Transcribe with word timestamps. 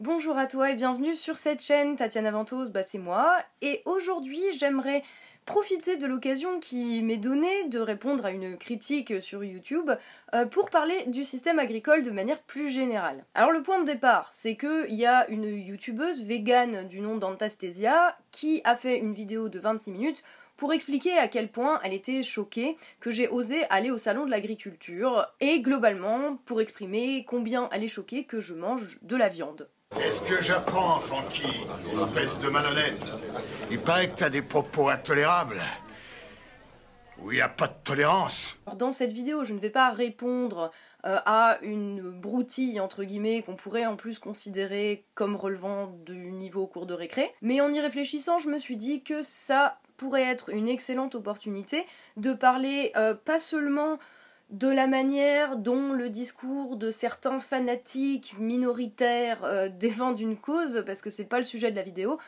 Bonjour 0.00 0.38
à 0.38 0.46
toi 0.46 0.70
et 0.70 0.76
bienvenue 0.76 1.14
sur 1.14 1.36
cette 1.36 1.62
chaîne, 1.62 1.94
Tatiana 1.94 2.30
Ventos, 2.30 2.70
bah 2.70 2.82
c'est 2.82 2.96
moi, 2.96 3.36
et 3.60 3.82
aujourd'hui 3.84 4.40
j'aimerais 4.56 5.02
profiter 5.44 5.98
de 5.98 6.06
l'occasion 6.06 6.58
qui 6.58 7.02
m'est 7.02 7.18
donnée 7.18 7.68
de 7.68 7.78
répondre 7.78 8.24
à 8.24 8.30
une 8.30 8.56
critique 8.56 9.20
sur 9.20 9.44
YouTube 9.44 9.90
euh, 10.34 10.46
pour 10.46 10.70
parler 10.70 11.04
du 11.08 11.22
système 11.22 11.58
agricole 11.58 12.02
de 12.02 12.10
manière 12.10 12.40
plus 12.40 12.70
générale. 12.70 13.26
Alors 13.34 13.50
le 13.50 13.62
point 13.62 13.78
de 13.78 13.84
départ, 13.84 14.30
c'est 14.32 14.56
qu'il 14.56 14.94
y 14.94 15.04
a 15.04 15.28
une 15.28 15.44
youtubeuse 15.44 16.24
végane 16.24 16.88
du 16.88 17.02
nom 17.02 17.18
d'Antastasia 17.18 18.16
qui 18.30 18.62
a 18.64 18.76
fait 18.76 18.96
une 18.96 19.12
vidéo 19.12 19.50
de 19.50 19.58
26 19.58 19.92
minutes 19.92 20.24
pour 20.56 20.72
expliquer 20.72 21.18
à 21.18 21.28
quel 21.28 21.50
point 21.50 21.78
elle 21.84 21.92
était 21.92 22.22
choquée 22.22 22.78
que 23.00 23.10
j'ai 23.10 23.28
osé 23.28 23.64
aller 23.68 23.90
au 23.90 23.98
salon 23.98 24.24
de 24.24 24.30
l'agriculture 24.30 25.26
et 25.40 25.60
globalement 25.60 26.38
pour 26.46 26.62
exprimer 26.62 27.26
combien 27.26 27.68
elle 27.70 27.84
est 27.84 27.88
choquée 27.88 28.24
que 28.24 28.40
je 28.40 28.54
mange 28.54 28.98
de 29.02 29.16
la 29.16 29.28
viande. 29.28 29.68
Qu'est-ce 29.96 30.20
que 30.20 30.40
j'apprends, 30.40 31.00
Francky 31.00 31.66
Espèce 31.92 32.38
de 32.38 32.48
malhonnête. 32.48 33.04
Il 33.72 33.80
paraît 33.80 34.08
que 34.08 34.14
t'as 34.14 34.30
des 34.30 34.42
propos 34.42 34.88
intolérables. 34.88 35.60
Où 37.18 37.32
il 37.32 37.36
n'y 37.36 37.40
a 37.40 37.48
pas 37.48 37.66
de 37.66 37.74
tolérance. 37.84 38.56
Dans 38.76 38.92
cette 38.92 39.12
vidéo, 39.12 39.42
je 39.42 39.52
ne 39.52 39.58
vais 39.58 39.68
pas 39.70 39.90
répondre 39.90 40.70
euh, 41.04 41.18
à 41.26 41.58
une 41.62 42.08
broutille, 42.08 42.80
entre 42.80 43.02
guillemets, 43.02 43.42
qu'on 43.42 43.56
pourrait 43.56 43.84
en 43.84 43.96
plus 43.96 44.20
considérer 44.20 45.04
comme 45.14 45.34
relevant 45.34 45.88
du 46.06 46.30
niveau 46.30 46.66
cours 46.66 46.86
de 46.86 46.94
récré. 46.94 47.34
Mais 47.42 47.60
en 47.60 47.72
y 47.72 47.80
réfléchissant, 47.80 48.38
je 48.38 48.48
me 48.48 48.58
suis 48.58 48.76
dit 48.76 49.02
que 49.02 49.22
ça 49.22 49.78
pourrait 49.96 50.22
être 50.22 50.50
une 50.50 50.68
excellente 50.68 51.16
opportunité 51.16 51.84
de 52.16 52.32
parler 52.32 52.92
euh, 52.96 53.14
pas 53.14 53.38
seulement 53.38 53.98
de 54.50 54.68
la 54.68 54.86
manière 54.86 55.56
dont 55.56 55.92
le 55.92 56.10
discours 56.10 56.76
de 56.76 56.90
certains 56.90 57.38
fanatiques 57.38 58.34
minoritaires 58.38 59.44
euh, 59.44 59.68
défendent 59.78 60.20
une 60.20 60.36
cause, 60.36 60.82
parce 60.84 61.02
que 61.02 61.10
c'est 61.10 61.24
pas 61.24 61.38
le 61.38 61.44
sujet 61.44 61.70
de 61.70 61.76
la 61.76 61.82
vidéo, 61.82 62.18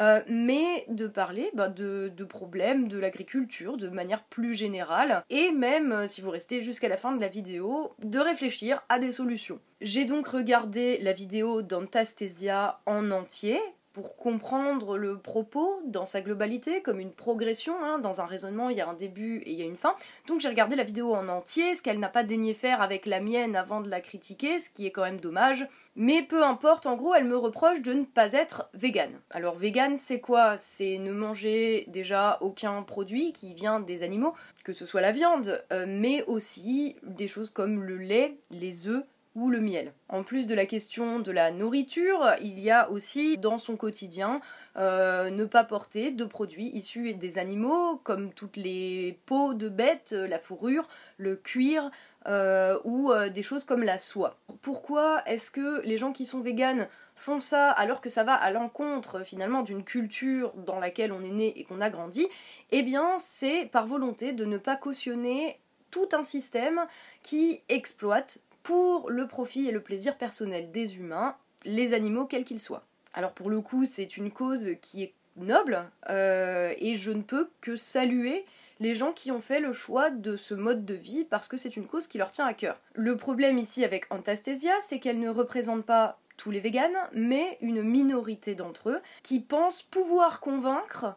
euh, 0.00 0.20
mais 0.28 0.86
de 0.88 1.06
parler 1.06 1.50
bah, 1.54 1.68
de, 1.68 2.10
problèmes 2.24 2.88
de 2.88 2.98
l'agriculture 2.98 3.76
de 3.76 3.88
manière 3.88 4.22
plus 4.24 4.54
générale, 4.54 5.22
et 5.28 5.52
même, 5.52 5.92
euh, 5.92 6.08
si 6.08 6.20
vous 6.20 6.30
restez 6.30 6.60
jusqu'à 6.62 6.88
la 6.88 6.96
fin 6.96 7.12
de 7.12 7.20
la 7.20 7.28
vidéo, 7.28 7.94
de 8.02 8.18
réfléchir 8.18 8.82
à 8.88 8.98
des 8.98 9.12
solutions. 9.12 9.60
J'ai 9.80 10.04
donc 10.04 10.28
regardé 10.28 10.98
la 10.98 11.12
vidéo 11.12 11.62
d'Antastasia 11.62 12.80
en 12.86 13.10
entier, 13.10 13.60
pour 13.92 14.16
comprendre 14.16 14.96
le 14.96 15.18
propos 15.18 15.80
dans 15.84 16.06
sa 16.06 16.20
globalité, 16.20 16.82
comme 16.82 17.00
une 17.00 17.12
progression. 17.12 17.74
Hein. 17.82 17.98
Dans 17.98 18.20
un 18.20 18.26
raisonnement, 18.26 18.70
il 18.70 18.76
y 18.76 18.80
a 18.80 18.88
un 18.88 18.94
début 18.94 19.38
et 19.38 19.52
il 19.52 19.58
y 19.58 19.62
a 19.62 19.66
une 19.66 19.76
fin. 19.76 19.94
Donc 20.26 20.40
j'ai 20.40 20.48
regardé 20.48 20.76
la 20.76 20.84
vidéo 20.84 21.14
en 21.14 21.28
entier, 21.28 21.74
ce 21.74 21.82
qu'elle 21.82 21.98
n'a 21.98 22.08
pas 22.08 22.22
daigné 22.22 22.54
faire 22.54 22.80
avec 22.80 23.06
la 23.06 23.20
mienne 23.20 23.56
avant 23.56 23.80
de 23.80 23.90
la 23.90 24.00
critiquer, 24.00 24.58
ce 24.60 24.70
qui 24.70 24.86
est 24.86 24.90
quand 24.90 25.02
même 25.02 25.20
dommage. 25.20 25.66
Mais 25.94 26.22
peu 26.22 26.42
importe, 26.42 26.86
en 26.86 26.96
gros, 26.96 27.14
elle 27.14 27.24
me 27.24 27.36
reproche 27.36 27.82
de 27.82 27.92
ne 27.92 28.04
pas 28.04 28.32
être 28.32 28.68
végane. 28.74 29.20
Alors 29.30 29.56
vegan, 29.56 29.96
c'est 29.96 30.20
quoi? 30.20 30.56
C'est 30.56 30.98
ne 30.98 31.12
manger 31.12 31.84
déjà 31.88 32.38
aucun 32.40 32.82
produit 32.82 33.32
qui 33.32 33.52
vient 33.54 33.80
des 33.80 34.02
animaux, 34.02 34.34
que 34.64 34.72
ce 34.72 34.86
soit 34.86 35.00
la 35.00 35.12
viande, 35.12 35.62
euh, 35.72 35.84
mais 35.86 36.24
aussi 36.24 36.96
des 37.02 37.28
choses 37.28 37.50
comme 37.50 37.82
le 37.82 37.98
lait, 37.98 38.36
les 38.50 38.88
œufs, 38.88 39.04
ou 39.34 39.48
le 39.48 39.60
miel. 39.60 39.92
En 40.08 40.22
plus 40.22 40.46
de 40.46 40.54
la 40.54 40.66
question 40.66 41.18
de 41.18 41.32
la 41.32 41.50
nourriture, 41.50 42.32
il 42.42 42.60
y 42.60 42.70
a 42.70 42.90
aussi 42.90 43.38
dans 43.38 43.58
son 43.58 43.76
quotidien 43.76 44.40
euh, 44.76 45.30
ne 45.30 45.44
pas 45.44 45.64
porter 45.64 46.10
de 46.10 46.24
produits 46.24 46.70
issus 46.74 47.14
des 47.14 47.38
animaux 47.38 47.96
comme 48.04 48.32
toutes 48.32 48.56
les 48.56 49.18
peaux 49.26 49.54
de 49.54 49.68
bêtes, 49.68 50.12
la 50.12 50.38
fourrure, 50.38 50.86
le 51.16 51.36
cuir 51.36 51.90
euh, 52.26 52.78
ou 52.84 53.10
euh, 53.10 53.30
des 53.30 53.42
choses 53.42 53.64
comme 53.64 53.82
la 53.82 53.98
soie. 53.98 54.36
Pourquoi 54.60 55.22
est-ce 55.26 55.50
que 55.50 55.80
les 55.82 55.96
gens 55.96 56.12
qui 56.12 56.26
sont 56.26 56.40
véganes 56.40 56.88
font 57.16 57.40
ça 57.40 57.70
alors 57.70 58.00
que 58.00 58.10
ça 58.10 58.24
va 58.24 58.34
à 58.34 58.50
l'encontre 58.50 59.24
finalement 59.24 59.62
d'une 59.62 59.84
culture 59.84 60.52
dans 60.54 60.78
laquelle 60.78 61.12
on 61.12 61.22
est 61.24 61.30
né 61.30 61.58
et 61.58 61.64
qu'on 61.64 61.80
a 61.80 61.88
grandi? 61.88 62.28
Eh 62.70 62.82
bien 62.82 63.16
c'est 63.18 63.66
par 63.66 63.86
volonté 63.86 64.32
de 64.32 64.44
ne 64.44 64.58
pas 64.58 64.76
cautionner 64.76 65.58
tout 65.90 66.08
un 66.12 66.22
système 66.22 66.80
qui 67.22 67.60
exploite 67.68 68.38
pour 68.62 69.10
le 69.10 69.26
profit 69.26 69.68
et 69.68 69.72
le 69.72 69.80
plaisir 69.80 70.16
personnel 70.16 70.70
des 70.70 70.96
humains, 70.96 71.36
les 71.64 71.94
animaux 71.94 72.26
quels 72.26 72.44
qu'ils 72.44 72.60
soient. 72.60 72.84
Alors 73.14 73.32
pour 73.32 73.50
le 73.50 73.60
coup, 73.60 73.84
c'est 73.86 74.16
une 74.16 74.30
cause 74.30 74.70
qui 74.80 75.02
est 75.02 75.14
noble 75.36 75.84
euh, 76.08 76.72
et 76.78 76.94
je 76.96 77.10
ne 77.10 77.22
peux 77.22 77.50
que 77.60 77.76
saluer 77.76 78.44
les 78.80 78.94
gens 78.94 79.12
qui 79.12 79.30
ont 79.30 79.40
fait 79.40 79.60
le 79.60 79.72
choix 79.72 80.10
de 80.10 80.36
ce 80.36 80.54
mode 80.54 80.84
de 80.84 80.94
vie 80.94 81.24
parce 81.24 81.48
que 81.48 81.56
c'est 81.56 81.76
une 81.76 81.86
cause 81.86 82.06
qui 82.06 82.18
leur 82.18 82.30
tient 82.30 82.46
à 82.46 82.54
cœur. 82.54 82.80
Le 82.94 83.16
problème 83.16 83.58
ici 83.58 83.84
avec 83.84 84.12
Antastasia, 84.12 84.72
c'est 84.80 84.98
qu'elle 84.98 85.20
ne 85.20 85.28
représente 85.28 85.84
pas 85.84 86.18
tous 86.36 86.50
les 86.50 86.60
véganes, 86.60 86.96
mais 87.12 87.58
une 87.60 87.82
minorité 87.82 88.54
d'entre 88.54 88.90
eux 88.90 89.00
qui 89.22 89.40
pensent 89.40 89.82
pouvoir 89.82 90.40
convaincre 90.40 91.14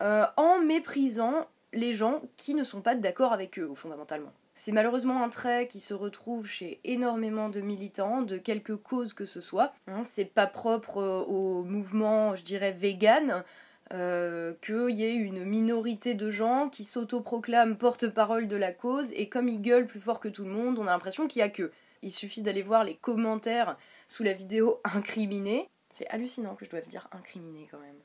euh, 0.00 0.26
en 0.36 0.58
méprisant 0.58 1.46
les 1.72 1.92
gens 1.92 2.22
qui 2.36 2.54
ne 2.54 2.64
sont 2.64 2.80
pas 2.80 2.94
d'accord 2.94 3.32
avec 3.32 3.58
eux, 3.58 3.70
fondamentalement. 3.74 4.32
C'est 4.58 4.72
malheureusement 4.72 5.22
un 5.22 5.28
trait 5.28 5.68
qui 5.68 5.78
se 5.78 5.94
retrouve 5.94 6.48
chez 6.48 6.80
énormément 6.82 7.48
de 7.48 7.60
militants, 7.60 8.22
de 8.22 8.38
quelque 8.38 8.72
cause 8.72 9.14
que 9.14 9.24
ce 9.24 9.40
soit. 9.40 9.72
Hein, 9.86 10.02
c'est 10.02 10.24
pas 10.24 10.48
propre 10.48 10.98
euh, 10.98 11.20
au 11.20 11.62
mouvement, 11.62 12.34
je 12.34 12.42
dirais, 12.42 12.72
vegan. 12.72 13.44
Euh, 13.92 14.54
qu'il 14.60 14.90
y 14.90 15.04
ait 15.04 15.14
une 15.14 15.44
minorité 15.44 16.14
de 16.14 16.28
gens 16.28 16.68
qui 16.68 16.84
s'autoproclament 16.84 17.76
porte-parole 17.76 18.48
de 18.48 18.56
la 18.56 18.72
cause 18.72 19.12
et 19.12 19.28
comme 19.28 19.48
ils 19.48 19.62
gueulent 19.62 19.86
plus 19.86 20.00
fort 20.00 20.18
que 20.18 20.28
tout 20.28 20.44
le 20.44 20.50
monde, 20.50 20.76
on 20.78 20.88
a 20.88 20.90
l'impression 20.90 21.28
qu'il 21.28 21.38
y 21.38 21.44
a 21.44 21.48
que. 21.48 21.70
Il 22.02 22.12
suffit 22.12 22.42
d'aller 22.42 22.62
voir 22.62 22.82
les 22.82 22.96
commentaires 22.96 23.78
sous 24.08 24.24
la 24.24 24.32
vidéo 24.32 24.80
incriminée. 24.92 25.68
C'est 25.88 26.08
hallucinant 26.08 26.56
que 26.56 26.64
je 26.64 26.70
doive 26.70 26.88
dire 26.88 27.08
incriminé 27.12 27.68
quand 27.70 27.78
même. 27.78 28.00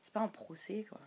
C'est 0.00 0.14
pas 0.14 0.20
un 0.20 0.28
procès 0.28 0.86
quoi. 0.88 1.00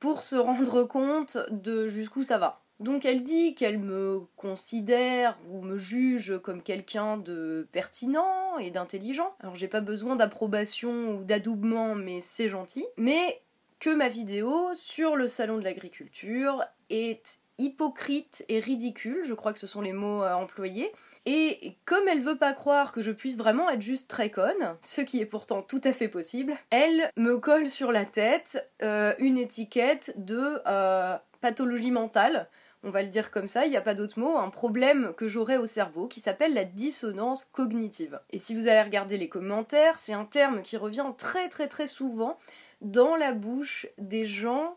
Pour 0.00 0.22
se 0.22 0.36
rendre 0.36 0.84
compte 0.84 1.38
de 1.50 1.88
jusqu'où 1.88 2.22
ça 2.22 2.36
va. 2.36 2.60
Donc 2.80 3.04
elle 3.04 3.22
dit 3.22 3.54
qu'elle 3.54 3.78
me 3.78 4.22
considère 4.36 5.38
ou 5.50 5.62
me 5.62 5.78
juge 5.78 6.38
comme 6.42 6.62
quelqu'un 6.62 7.16
de 7.16 7.68
pertinent 7.72 8.58
et 8.58 8.70
d'intelligent. 8.70 9.34
Alors 9.40 9.54
j'ai 9.54 9.68
pas 9.68 9.80
besoin 9.80 10.16
d'approbation 10.16 11.16
ou 11.16 11.24
d'adoubement, 11.24 11.94
mais 11.94 12.20
c'est 12.20 12.48
gentil. 12.48 12.84
Mais 12.96 13.40
que 13.78 13.90
ma 13.90 14.08
vidéo 14.08 14.70
sur 14.74 15.16
le 15.16 15.28
salon 15.28 15.58
de 15.58 15.64
l'agriculture 15.64 16.64
est 16.90 17.38
hypocrite 17.58 18.44
et 18.48 18.58
ridicule, 18.58 19.22
je 19.24 19.34
crois 19.34 19.52
que 19.52 19.58
ce 19.58 19.66
sont 19.66 19.80
les 19.80 19.92
mots 19.92 20.22
à 20.22 20.36
employer. 20.36 20.90
Et 21.26 21.76
comme 21.84 22.06
elle 22.08 22.20
veut 22.20 22.36
pas 22.36 22.52
croire 22.52 22.92
que 22.92 23.00
je 23.00 23.10
puisse 23.10 23.36
vraiment 23.36 23.70
être 23.70 23.80
juste 23.80 24.08
très 24.08 24.30
conne, 24.30 24.76
ce 24.80 25.00
qui 25.00 25.20
est 25.20 25.26
pourtant 25.26 25.62
tout 25.62 25.80
à 25.84 25.92
fait 25.92 26.08
possible, 26.08 26.54
elle 26.70 27.10
me 27.16 27.38
colle 27.38 27.68
sur 27.68 27.92
la 27.92 28.04
tête 28.04 28.68
euh, 28.82 29.14
une 29.18 29.38
étiquette 29.38 30.12
de 30.16 30.60
euh, 30.66 31.16
pathologie 31.40 31.90
mentale 31.90 32.48
on 32.84 32.90
va 32.90 33.02
le 33.02 33.08
dire 33.08 33.30
comme 33.30 33.48
ça, 33.48 33.66
il 33.66 33.70
n'y 33.70 33.76
a 33.76 33.80
pas 33.80 33.94
d'autre 33.94 34.18
mot, 34.18 34.36
un 34.36 34.50
problème 34.50 35.14
que 35.16 35.26
j'aurais 35.26 35.56
au 35.56 35.66
cerveau 35.66 36.06
qui 36.06 36.20
s'appelle 36.20 36.54
la 36.54 36.64
dissonance 36.64 37.44
cognitive. 37.44 38.20
Et 38.30 38.38
si 38.38 38.54
vous 38.54 38.68
allez 38.68 38.82
regarder 38.82 39.16
les 39.16 39.28
commentaires, 39.28 39.98
c'est 39.98 40.12
un 40.12 40.26
terme 40.26 40.62
qui 40.62 40.76
revient 40.76 41.06
très 41.16 41.48
très 41.48 41.66
très 41.66 41.86
souvent 41.86 42.38
dans 42.82 43.16
la 43.16 43.32
bouche 43.32 43.86
des 43.98 44.26
gens 44.26 44.76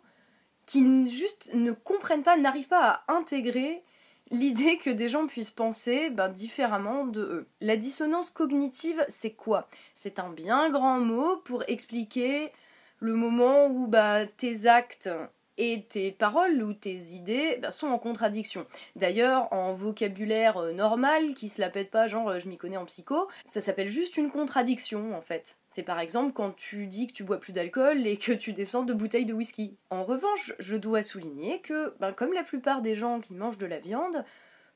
qui 0.66 1.08
juste 1.10 1.52
ne 1.54 1.72
comprennent 1.72 2.24
pas, 2.24 2.38
n'arrivent 2.38 2.68
pas 2.68 3.04
à 3.08 3.14
intégrer 3.14 3.84
l'idée 4.32 4.78
que 4.78 4.90
des 4.90 5.10
gens 5.10 5.28
puissent 5.28 5.52
penser 5.52 6.10
ben, 6.10 6.30
différemment 6.30 7.06
de 7.06 7.22
eux. 7.22 7.48
La 7.62 7.78
dissonance 7.78 8.30
cognitive, 8.30 9.04
c'est 9.08 9.32
quoi? 9.32 9.68
C'est 9.96 10.20
un 10.20 10.30
bien 10.30 10.70
grand 10.70 11.00
mot 11.00 11.38
pour 11.38 11.64
expliquer 11.68 12.52
le 13.00 13.14
moment 13.14 13.68
où 13.68 13.88
bah, 13.88 14.26
tes 14.26 14.66
actes 14.68 15.10
et 15.58 15.86
tes 15.90 16.12
paroles 16.12 16.62
ou 16.62 16.74
tes 16.74 17.14
idées 17.14 17.58
bah, 17.62 17.72
sont 17.72 17.88
en 17.88 17.98
contradiction. 18.00 18.66
D'ailleurs, 18.96 19.52
en 19.52 19.74
vocabulaire 19.74 20.58
euh, 20.58 20.74
normal, 20.74 21.34
qui 21.34 21.50
se 21.50 21.62
la 21.62 21.70
pète 21.70 21.92
pas, 21.92 22.08
genre 22.08 22.30
euh, 22.30 22.40
je 22.40 22.48
m'y 22.48 22.58
connais 22.58 22.78
en 22.78 22.86
psycho, 22.86 23.28
ça 23.46 23.62
s'appelle 23.62 23.90
juste 23.90 24.18
une 24.18 24.32
contradiction 24.32 25.16
en 25.16 25.22
fait. 25.22 25.58
C'est 25.70 25.84
par 25.84 26.00
exemple 26.00 26.34
quand 26.34 26.56
tu 26.56 26.88
dis 26.88 27.08
que 27.08 27.14
tu 27.14 27.24
bois 27.24 27.40
plus 27.40 27.54
d'alcool 27.54 28.06
et 28.06 28.18
que 28.18 28.32
tu 28.32 28.54
descends 28.54 28.84
de 28.84 28.94
bouteilles 28.94 29.26
de 29.26 29.34
whisky. 29.34 29.78
En 29.90 30.04
revanche, 30.04 30.54
je 30.60 30.76
dois 30.76 31.04
souligner 31.04 31.62
que, 31.62 31.96
ben, 32.00 32.14
comme 32.14 32.34
la 32.34 32.44
plupart 32.44 32.82
des 32.82 32.96
gens 32.96 33.20
qui 33.20 33.34
mangent 33.34 33.58
de 33.58 33.66
la 33.66 33.80
viande, 33.80 34.24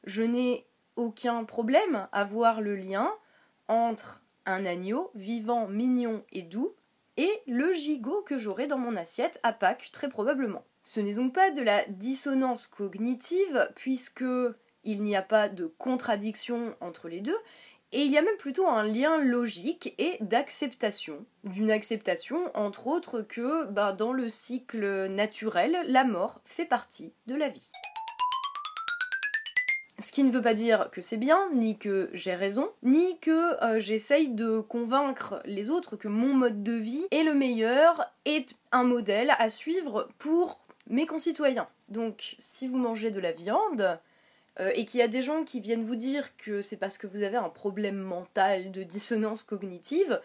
je 0.03 0.23
n'ai 0.23 0.65
aucun 0.95 1.43
problème 1.45 2.07
à 2.11 2.23
voir 2.23 2.61
le 2.61 2.75
lien 2.75 3.11
entre 3.67 4.21
un 4.45 4.65
agneau 4.65 5.11
vivant, 5.15 5.67
mignon 5.67 6.23
et 6.31 6.41
doux 6.41 6.75
et 7.17 7.41
le 7.47 7.73
gigot 7.73 8.21
que 8.23 8.37
j'aurai 8.37 8.67
dans 8.67 8.77
mon 8.77 8.95
assiette 8.95 9.39
à 9.43 9.53
Pâques 9.53 9.89
très 9.91 10.09
probablement. 10.09 10.63
Ce 10.81 10.99
n'est 10.99 11.13
donc 11.13 11.33
pas 11.33 11.51
de 11.51 11.61
la 11.61 11.85
dissonance 11.85 12.67
cognitive, 12.67 13.69
puisque 13.75 14.25
il 14.83 15.03
n'y 15.03 15.15
a 15.15 15.21
pas 15.21 15.47
de 15.47 15.67
contradiction 15.77 16.75
entre 16.81 17.07
les 17.07 17.21
deux, 17.21 17.37
et 17.93 18.03
il 18.03 18.11
y 18.11 18.17
a 18.17 18.21
même 18.21 18.37
plutôt 18.37 18.67
un 18.67 18.83
lien 18.83 19.17
logique 19.17 19.93
et 19.97 20.17
d'acceptation. 20.21 21.25
D'une 21.43 21.71
acceptation, 21.71 22.49
entre 22.55 22.87
autres, 22.87 23.21
que 23.21 23.65
bah, 23.65 23.91
dans 23.91 24.13
le 24.13 24.29
cycle 24.29 25.07
naturel, 25.07 25.77
la 25.87 26.05
mort 26.05 26.39
fait 26.45 26.65
partie 26.65 27.13
de 27.27 27.35
la 27.35 27.49
vie. 27.49 27.69
Ce 29.99 30.11
qui 30.11 30.23
ne 30.23 30.31
veut 30.31 30.41
pas 30.41 30.55
dire 30.55 30.89
que 30.91 31.01
c'est 31.01 31.17
bien, 31.17 31.49
ni 31.53 31.77
que 31.77 32.09
j'ai 32.13 32.33
raison, 32.33 32.71
ni 32.81 33.19
que 33.19 33.63
euh, 33.63 33.79
j'essaye 33.79 34.29
de 34.29 34.59
convaincre 34.59 35.41
les 35.45 35.69
autres 35.69 35.95
que 35.95 36.07
mon 36.07 36.33
mode 36.33 36.63
de 36.63 36.73
vie 36.73 37.05
est 37.11 37.23
le 37.23 37.35
meilleur, 37.35 38.11
est 38.25 38.55
un 38.71 38.83
modèle 38.83 39.35
à 39.37 39.49
suivre 39.49 40.09
pour 40.17 40.61
mes 40.91 41.07
concitoyens. 41.07 41.67
Donc 41.89 42.35
si 42.37 42.67
vous 42.67 42.77
mangez 42.77 43.09
de 43.09 43.19
la 43.19 43.31
viande, 43.31 43.99
euh, 44.59 44.71
et 44.75 44.85
qu'il 44.85 44.99
y 44.99 45.03
a 45.03 45.07
des 45.07 45.21
gens 45.21 45.43
qui 45.43 45.61
viennent 45.61 45.83
vous 45.83 45.95
dire 45.95 46.35
que 46.37 46.61
c'est 46.61 46.77
parce 46.77 46.97
que 46.97 47.07
vous 47.07 47.23
avez 47.23 47.37
un 47.37 47.49
problème 47.49 47.97
mental 47.97 48.71
de 48.71 48.83
dissonance 48.83 49.43
cognitive, 49.43 50.21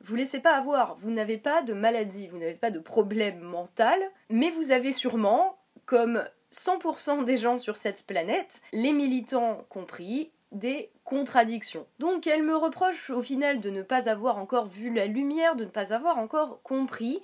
vous 0.00 0.16
laissez 0.16 0.40
pas 0.40 0.56
avoir. 0.56 0.96
Vous 0.96 1.10
n'avez 1.10 1.38
pas 1.38 1.62
de 1.62 1.72
maladie, 1.72 2.26
vous 2.26 2.38
n'avez 2.38 2.54
pas 2.54 2.70
de 2.70 2.80
problème 2.80 3.38
mental, 3.38 3.98
mais 4.30 4.50
vous 4.50 4.72
avez 4.72 4.92
sûrement, 4.92 5.58
comme 5.86 6.24
100% 6.52 7.24
des 7.24 7.36
gens 7.36 7.58
sur 7.58 7.76
cette 7.76 8.04
planète, 8.04 8.60
les 8.72 8.92
militants 8.92 9.64
compris, 9.68 10.30
des 10.50 10.90
contradictions. 11.04 11.86
Donc 11.98 12.26
elle 12.26 12.42
me 12.42 12.56
reproche 12.56 13.10
au 13.10 13.22
final 13.22 13.60
de 13.60 13.70
ne 13.70 13.82
pas 13.82 14.08
avoir 14.08 14.38
encore 14.38 14.66
vu 14.66 14.92
la 14.92 15.06
lumière, 15.06 15.56
de 15.56 15.64
ne 15.64 15.70
pas 15.70 15.92
avoir 15.92 16.18
encore 16.18 16.62
compris 16.62 17.20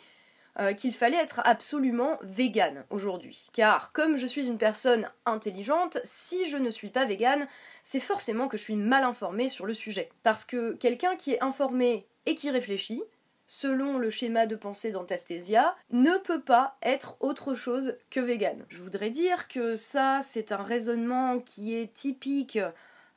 euh, 0.60 0.72
qu'il 0.72 0.94
fallait 0.94 1.16
être 1.16 1.40
absolument 1.44 2.18
vegan 2.22 2.84
aujourd'hui. 2.90 3.48
Car 3.52 3.92
comme 3.92 4.16
je 4.16 4.26
suis 4.26 4.46
une 4.46 4.58
personne 4.58 5.08
intelligente, 5.26 5.98
si 6.04 6.48
je 6.48 6.56
ne 6.56 6.70
suis 6.70 6.90
pas 6.90 7.04
vegan, 7.04 7.46
c'est 7.82 8.00
forcément 8.00 8.46
que 8.48 8.56
je 8.56 8.62
suis 8.62 8.76
mal 8.76 9.04
informée 9.04 9.48
sur 9.48 9.66
le 9.66 9.74
sujet. 9.74 10.10
Parce 10.22 10.44
que 10.44 10.74
quelqu'un 10.74 11.16
qui 11.16 11.32
est 11.32 11.42
informé 11.42 12.06
et 12.26 12.34
qui 12.34 12.50
réfléchit, 12.50 13.02
selon 13.46 13.98
le 13.98 14.10
schéma 14.10 14.46
de 14.46 14.56
pensée 14.56 14.90
d'Antastasia, 14.90 15.74
ne 15.90 16.16
peut 16.18 16.40
pas 16.40 16.76
être 16.82 17.16
autre 17.20 17.54
chose 17.54 17.96
que 18.10 18.20
vegan. 18.20 18.64
Je 18.68 18.80
voudrais 18.80 19.10
dire 19.10 19.48
que 19.48 19.76
ça, 19.76 20.20
c'est 20.22 20.52
un 20.52 20.62
raisonnement 20.62 21.40
qui 21.40 21.74
est 21.74 21.92
typique 21.92 22.58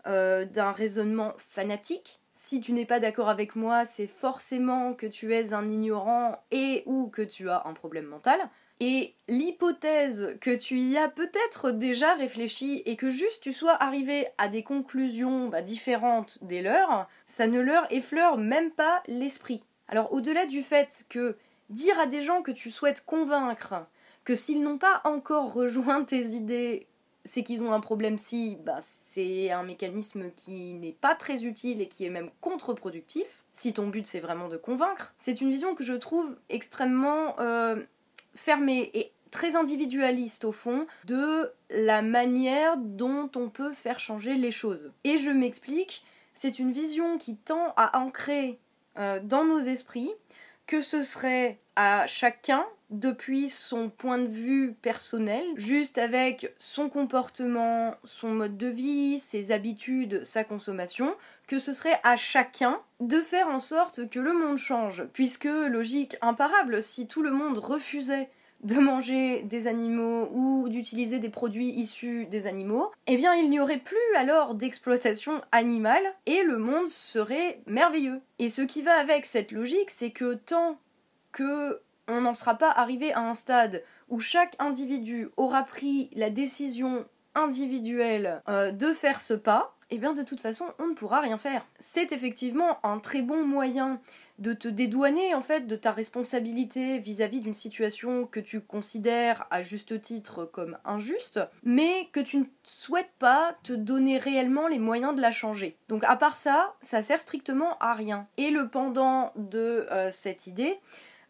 euh, 0.06 0.46
d'un 0.46 0.72
raisonnement 0.72 1.34
fanatique. 1.38 2.20
Si 2.40 2.62
tu 2.62 2.72
n'es 2.72 2.86
pas 2.86 3.00
d'accord 3.00 3.30
avec 3.30 3.56
moi, 3.56 3.84
c'est 3.86 4.06
forcément 4.06 4.94
que 4.94 5.08
tu 5.08 5.34
es 5.34 5.54
un 5.54 5.68
ignorant 5.68 6.38
et 6.52 6.84
ou 6.86 7.08
que 7.08 7.24
tu 7.24 7.50
as 7.50 7.64
un 7.66 7.74
problème 7.74 8.06
mental. 8.06 8.40
Et 8.80 9.16
l'hypothèse 9.28 10.38
que 10.40 10.56
tu 10.56 10.78
y 10.78 10.98
as 10.98 11.10
peut-être 11.10 11.72
déjà 11.72 12.14
réfléchi 12.14 12.84
et 12.86 12.96
que 12.96 13.10
juste 13.10 13.42
tu 13.42 13.54
sois 13.54 13.74
arrivé 13.74 14.28
à 14.38 14.50
des 14.50 14.62
conclusions 14.62 15.50
bah, 15.50 15.64
différentes 15.64 16.38
des 16.44 16.62
leurs, 16.62 17.10
ça 17.26 17.48
ne 17.48 17.60
leur 17.60 17.92
effleure 17.92 18.38
même 18.38 18.70
pas 18.70 19.02
l'esprit. 19.08 19.64
Alors 19.88 20.14
au-delà 20.14 20.46
du 20.46 20.62
fait 20.62 21.08
que 21.10 21.38
dire 21.72 22.00
à 22.00 22.06
des 22.06 22.22
gens 22.22 22.44
que 22.44 22.52
tu 22.52 22.70
souhaites 22.70 23.04
convaincre 23.04 23.74
que 24.26 24.36
s'ils 24.36 24.62
n'ont 24.62 24.78
pas 24.78 25.02
encore 25.06 25.54
rejoint 25.54 26.04
tes 26.04 26.24
idées, 26.36 26.86
c'est 27.28 27.44
qu'ils 27.44 27.62
ont 27.62 27.74
un 27.74 27.80
problème 27.80 28.18
si, 28.18 28.58
bah, 28.64 28.80
c'est 28.80 29.52
un 29.52 29.64
mécanisme 29.64 30.32
qui 30.36 30.74
n'est 30.74 30.94
pas 30.94 31.14
très 31.14 31.44
utile 31.44 31.82
et 31.82 31.88
qui 31.88 32.06
est 32.06 32.10
même 32.10 32.32
contre-productif. 32.42 33.44
Si 33.54 33.74
ton 33.74 33.88
but 33.88 34.08
c'est 34.08 34.20
vraiment 34.20 34.48
de 34.48 34.58
convaincre, 34.58 35.14
c'est 35.18 35.42
une 35.42 35.52
vision 35.52 35.76
que 35.76 35.84
je 35.84 35.94
trouve 35.94 36.38
extrêmement 36.50 37.40
euh, 37.40 37.84
fermée 38.34 38.90
et 38.94 39.12
très 39.30 39.56
individualiste 39.56 40.46
au 40.46 40.52
fond 40.52 40.88
de 41.06 41.52
la 41.70 42.02
manière 42.02 42.78
dont 42.78 43.30
on 43.36 43.50
peut 43.50 43.72
faire 43.72 44.00
changer 44.00 44.36
les 44.36 44.52
choses. 44.52 44.94
Et 45.04 45.18
je 45.18 45.30
m'explique, 45.30 46.04
c'est 46.34 46.60
une 46.60 46.72
vision 46.72 47.18
qui 47.18 47.36
tend 47.36 47.74
à 47.76 48.00
ancrer 48.00 48.60
euh, 48.98 49.20
dans 49.22 49.44
nos 49.44 49.60
esprits 49.60 50.12
que 50.66 50.82
ce 50.82 51.04
serait 51.04 51.60
à 51.76 52.08
chacun, 52.08 52.66
depuis 52.90 53.50
son 53.50 53.90
point 53.90 54.18
de 54.18 54.28
vue 54.28 54.74
personnel, 54.82 55.44
juste 55.56 55.98
avec 55.98 56.54
son 56.58 56.90
comportement, 56.90 57.96
son 58.04 58.30
mode 58.30 58.58
de 58.58 58.68
vie, 58.68 59.20
ses 59.20 59.52
habitudes, 59.52 60.24
sa 60.24 60.44
consommation, 60.44 61.16
que 61.48 61.60
ce 61.60 61.74
serait 61.74 62.00
à 62.04 62.18
chacun 62.18 62.80
de 63.00 63.18
faire 63.18 63.50
en 63.50 63.60
sorte 63.60 64.10
que 64.10 64.20
le 64.20 64.34
monde 64.34 64.58
change. 64.58 65.06
Puisque, 65.14 65.46
logique 65.46 66.18
imparable, 66.22 66.82
si 66.82 67.08
tout 67.08 67.22
le 67.22 67.32
monde 67.32 67.58
refusait 67.58 68.30
de 68.64 68.76
manger 68.76 69.44
des 69.44 69.68
animaux 69.68 70.30
ou 70.34 70.68
d'utiliser 70.70 71.20
des 71.20 71.30
produits 71.30 71.70
issus 71.70 72.26
des 72.26 72.48
animaux, 72.48 72.92
eh 73.06 73.18
bien 73.18 73.36
il 73.36 73.50
n'y 73.50 73.60
aurait 73.60 73.78
plus 73.78 73.98
alors 74.16 74.56
d'exploitation 74.56 75.42
animale 75.52 76.04
et 76.26 76.42
le 76.44 76.58
monde 76.58 76.88
serait 76.88 77.62
merveilleux. 77.68 78.22
Et 78.40 78.50
ce 78.50 78.64
qui 78.64 78.82
va 78.82 78.96
avec 78.96 79.26
cette 79.26 79.52
logique, 79.52 79.92
c'est 79.92 80.12
que 80.12 80.34
tant 80.34 80.80
que 81.32 81.82
on 82.08 82.22
n'en 82.22 82.34
sera 82.34 82.56
pas 82.56 82.72
arrivé 82.72 83.14
à 83.14 83.22
un 83.22 83.34
stade 83.34 83.84
où 84.10 84.20
chaque 84.20 84.56
individu 84.60 85.30
aura 85.38 85.64
pris 85.64 86.10
la 86.16 86.30
décision 86.30 87.06
individuelle 87.36 88.42
euh, 88.50 88.72
de 88.72 88.94
faire 88.94 89.22
ce 89.22 89.34
pas, 89.34 89.76
eh 89.90 89.98
bien 89.98 90.14
de 90.14 90.24
toute 90.24 90.42
façon 90.42 90.66
on 90.80 90.88
ne 90.88 90.94
pourra 90.94 91.22
rien 91.22 91.38
faire. 91.38 91.66
C'est 91.80 92.12
effectivement 92.12 92.86
un 92.86 93.00
très 93.00 93.22
bon 93.22 93.46
moyen 93.46 94.00
de 94.40 94.54
te 94.54 94.68
dédouaner 94.68 95.34
en 95.34 95.42
fait 95.42 95.66
de 95.66 95.76
ta 95.76 95.92
responsabilité 95.92 97.00
vis-à-vis 97.00 97.40
d'une 97.40 97.54
situation 97.54 98.26
que 98.26 98.40
tu 98.40 98.62
considères 98.62 99.48
à 99.50 99.62
juste 99.62 100.00
titre 100.02 100.46
comme 100.46 100.78
injuste, 100.86 101.40
mais 101.64 102.08
que 102.12 102.20
tu 102.20 102.38
ne 102.38 102.46
souhaites 102.64 103.12
pas 103.18 103.56
te 103.64 103.74
donner 103.74 104.18
réellement 104.18 104.68
les 104.68 104.80
moyens 104.80 105.16
de 105.16 105.22
la 105.22 105.32
changer. 105.32 105.78
Donc 105.90 106.04
à 106.04 106.16
part 106.16 106.36
ça, 106.36 106.76
ça 106.82 107.02
sert 107.02 107.20
strictement 107.22 107.78
à 107.80 107.94
rien. 107.94 108.28
Et 108.38 108.52
le 108.52 108.68
pendant 108.70 109.32
de 109.36 109.88
euh, 109.92 110.12
cette 110.12 110.46
idée, 110.46 110.80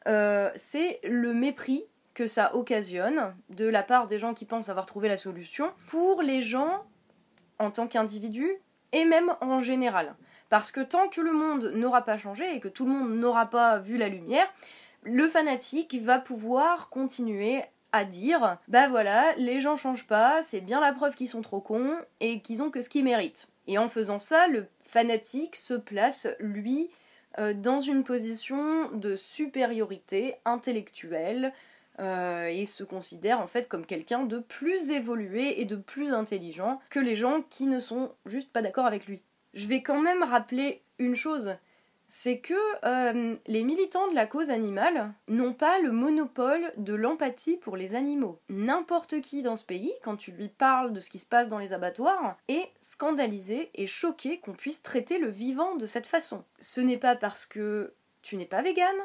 euh, 0.07 0.49
c'est 0.55 0.99
le 1.03 1.33
mépris 1.33 1.85
que 2.13 2.27
ça 2.27 2.55
occasionne 2.55 3.35
de 3.49 3.67
la 3.67 3.83
part 3.83 4.07
des 4.07 4.19
gens 4.19 4.33
qui 4.33 4.45
pensent 4.45 4.69
avoir 4.69 4.85
trouvé 4.85 5.07
la 5.07 5.17
solution 5.17 5.71
pour 5.89 6.21
les 6.21 6.41
gens 6.41 6.83
en 7.59 7.69
tant 7.69 7.87
qu'individus 7.87 8.51
et 8.91 9.05
même 9.05 9.35
en 9.41 9.59
général. 9.59 10.15
Parce 10.49 10.71
que 10.71 10.81
tant 10.81 11.09
que 11.09 11.21
le 11.21 11.33
monde 11.33 11.71
n'aura 11.75 12.03
pas 12.03 12.17
changé 12.17 12.55
et 12.55 12.59
que 12.59 12.67
tout 12.67 12.85
le 12.85 12.91
monde 12.91 13.19
n'aura 13.19 13.49
pas 13.49 13.77
vu 13.79 13.97
la 13.97 14.09
lumière, 14.09 14.47
le 15.03 15.27
fanatique 15.27 15.95
va 16.01 16.19
pouvoir 16.19 16.89
continuer 16.89 17.63
à 17.91 18.05
dire 18.05 18.57
bah 18.67 18.87
voilà, 18.87 19.33
les 19.37 19.61
gens 19.61 19.75
changent 19.75 20.07
pas, 20.07 20.41
c'est 20.41 20.61
bien 20.61 20.79
la 20.79 20.93
preuve 20.93 21.15
qu'ils 21.15 21.29
sont 21.29 21.41
trop 21.41 21.61
cons 21.61 21.95
et 22.19 22.41
qu'ils 22.41 22.61
ont 22.63 22.71
que 22.71 22.81
ce 22.81 22.89
qu'ils 22.89 23.03
méritent. 23.03 23.49
Et 23.67 23.77
en 23.77 23.89
faisant 23.89 24.19
ça, 24.19 24.47
le 24.47 24.67
fanatique 24.81 25.55
se 25.55 25.73
place, 25.73 26.27
lui, 26.39 26.89
euh, 27.39 27.53
dans 27.53 27.79
une 27.79 28.03
position 28.03 28.91
de 28.91 29.15
supériorité 29.15 30.35
intellectuelle 30.45 31.53
euh, 31.99 32.47
et 32.47 32.65
se 32.65 32.83
considère 32.83 33.39
en 33.39 33.47
fait 33.47 33.67
comme 33.67 33.85
quelqu'un 33.85 34.23
de 34.23 34.39
plus 34.39 34.91
évolué 34.91 35.61
et 35.61 35.65
de 35.65 35.75
plus 35.75 36.13
intelligent 36.13 36.79
que 36.89 36.99
les 36.99 37.15
gens 37.15 37.43
qui 37.49 37.65
ne 37.65 37.79
sont 37.79 38.11
juste 38.25 38.51
pas 38.51 38.61
d'accord 38.61 38.85
avec 38.85 39.07
lui 39.07 39.21
je 39.57 39.65
vais 39.65 39.81
quand 39.81 39.99
même 39.99 40.23
rappeler 40.23 40.81
une 40.99 41.15
chose. 41.15 41.55
C'est 42.07 42.39
que 42.39 42.53
euh, 42.85 43.35
les 43.47 43.63
militants 43.63 44.07
de 44.07 44.15
la 44.15 44.25
cause 44.25 44.49
animale 44.49 45.13
n'ont 45.27 45.53
pas 45.53 45.79
le 45.79 45.91
monopole 45.91 46.71
de 46.77 46.93
l'empathie 46.93 47.57
pour 47.57 47.75
les 47.75 47.95
animaux. 47.95 48.39
N'importe 48.47 49.19
qui 49.19 49.41
dans 49.41 49.57
ce 49.57 49.65
pays, 49.65 49.91
quand 50.03 50.15
tu 50.15 50.31
lui 50.31 50.47
parles 50.47 50.93
de 50.93 51.01
ce 51.01 51.09
qui 51.09 51.19
se 51.19 51.25
passe 51.25 51.49
dans 51.49 51.57
les 51.57 51.73
abattoirs, 51.73 52.37
est 52.47 52.71
scandalisé 52.79 53.69
et 53.75 53.87
choqué 53.87 54.39
qu'on 54.39 54.53
puisse 54.53 54.81
traiter 54.81 55.19
le 55.19 55.29
vivant 55.29 55.75
de 55.75 55.85
cette 55.85 56.07
façon. 56.07 56.45
Ce 56.59 56.79
n'est 56.79 56.97
pas 56.97 57.15
parce 57.15 57.45
que 57.45 57.93
tu 58.21 58.37
n'es 58.37 58.45
pas 58.45 58.61
végane 58.61 58.95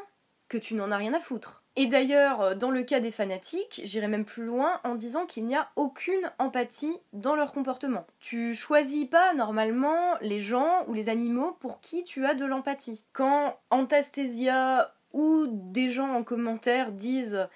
que 0.49 0.59
tu 0.59 0.75
n'en 0.75 0.93
as 0.93 0.97
rien 0.97 1.15
à 1.15 1.21
foutre. 1.21 1.62
Et 1.75 1.87
d'ailleurs, 1.87 2.43
euh, 2.43 2.55
dans 2.55 2.71
le 2.71 2.83
cas 2.83 3.01
des 3.01 3.11
fanatiques, 3.11 3.81
j'irai 3.85 4.09
même 4.09 4.27
plus 4.27 4.45
loin 4.45 4.81
en 4.85 4.95
disant 4.95 5.25
qu'il 5.25 5.47
n'y 5.47 5.57
a 5.57 5.71
aucune 5.77 6.31
empathie 6.39 6.99
dans 7.13 7.35
leur 7.35 7.53
comportement. 7.53 8.07
Tu 8.21 8.55
choisis 8.55 9.07
pas 9.07 9.33
normalement 9.33 10.17
les 10.21 10.41
gens 10.41 10.85
ou 10.87 10.93
les 10.93 11.09
animaux 11.09 11.57
pour 11.61 11.81
qui 11.81 12.05
tu 12.05 12.27
as 12.27 12.35
de 12.35 12.45
l'empathie. 12.45 13.05
Quand 13.13 13.59
Antasthesia 13.71 14.95
ou 15.13 15.47
des 15.49 15.89
gens 15.89 16.13
en 16.15 16.23
commentaire 16.23 16.93
disent 16.93 17.49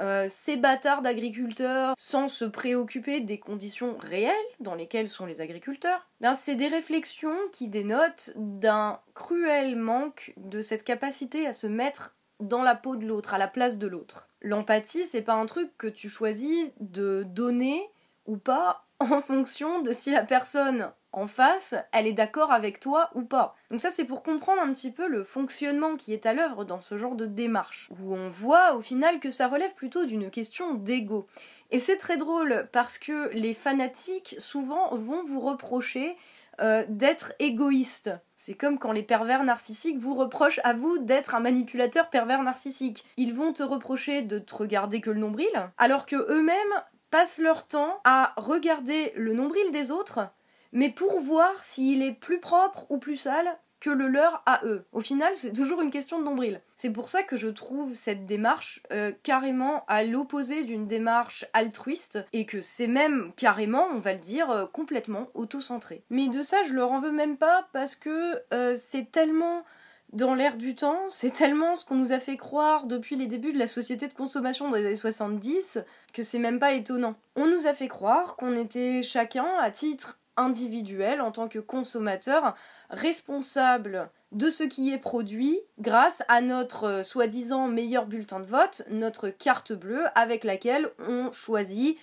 euh, 0.00 0.26
ces 0.28 0.56
bâtards 0.56 1.02
d'agriculteurs 1.02 1.94
sans 1.98 2.28
se 2.28 2.44
préoccuper 2.44 3.20
des 3.20 3.38
conditions 3.38 3.96
réelles 3.98 4.34
dans 4.60 4.74
lesquelles 4.74 5.08
sont 5.08 5.26
les 5.26 5.40
agriculteurs, 5.40 6.08
ben 6.20 6.34
c'est 6.34 6.56
des 6.56 6.66
réflexions 6.66 7.36
qui 7.52 7.68
dénotent 7.68 8.32
d'un 8.36 9.00
cruel 9.14 9.76
manque 9.76 10.32
de 10.36 10.62
cette 10.62 10.84
capacité 10.84 11.46
à 11.46 11.52
se 11.52 11.68
mettre 11.68 12.14
dans 12.40 12.62
la 12.62 12.74
peau 12.74 12.96
de 12.96 13.06
l'autre, 13.06 13.34
à 13.34 13.38
la 13.38 13.48
place 13.48 13.78
de 13.78 13.86
l'autre. 13.86 14.28
L'empathie, 14.40 15.04
c'est 15.04 15.22
pas 15.22 15.34
un 15.34 15.46
truc 15.46 15.70
que 15.78 15.86
tu 15.86 16.08
choisis 16.08 16.72
de 16.80 17.22
donner 17.24 17.88
ou 18.26 18.36
pas 18.36 18.86
en 19.00 19.20
fonction 19.20 19.82
de 19.82 19.92
si 19.92 20.10
la 20.10 20.22
personne 20.22 20.92
en 21.12 21.28
face, 21.28 21.76
elle 21.92 22.08
est 22.08 22.12
d'accord 22.12 22.50
avec 22.50 22.80
toi 22.80 23.10
ou 23.14 23.22
pas. 23.22 23.54
Donc 23.70 23.80
ça 23.80 23.90
c'est 23.90 24.04
pour 24.04 24.24
comprendre 24.24 24.60
un 24.60 24.72
petit 24.72 24.90
peu 24.90 25.06
le 25.06 25.22
fonctionnement 25.22 25.96
qui 25.96 26.12
est 26.12 26.26
à 26.26 26.34
l'œuvre 26.34 26.64
dans 26.64 26.80
ce 26.80 26.96
genre 26.96 27.14
de 27.14 27.26
démarche, 27.26 27.88
où 28.00 28.14
on 28.14 28.28
voit 28.28 28.74
au 28.74 28.80
final 28.80 29.20
que 29.20 29.30
ça 29.30 29.46
relève 29.46 29.74
plutôt 29.74 30.06
d'une 30.06 30.30
question 30.30 30.74
d'ego. 30.74 31.26
Et 31.70 31.78
c'est 31.78 31.96
très 31.96 32.16
drôle 32.16 32.68
parce 32.72 32.98
que 32.98 33.30
les 33.32 33.54
fanatiques 33.54 34.36
souvent 34.38 34.94
vont 34.94 35.22
vous 35.22 35.40
reprocher 35.40 36.16
euh, 36.60 36.84
d'être 36.88 37.32
égoïste. 37.38 38.10
C'est 38.36 38.54
comme 38.54 38.78
quand 38.78 38.92
les 38.92 39.02
pervers 39.02 39.44
narcissiques 39.44 39.98
vous 39.98 40.14
reprochent 40.14 40.60
à 40.64 40.74
vous 40.74 40.98
d'être 40.98 41.34
un 41.34 41.40
manipulateur 41.40 42.10
pervers 42.10 42.42
narcissique. 42.42 43.04
Ils 43.16 43.34
vont 43.34 43.52
te 43.52 43.62
reprocher 43.62 44.22
de 44.22 44.38
te 44.38 44.54
regarder 44.54 45.00
que 45.00 45.10
le 45.10 45.20
nombril, 45.20 45.70
alors 45.78 46.06
que 46.06 46.16
eux-mêmes 46.16 46.82
passent 47.10 47.38
leur 47.38 47.66
temps 47.66 48.00
à 48.04 48.34
regarder 48.36 49.12
le 49.16 49.34
nombril 49.34 49.70
des 49.70 49.90
autres 49.90 50.28
mais 50.74 50.90
pour 50.90 51.20
voir 51.20 51.62
s'il 51.62 52.02
est 52.02 52.12
plus 52.12 52.40
propre 52.40 52.84
ou 52.90 52.98
plus 52.98 53.16
sale 53.16 53.56
le 53.90 54.08
leur 54.08 54.42
à 54.46 54.60
eux. 54.64 54.84
Au 54.92 55.00
final, 55.00 55.32
c'est 55.36 55.52
toujours 55.52 55.80
une 55.80 55.90
question 55.90 56.18
de 56.18 56.24
nombril. 56.24 56.60
C'est 56.76 56.90
pour 56.90 57.08
ça 57.08 57.22
que 57.22 57.36
je 57.36 57.48
trouve 57.48 57.94
cette 57.94 58.26
démarche 58.26 58.82
euh, 58.92 59.12
carrément 59.22 59.84
à 59.86 60.04
l'opposé 60.04 60.64
d'une 60.64 60.86
démarche 60.86 61.46
altruiste 61.52 62.18
et 62.32 62.46
que 62.46 62.60
c'est 62.60 62.86
même 62.86 63.32
carrément, 63.36 63.86
on 63.92 63.98
va 63.98 64.12
le 64.12 64.18
dire, 64.18 64.50
euh, 64.50 64.66
complètement 64.66 65.28
auto-centré. 65.34 66.02
Mais 66.10 66.28
de 66.28 66.42
ça, 66.42 66.62
je 66.62 66.74
leur 66.74 66.92
en 66.92 67.00
veux 67.00 67.12
même 67.12 67.36
pas 67.36 67.68
parce 67.72 67.96
que 67.96 68.42
euh, 68.52 68.74
c'est 68.76 69.10
tellement 69.10 69.64
dans 70.12 70.34
l'air 70.34 70.56
du 70.56 70.76
temps, 70.76 71.00
c'est 71.08 71.32
tellement 71.32 71.74
ce 71.74 71.84
qu'on 71.84 71.96
nous 71.96 72.12
a 72.12 72.20
fait 72.20 72.36
croire 72.36 72.86
depuis 72.86 73.16
les 73.16 73.26
débuts 73.26 73.52
de 73.52 73.58
la 73.58 73.66
société 73.66 74.06
de 74.06 74.12
consommation 74.12 74.68
dans 74.68 74.76
les 74.76 74.86
années 74.86 74.94
70 74.94 75.80
que 76.12 76.22
c'est 76.22 76.38
même 76.38 76.60
pas 76.60 76.72
étonnant. 76.72 77.16
On 77.34 77.46
nous 77.46 77.66
a 77.66 77.72
fait 77.72 77.88
croire 77.88 78.36
qu'on 78.36 78.54
était 78.54 79.02
chacun, 79.02 79.46
à 79.60 79.70
titre 79.72 80.18
individuel, 80.36 81.20
en 81.20 81.30
tant 81.30 81.48
que 81.48 81.58
consommateur, 81.58 82.54
responsable 82.90 84.10
de 84.32 84.50
ce 84.50 84.64
qui 84.64 84.92
est 84.92 84.98
produit 84.98 85.58
grâce 85.78 86.22
à 86.28 86.40
notre 86.40 86.84
euh, 86.84 87.02
soi-disant 87.02 87.68
meilleur 87.68 88.06
bulletin 88.06 88.40
de 88.40 88.46
vote, 88.46 88.82
notre 88.90 89.28
carte 89.28 89.72
bleue 89.72 90.04
avec 90.14 90.44
laquelle 90.44 90.90
on 90.98 91.30
choisit 91.30 91.98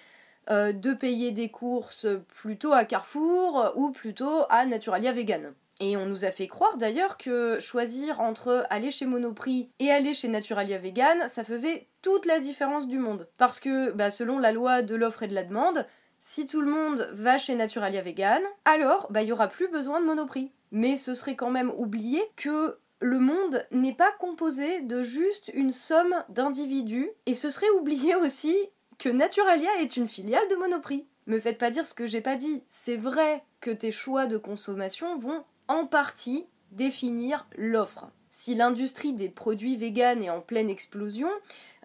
euh, 0.49 0.71
de 0.71 0.93
payer 0.93 1.31
des 1.31 1.49
courses 1.49 2.07
plutôt 2.27 2.73
à 2.73 2.85
Carrefour 2.85 3.73
ou 3.75 3.91
plutôt 3.91 4.45
à 4.49 4.65
Naturalia 4.65 5.11
Vegan. 5.11 5.53
Et 5.81 5.97
on 5.97 6.05
nous 6.05 6.25
a 6.25 6.31
fait 6.31 6.47
croire 6.47 6.77
d'ailleurs 6.77 7.17
que 7.17 7.59
choisir 7.59 8.21
entre 8.21 8.67
aller 8.69 8.91
chez 8.91 9.07
Monoprix 9.07 9.69
et 9.79 9.91
aller 9.91 10.13
chez 10.13 10.27
Naturalia 10.27 10.77
Vegan, 10.77 11.27
ça 11.27 11.43
faisait 11.43 11.87
toute 12.03 12.27
la 12.27 12.39
différence 12.39 12.87
du 12.87 12.99
monde. 12.99 13.27
Parce 13.37 13.59
que, 13.59 13.91
bah, 13.91 14.11
selon 14.11 14.37
la 14.37 14.51
loi 14.51 14.83
de 14.83 14.95
l'offre 14.95 15.23
et 15.23 15.27
de 15.27 15.33
la 15.33 15.43
demande, 15.43 15.87
si 16.23 16.45
tout 16.45 16.61
le 16.61 16.71
monde 16.71 17.09
va 17.13 17.39
chez 17.39 17.55
Naturalia 17.55 18.03
Vegan, 18.03 18.43
alors 18.63 19.07
bah, 19.09 19.23
il 19.23 19.25
n'y 19.25 19.31
aura 19.31 19.47
plus 19.47 19.67
besoin 19.67 19.99
de 19.99 20.05
Monoprix. 20.05 20.51
Mais 20.71 20.95
ce 20.95 21.15
serait 21.15 21.35
quand 21.35 21.49
même 21.49 21.71
oublier 21.75 22.21
que 22.35 22.77
le 22.99 23.17
monde 23.17 23.65
n'est 23.71 23.95
pas 23.95 24.11
composé 24.19 24.81
de 24.81 25.01
juste 25.01 25.51
une 25.55 25.71
somme 25.71 26.13
d'individus, 26.29 27.09
et 27.25 27.33
ce 27.33 27.49
serait 27.49 27.71
oublier 27.71 28.15
aussi 28.15 28.55
que 28.99 29.09
Naturalia 29.09 29.81
est 29.81 29.97
une 29.97 30.07
filiale 30.07 30.47
de 30.51 30.55
Monoprix. 30.55 31.07
Me 31.25 31.39
faites 31.39 31.57
pas 31.57 31.71
dire 31.71 31.87
ce 31.87 31.95
que 31.95 32.05
j'ai 32.05 32.21
pas 32.21 32.35
dit. 32.35 32.61
C'est 32.69 32.97
vrai 32.97 33.43
que 33.59 33.71
tes 33.71 33.91
choix 33.91 34.27
de 34.27 34.37
consommation 34.37 35.17
vont 35.17 35.43
en 35.67 35.87
partie 35.87 36.45
définir 36.71 37.47
l'offre. 37.57 38.11
Si 38.29 38.53
l'industrie 38.53 39.13
des 39.13 39.27
produits 39.27 39.75
véganes 39.75 40.23
est 40.23 40.29
en 40.29 40.39
pleine 40.39 40.69
explosion, 40.69 41.29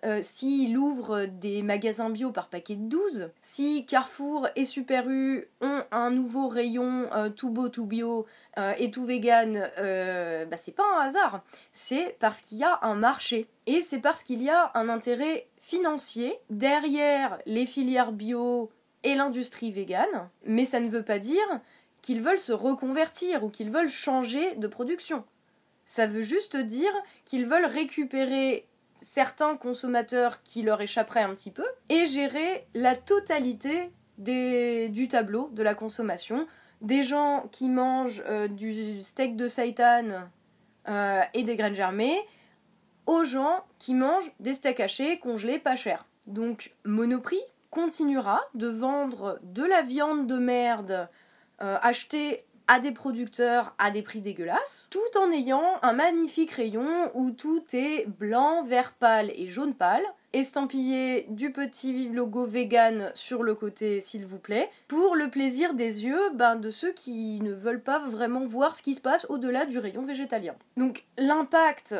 euh, 0.05 0.21
s'il 0.23 0.77
ouvre 0.77 1.25
des 1.25 1.63
magasins 1.63 2.11
bio 2.11 2.31
par 2.31 2.49
paquet 2.49 2.77
de 2.77 2.89
12, 2.89 3.31
si 3.41 3.87
Carrefour 3.87 4.47
et 4.55 4.67
Super 4.67 5.09
U 5.09 5.49
ont 5.63 5.83
un 5.91 6.11
nouveau 6.11 6.49
rayon 6.49 7.09
euh, 7.15 7.31
tout 7.31 7.51
beau, 7.51 7.69
tout 7.71 7.87
bio 7.87 8.27
euh, 8.59 8.75
et 8.79 8.91
tout 8.91 9.07
vegan, 9.07 9.71
bah 10.51 10.57
c'est 10.57 10.75
pas 10.75 10.85
un 10.97 11.07
hasard. 11.07 11.43
C'est 11.73 12.17
parce 12.21 12.43
qu'il 12.43 12.59
y 12.59 12.65
a 12.65 12.79
un 12.83 12.95
marché. 12.95 13.49
Et 13.67 13.81
c'est 13.81 14.01
parce 14.01 14.23
qu'il 14.23 14.43
y 14.43 14.51
a 14.51 14.71
un 14.75 14.89
intérêt 14.89 15.49
financier 15.61 16.39
derrière 16.51 17.39
les 17.47 17.67
filières 17.67 18.13
bio 18.13 18.71
et 19.03 19.15
l'industrie 19.15 19.73
végane. 19.73 20.29
Mais 20.45 20.65
ça 20.65 20.81
ne 20.81 20.89
veut 20.89 21.05
pas 21.05 21.19
dire 21.19 21.61
qu'ils 22.03 22.21
veulent 22.21 22.39
se 22.39 22.53
reconvertir 22.53 23.45
ou 23.45 23.49
qu'ils 23.49 23.71
veulent 23.71 23.89
changer 23.89 24.55
de 24.57 24.69
production. 24.69 25.25
Ça 25.87 26.07
veut 26.07 26.23
juste 26.23 26.57
dire 26.57 26.93
qu'ils 27.25 27.47
veulent 27.47 27.67
récupérer 27.67 28.67
certains 28.99 29.57
consommateurs 29.57 30.43
qui 30.43 30.63
leur 30.63 30.81
échapperaient 30.81 31.23
un 31.23 31.35
petit 31.35 31.51
peu 31.51 31.65
et 31.89 32.07
gérer 32.07 32.67
la 32.75 32.97
totalité 32.97 33.91
du 34.19 35.09
tableau 35.09 35.51
de 35.53 35.63
la 35.63 35.75
consommation. 35.75 36.47
Des 36.81 37.05
gens 37.05 37.49
qui 37.53 37.69
mangent 37.69 38.23
euh, 38.27 38.49
du 38.49 39.03
steak 39.03 39.37
de 39.37 39.49
seitan 39.49 40.29
euh, 40.89 41.23
et 41.35 41.43
des 41.43 41.57
graines 41.57 41.75
germées 41.75 42.17
aux 43.07 43.25
gens 43.25 43.65
qui 43.79 43.95
mangent 43.95 44.33
des 44.41 44.55
steaks 44.55 44.81
hachés 44.81 45.19
congelés 45.19 45.59
pas 45.59 45.77
chers. 45.77 46.05
Donc 46.27 46.75
Monoprix 46.85 47.41
continuera 47.71 48.41
de 48.55 48.69
vendre 48.69 49.39
de 49.43 49.63
la 49.63 49.83
viande 49.83 50.27
de 50.27 50.37
merde 50.37 51.09
euh, 51.63 51.79
achetée 51.83 52.45
à 52.69 52.81
des 52.81 52.93
producteurs 52.93 53.75
à 53.79 53.91
des 53.91 54.03
prix 54.03 54.21
dégueulasses, 54.21 54.89
tout 54.91 55.19
en 55.19 55.31
ayant 55.31 55.79
un 55.83 55.93
magnifique 55.93 56.51
rayon 56.51 57.11
où 57.15 57.31
tout 57.31 57.65
est 57.73 58.07
blanc, 58.07 58.65
vert 58.65 58.93
pâle 58.93 59.31
et 59.35 59.49
jaune 59.49 59.75
pâle, 59.75 60.05
estampillé 60.33 61.27
du 61.31 61.51
petit 61.53 62.09
logo 62.09 62.45
vegan 62.45 63.11
sur 63.15 63.43
le 63.43 63.55
côté 63.55 64.01
s'il 64.01 64.27
vous 64.27 64.39
plaît, 64.39 64.71
pour 64.89 65.17
le 65.17 65.31
plaisir 65.31 65.75
des 65.75 66.05
yeux 66.05 66.31
ben, 66.35 66.57
de 66.57 66.71
ceux 66.71 66.93
qui 66.93 67.41
ne 67.41 67.53
veulent 67.53 67.83
pas 67.83 68.01
vraiment 68.01 68.45
voir 68.45 68.77
ce 68.77 68.83
qui 68.83 68.95
se 68.95 69.01
passe 69.01 69.27
au-delà 69.31 69.65
du 69.65 69.79
rayon 69.79 70.03
végétalien. 70.03 70.55
Donc 70.77 71.05
l'impact 71.17 71.95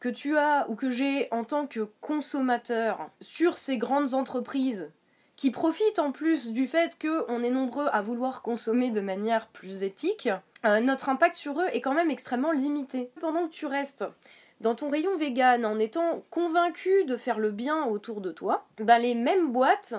que 0.00 0.08
tu 0.08 0.36
as 0.36 0.68
ou 0.68 0.74
que 0.74 0.90
j'ai 0.90 1.28
en 1.32 1.44
tant 1.44 1.66
que 1.66 1.88
consommateur 2.00 3.10
sur 3.20 3.58
ces 3.58 3.78
grandes 3.78 4.14
entreprises 4.14 4.90
qui 5.38 5.52
profitent 5.52 6.00
en 6.00 6.10
plus 6.10 6.50
du 6.50 6.66
fait 6.66 6.98
qu'on 7.00 7.44
est 7.44 7.50
nombreux 7.50 7.86
à 7.92 8.02
vouloir 8.02 8.42
consommer 8.42 8.90
de 8.90 9.00
manière 9.00 9.46
plus 9.46 9.84
éthique, 9.84 10.28
euh, 10.66 10.80
notre 10.80 11.08
impact 11.08 11.36
sur 11.36 11.60
eux 11.60 11.68
est 11.72 11.80
quand 11.80 11.94
même 11.94 12.10
extrêmement 12.10 12.50
limité. 12.50 13.12
Pendant 13.20 13.46
que 13.46 13.52
tu 13.52 13.64
restes 13.64 14.04
dans 14.60 14.74
ton 14.74 14.90
rayon 14.90 15.16
vegan 15.16 15.64
en 15.64 15.78
étant 15.78 16.24
convaincu 16.30 17.04
de 17.04 17.16
faire 17.16 17.38
le 17.38 17.52
bien 17.52 17.84
autour 17.84 18.20
de 18.20 18.32
toi, 18.32 18.66
bah 18.80 18.98
les 18.98 19.14
mêmes 19.14 19.52
boîtes 19.52 19.94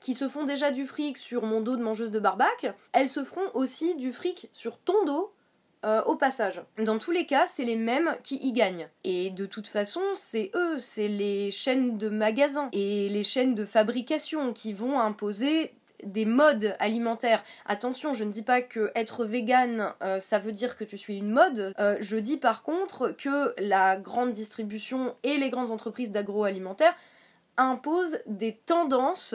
qui 0.00 0.14
se 0.14 0.28
font 0.28 0.42
déjà 0.42 0.72
du 0.72 0.84
fric 0.84 1.16
sur 1.16 1.44
mon 1.44 1.60
dos 1.60 1.76
de 1.76 1.82
mangeuse 1.82 2.10
de 2.10 2.18
barbac, 2.18 2.74
elles 2.92 3.08
se 3.08 3.22
feront 3.22 3.52
aussi 3.54 3.94
du 3.94 4.12
fric 4.12 4.48
sur 4.50 4.78
ton 4.78 5.04
dos 5.04 5.32
euh, 5.84 6.02
au 6.04 6.16
passage. 6.16 6.62
Dans 6.78 6.98
tous 6.98 7.10
les 7.10 7.26
cas, 7.26 7.46
c'est 7.46 7.64
les 7.64 7.76
mêmes 7.76 8.16
qui 8.22 8.36
y 8.36 8.52
gagnent. 8.52 8.88
Et 9.04 9.30
de 9.30 9.46
toute 9.46 9.68
façon, 9.68 10.00
c'est 10.14 10.50
eux, 10.54 10.78
c'est 10.78 11.08
les 11.08 11.50
chaînes 11.50 11.98
de 11.98 12.08
magasins 12.08 12.68
et 12.72 13.08
les 13.08 13.24
chaînes 13.24 13.54
de 13.54 13.64
fabrication 13.64 14.52
qui 14.52 14.72
vont 14.72 15.00
imposer 15.00 15.72
des 16.02 16.24
modes 16.24 16.76
alimentaires. 16.78 17.42
Attention, 17.66 18.12
je 18.12 18.24
ne 18.24 18.30
dis 18.30 18.42
pas 18.42 18.60
que 18.60 18.90
être 18.94 19.24
vegan, 19.24 19.92
euh, 20.02 20.18
ça 20.18 20.38
veut 20.38 20.52
dire 20.52 20.76
que 20.76 20.84
tu 20.84 20.98
suis 20.98 21.16
une 21.16 21.30
mode. 21.30 21.72
Euh, 21.78 21.96
je 22.00 22.16
dis 22.16 22.36
par 22.36 22.62
contre 22.62 23.14
que 23.16 23.54
la 23.60 23.96
grande 23.96 24.32
distribution 24.32 25.14
et 25.22 25.36
les 25.36 25.50
grandes 25.50 25.70
entreprises 25.70 26.10
d'agroalimentaire 26.10 26.94
imposent 27.56 28.18
des 28.26 28.56
tendances 28.66 29.34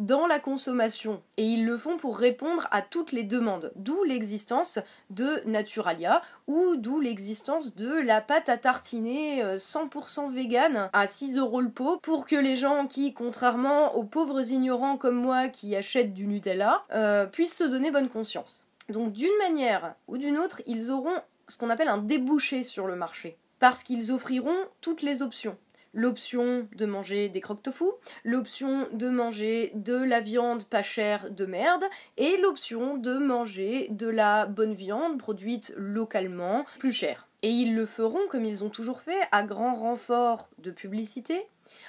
dans 0.00 0.26
la 0.26 0.40
consommation. 0.40 1.22
Et 1.36 1.44
ils 1.44 1.64
le 1.64 1.76
font 1.76 1.96
pour 1.96 2.18
répondre 2.18 2.66
à 2.72 2.82
toutes 2.82 3.12
les 3.12 3.22
demandes, 3.22 3.70
d'où 3.76 4.02
l'existence 4.02 4.80
de 5.10 5.42
Naturalia 5.46 6.22
ou 6.48 6.76
d'où 6.76 7.00
l'existence 7.00 7.76
de 7.76 7.92
la 7.92 8.20
pâte 8.20 8.48
à 8.48 8.56
tartiner 8.56 9.42
100% 9.56 10.26
euh, 10.26 10.30
vegan 10.30 10.90
à 10.92 11.06
6 11.06 11.36
euros 11.36 11.60
le 11.60 11.70
pot. 11.70 11.98
Pour 12.02 12.26
que 12.26 12.36
les 12.36 12.56
gens 12.56 12.86
qui, 12.86 13.12
contrairement 13.12 13.94
aux 13.94 14.04
pauvres 14.04 14.50
ignorants 14.50 14.96
comme 14.96 15.20
moi 15.20 15.48
qui 15.48 15.76
achètent 15.76 16.14
du 16.14 16.26
Nutella, 16.26 16.82
euh, 16.92 17.26
puissent 17.26 17.56
se 17.56 17.64
donner 17.64 17.90
bonne 17.90 18.08
conscience. 18.08 18.66
Donc 18.88 19.12
d'une 19.12 19.36
manière 19.38 19.94
ou 20.08 20.16
d'une 20.16 20.38
autre, 20.38 20.62
ils 20.66 20.90
auront 20.90 21.16
ce 21.46 21.58
qu'on 21.58 21.70
appelle 21.70 21.88
un 21.88 21.98
débouché 21.98 22.64
sur 22.64 22.86
le 22.86 22.96
marché. 22.96 23.36
Parce 23.58 23.82
qu'ils 23.82 24.12
offriront 24.12 24.56
toutes 24.80 25.02
les 25.02 25.20
options 25.20 25.58
l'option 25.92 26.68
de 26.76 26.86
manger 26.86 27.28
des 27.28 27.40
croque-tofu, 27.40 27.84
l'option 28.24 28.88
de 28.92 29.08
manger 29.08 29.72
de 29.74 29.94
la 29.94 30.20
viande 30.20 30.64
pas 30.64 30.82
chère 30.82 31.30
de 31.30 31.46
merde 31.46 31.84
et 32.16 32.36
l'option 32.38 32.96
de 32.96 33.18
manger 33.18 33.88
de 33.90 34.08
la 34.08 34.46
bonne 34.46 34.74
viande 34.74 35.18
produite 35.18 35.74
localement 35.76 36.64
plus 36.78 36.92
chère. 36.92 37.26
Et 37.42 37.50
ils 37.50 37.74
le 37.74 37.86
feront 37.86 38.20
comme 38.28 38.44
ils 38.44 38.62
ont 38.64 38.68
toujours 38.68 39.00
fait 39.00 39.20
à 39.32 39.42
grand 39.42 39.74
renfort 39.74 40.48
de 40.58 40.70
publicité, 40.70 41.46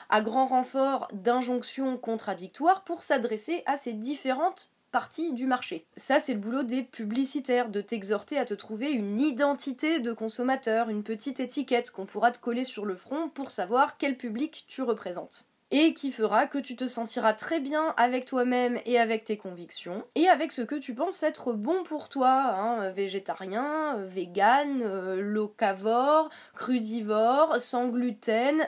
à 0.09 0.21
grand 0.21 0.45
renfort 0.45 1.07
d'injonctions 1.13 1.97
contradictoires 1.97 2.83
pour 2.83 3.01
s'adresser 3.01 3.63
à 3.65 3.77
ces 3.77 3.93
différentes 3.93 4.71
partie 4.91 5.33
du 5.33 5.47
marché. 5.47 5.85
Ça, 5.97 6.19
c'est 6.19 6.33
le 6.33 6.39
boulot 6.39 6.63
des 6.63 6.83
publicitaires, 6.83 7.69
de 7.69 7.81
t'exhorter 7.81 8.37
à 8.37 8.45
te 8.45 8.53
trouver 8.53 8.91
une 8.91 9.19
identité 9.19 9.99
de 9.99 10.11
consommateur, 10.13 10.89
une 10.89 11.03
petite 11.03 11.39
étiquette 11.39 11.91
qu'on 11.91 12.05
pourra 12.05 12.31
te 12.31 12.39
coller 12.39 12.63
sur 12.63 12.85
le 12.85 12.95
front 12.95 13.29
pour 13.29 13.51
savoir 13.51 13.97
quel 13.97 14.17
public 14.17 14.65
tu 14.67 14.81
représentes. 14.81 15.45
Et 15.73 15.93
qui 15.93 16.11
fera 16.11 16.47
que 16.47 16.57
tu 16.57 16.75
te 16.75 16.85
sentiras 16.85 17.33
très 17.33 17.61
bien 17.61 17.93
avec 17.95 18.25
toi-même 18.25 18.77
et 18.85 18.99
avec 18.99 19.23
tes 19.23 19.37
convictions, 19.37 20.03
et 20.15 20.27
avec 20.27 20.51
ce 20.51 20.61
que 20.61 20.75
tu 20.75 20.93
penses 20.93 21.23
être 21.23 21.53
bon 21.53 21.83
pour 21.83 22.09
toi, 22.09 22.29
hein, 22.29 22.89
végétarien, 22.91 23.95
vegan, 24.03 24.81
euh, 24.81 25.21
locavore, 25.21 26.29
crudivore, 26.55 27.61
sans 27.61 27.87
gluten, 27.87 28.67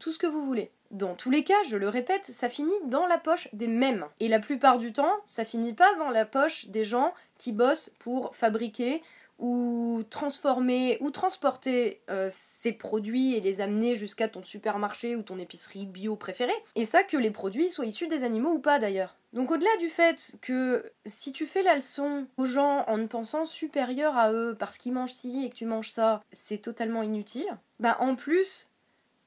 tout 0.00 0.10
ce 0.10 0.18
que 0.18 0.26
vous 0.26 0.44
voulez. 0.44 0.72
Dans 0.90 1.14
tous 1.14 1.30
les 1.30 1.44
cas, 1.44 1.62
je 1.68 1.76
le 1.76 1.88
répète, 1.88 2.24
ça 2.24 2.48
finit 2.48 2.72
dans 2.86 3.06
la 3.06 3.18
poche 3.18 3.48
des 3.52 3.68
mêmes. 3.68 4.06
Et 4.18 4.28
la 4.28 4.40
plupart 4.40 4.78
du 4.78 4.92
temps, 4.92 5.16
ça 5.24 5.44
finit 5.44 5.72
pas 5.72 5.94
dans 5.96 6.10
la 6.10 6.24
poche 6.24 6.66
des 6.66 6.84
gens 6.84 7.14
qui 7.38 7.52
bossent 7.52 7.90
pour 8.00 8.34
fabriquer 8.34 9.02
ou 9.40 10.02
transformer 10.10 10.98
ou 11.00 11.10
transporter 11.10 12.02
euh, 12.10 12.28
ces 12.30 12.72
produits 12.72 13.34
et 13.34 13.40
les 13.40 13.60
amener 13.60 13.96
jusqu'à 13.96 14.28
ton 14.28 14.42
supermarché 14.42 15.16
ou 15.16 15.22
ton 15.22 15.38
épicerie 15.38 15.86
bio 15.86 16.14
préférée. 16.14 16.52
Et 16.76 16.84
ça 16.84 17.02
que 17.02 17.16
les 17.16 17.30
produits 17.30 17.70
soient 17.70 17.86
issus 17.86 18.06
des 18.06 18.22
animaux 18.22 18.52
ou 18.52 18.58
pas 18.58 18.78
d'ailleurs. 18.78 19.16
Donc 19.32 19.50
au-delà 19.50 19.74
du 19.78 19.88
fait 19.88 20.36
que 20.42 20.84
si 21.06 21.32
tu 21.32 21.46
fais 21.46 21.62
la 21.62 21.76
leçon 21.76 22.26
aux 22.36 22.44
gens 22.44 22.84
en 22.88 22.98
ne 22.98 23.06
pensant 23.06 23.44
supérieur 23.44 24.16
à 24.16 24.32
eux 24.32 24.56
parce 24.58 24.76
qu'ils 24.76 24.92
mangent 24.92 25.12
ci 25.12 25.44
et 25.44 25.50
que 25.50 25.54
tu 25.54 25.66
manges 25.66 25.90
ça, 25.90 26.22
c'est 26.32 26.58
totalement 26.58 27.02
inutile. 27.02 27.46
Bah 27.78 27.96
en 28.00 28.16
plus, 28.16 28.69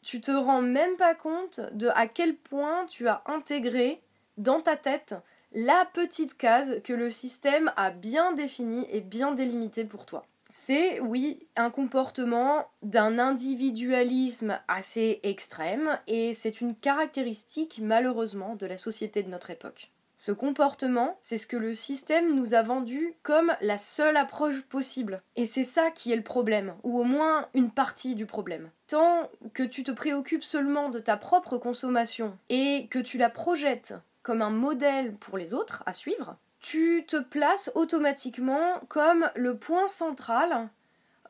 tu 0.03 0.21
te 0.21 0.31
rends 0.31 0.61
même 0.61 0.97
pas 0.97 1.15
compte 1.15 1.61
de 1.73 1.87
à 1.95 2.07
quel 2.07 2.35
point 2.35 2.85
tu 2.85 3.07
as 3.07 3.23
intégré 3.25 4.01
dans 4.37 4.61
ta 4.61 4.75
tête 4.75 5.15
la 5.53 5.85
petite 5.93 6.37
case 6.37 6.81
que 6.83 6.93
le 6.93 7.09
système 7.09 7.71
a 7.75 7.91
bien 7.91 8.33
définie 8.33 8.87
et 8.91 9.01
bien 9.01 9.33
délimitée 9.33 9.85
pour 9.85 10.05
toi. 10.05 10.25
C'est, 10.49 10.99
oui, 10.99 11.47
un 11.55 11.71
comportement 11.71 12.67
d'un 12.83 13.17
individualisme 13.17 14.59
assez 14.67 15.19
extrême 15.23 15.99
et 16.05 16.33
c'est 16.33 16.61
une 16.61 16.75
caractéristique 16.75 17.79
malheureusement 17.81 18.55
de 18.55 18.67
la 18.67 18.77
société 18.77 19.23
de 19.23 19.29
notre 19.29 19.49
époque. 19.49 19.92
Ce 20.25 20.31
comportement, 20.31 21.17
c'est 21.19 21.37
ce 21.37 21.45
que 21.45 21.57
le 21.57 21.73
système 21.73 22.33
nous 22.33 22.53
a 22.53 22.61
vendu 22.61 23.13
comme 23.23 23.51
la 23.59 23.77
seule 23.77 24.15
approche 24.15 24.61
possible. 24.61 25.21
Et 25.35 25.45
c'est 25.45 25.65
ça 25.65 25.91
qui 25.91 26.13
est 26.13 26.15
le 26.15 26.23
problème, 26.23 26.75
ou 26.83 26.97
au 26.97 27.03
moins 27.03 27.49
une 27.53 27.71
partie 27.71 28.15
du 28.15 28.25
problème. 28.25 28.69
Tant 28.87 29.29
que 29.53 29.63
tu 29.63 29.83
te 29.83 29.91
préoccupes 29.91 30.45
seulement 30.45 30.87
de 30.87 30.99
ta 30.99 31.17
propre 31.17 31.57
consommation 31.57 32.37
et 32.47 32.87
que 32.89 32.99
tu 32.99 33.17
la 33.17 33.29
projettes 33.29 33.95
comme 34.21 34.41
un 34.41 34.49
modèle 34.49 35.13
pour 35.17 35.37
les 35.37 35.53
autres 35.53 35.83
à 35.85 35.91
suivre, 35.91 36.37
tu 36.61 37.03
te 37.05 37.17
places 37.17 37.69
automatiquement 37.75 38.79
comme 38.87 39.29
le 39.35 39.57
point 39.57 39.89
central 39.89 40.69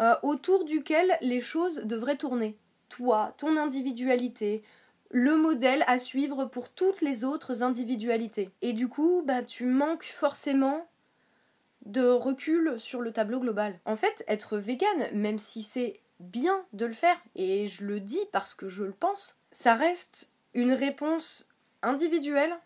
euh, 0.02 0.14
autour 0.22 0.66
duquel 0.66 1.18
les 1.22 1.40
choses 1.40 1.78
devraient 1.78 2.16
tourner. 2.16 2.60
Toi, 2.90 3.34
ton 3.40 3.58
individualité, 3.58 4.62
le 5.14 5.38
modèle 5.38 5.84
à 5.86 6.00
suivre 6.00 6.46
pour 6.46 6.70
toutes 6.70 7.02
les 7.02 7.24
autres 7.24 7.62
individualités. 7.62 8.50
Et 8.64 8.74
du 8.74 8.90
coup, 8.90 9.24
bah, 9.24 9.44
tu 9.44 9.66
manques 9.68 10.06
forcément 10.06 10.88
de 11.86 12.08
recul 12.08 12.80
sur 12.80 13.00
le 13.00 13.12
tableau 13.12 13.40
global. 13.40 13.80
En 13.86 13.96
fait, 13.96 14.24
être 14.28 14.58
vegan, 14.58 15.08
même 15.14 15.38
si 15.38 15.62
c'est 15.62 16.00
bien 16.20 16.66
de 16.74 16.88
le 16.88 16.94
faire, 16.94 17.18
et 17.36 17.68
je 17.68 17.86
le 17.86 18.00
dis 18.00 18.22
parce 18.32 18.56
que 18.56 18.68
je 18.68 18.84
le 18.84 18.92
pense, 18.92 19.38
ça 19.52 19.76
reste 19.76 20.32
une 20.56 20.74
réponse 20.74 21.48
individuelle 21.84 22.58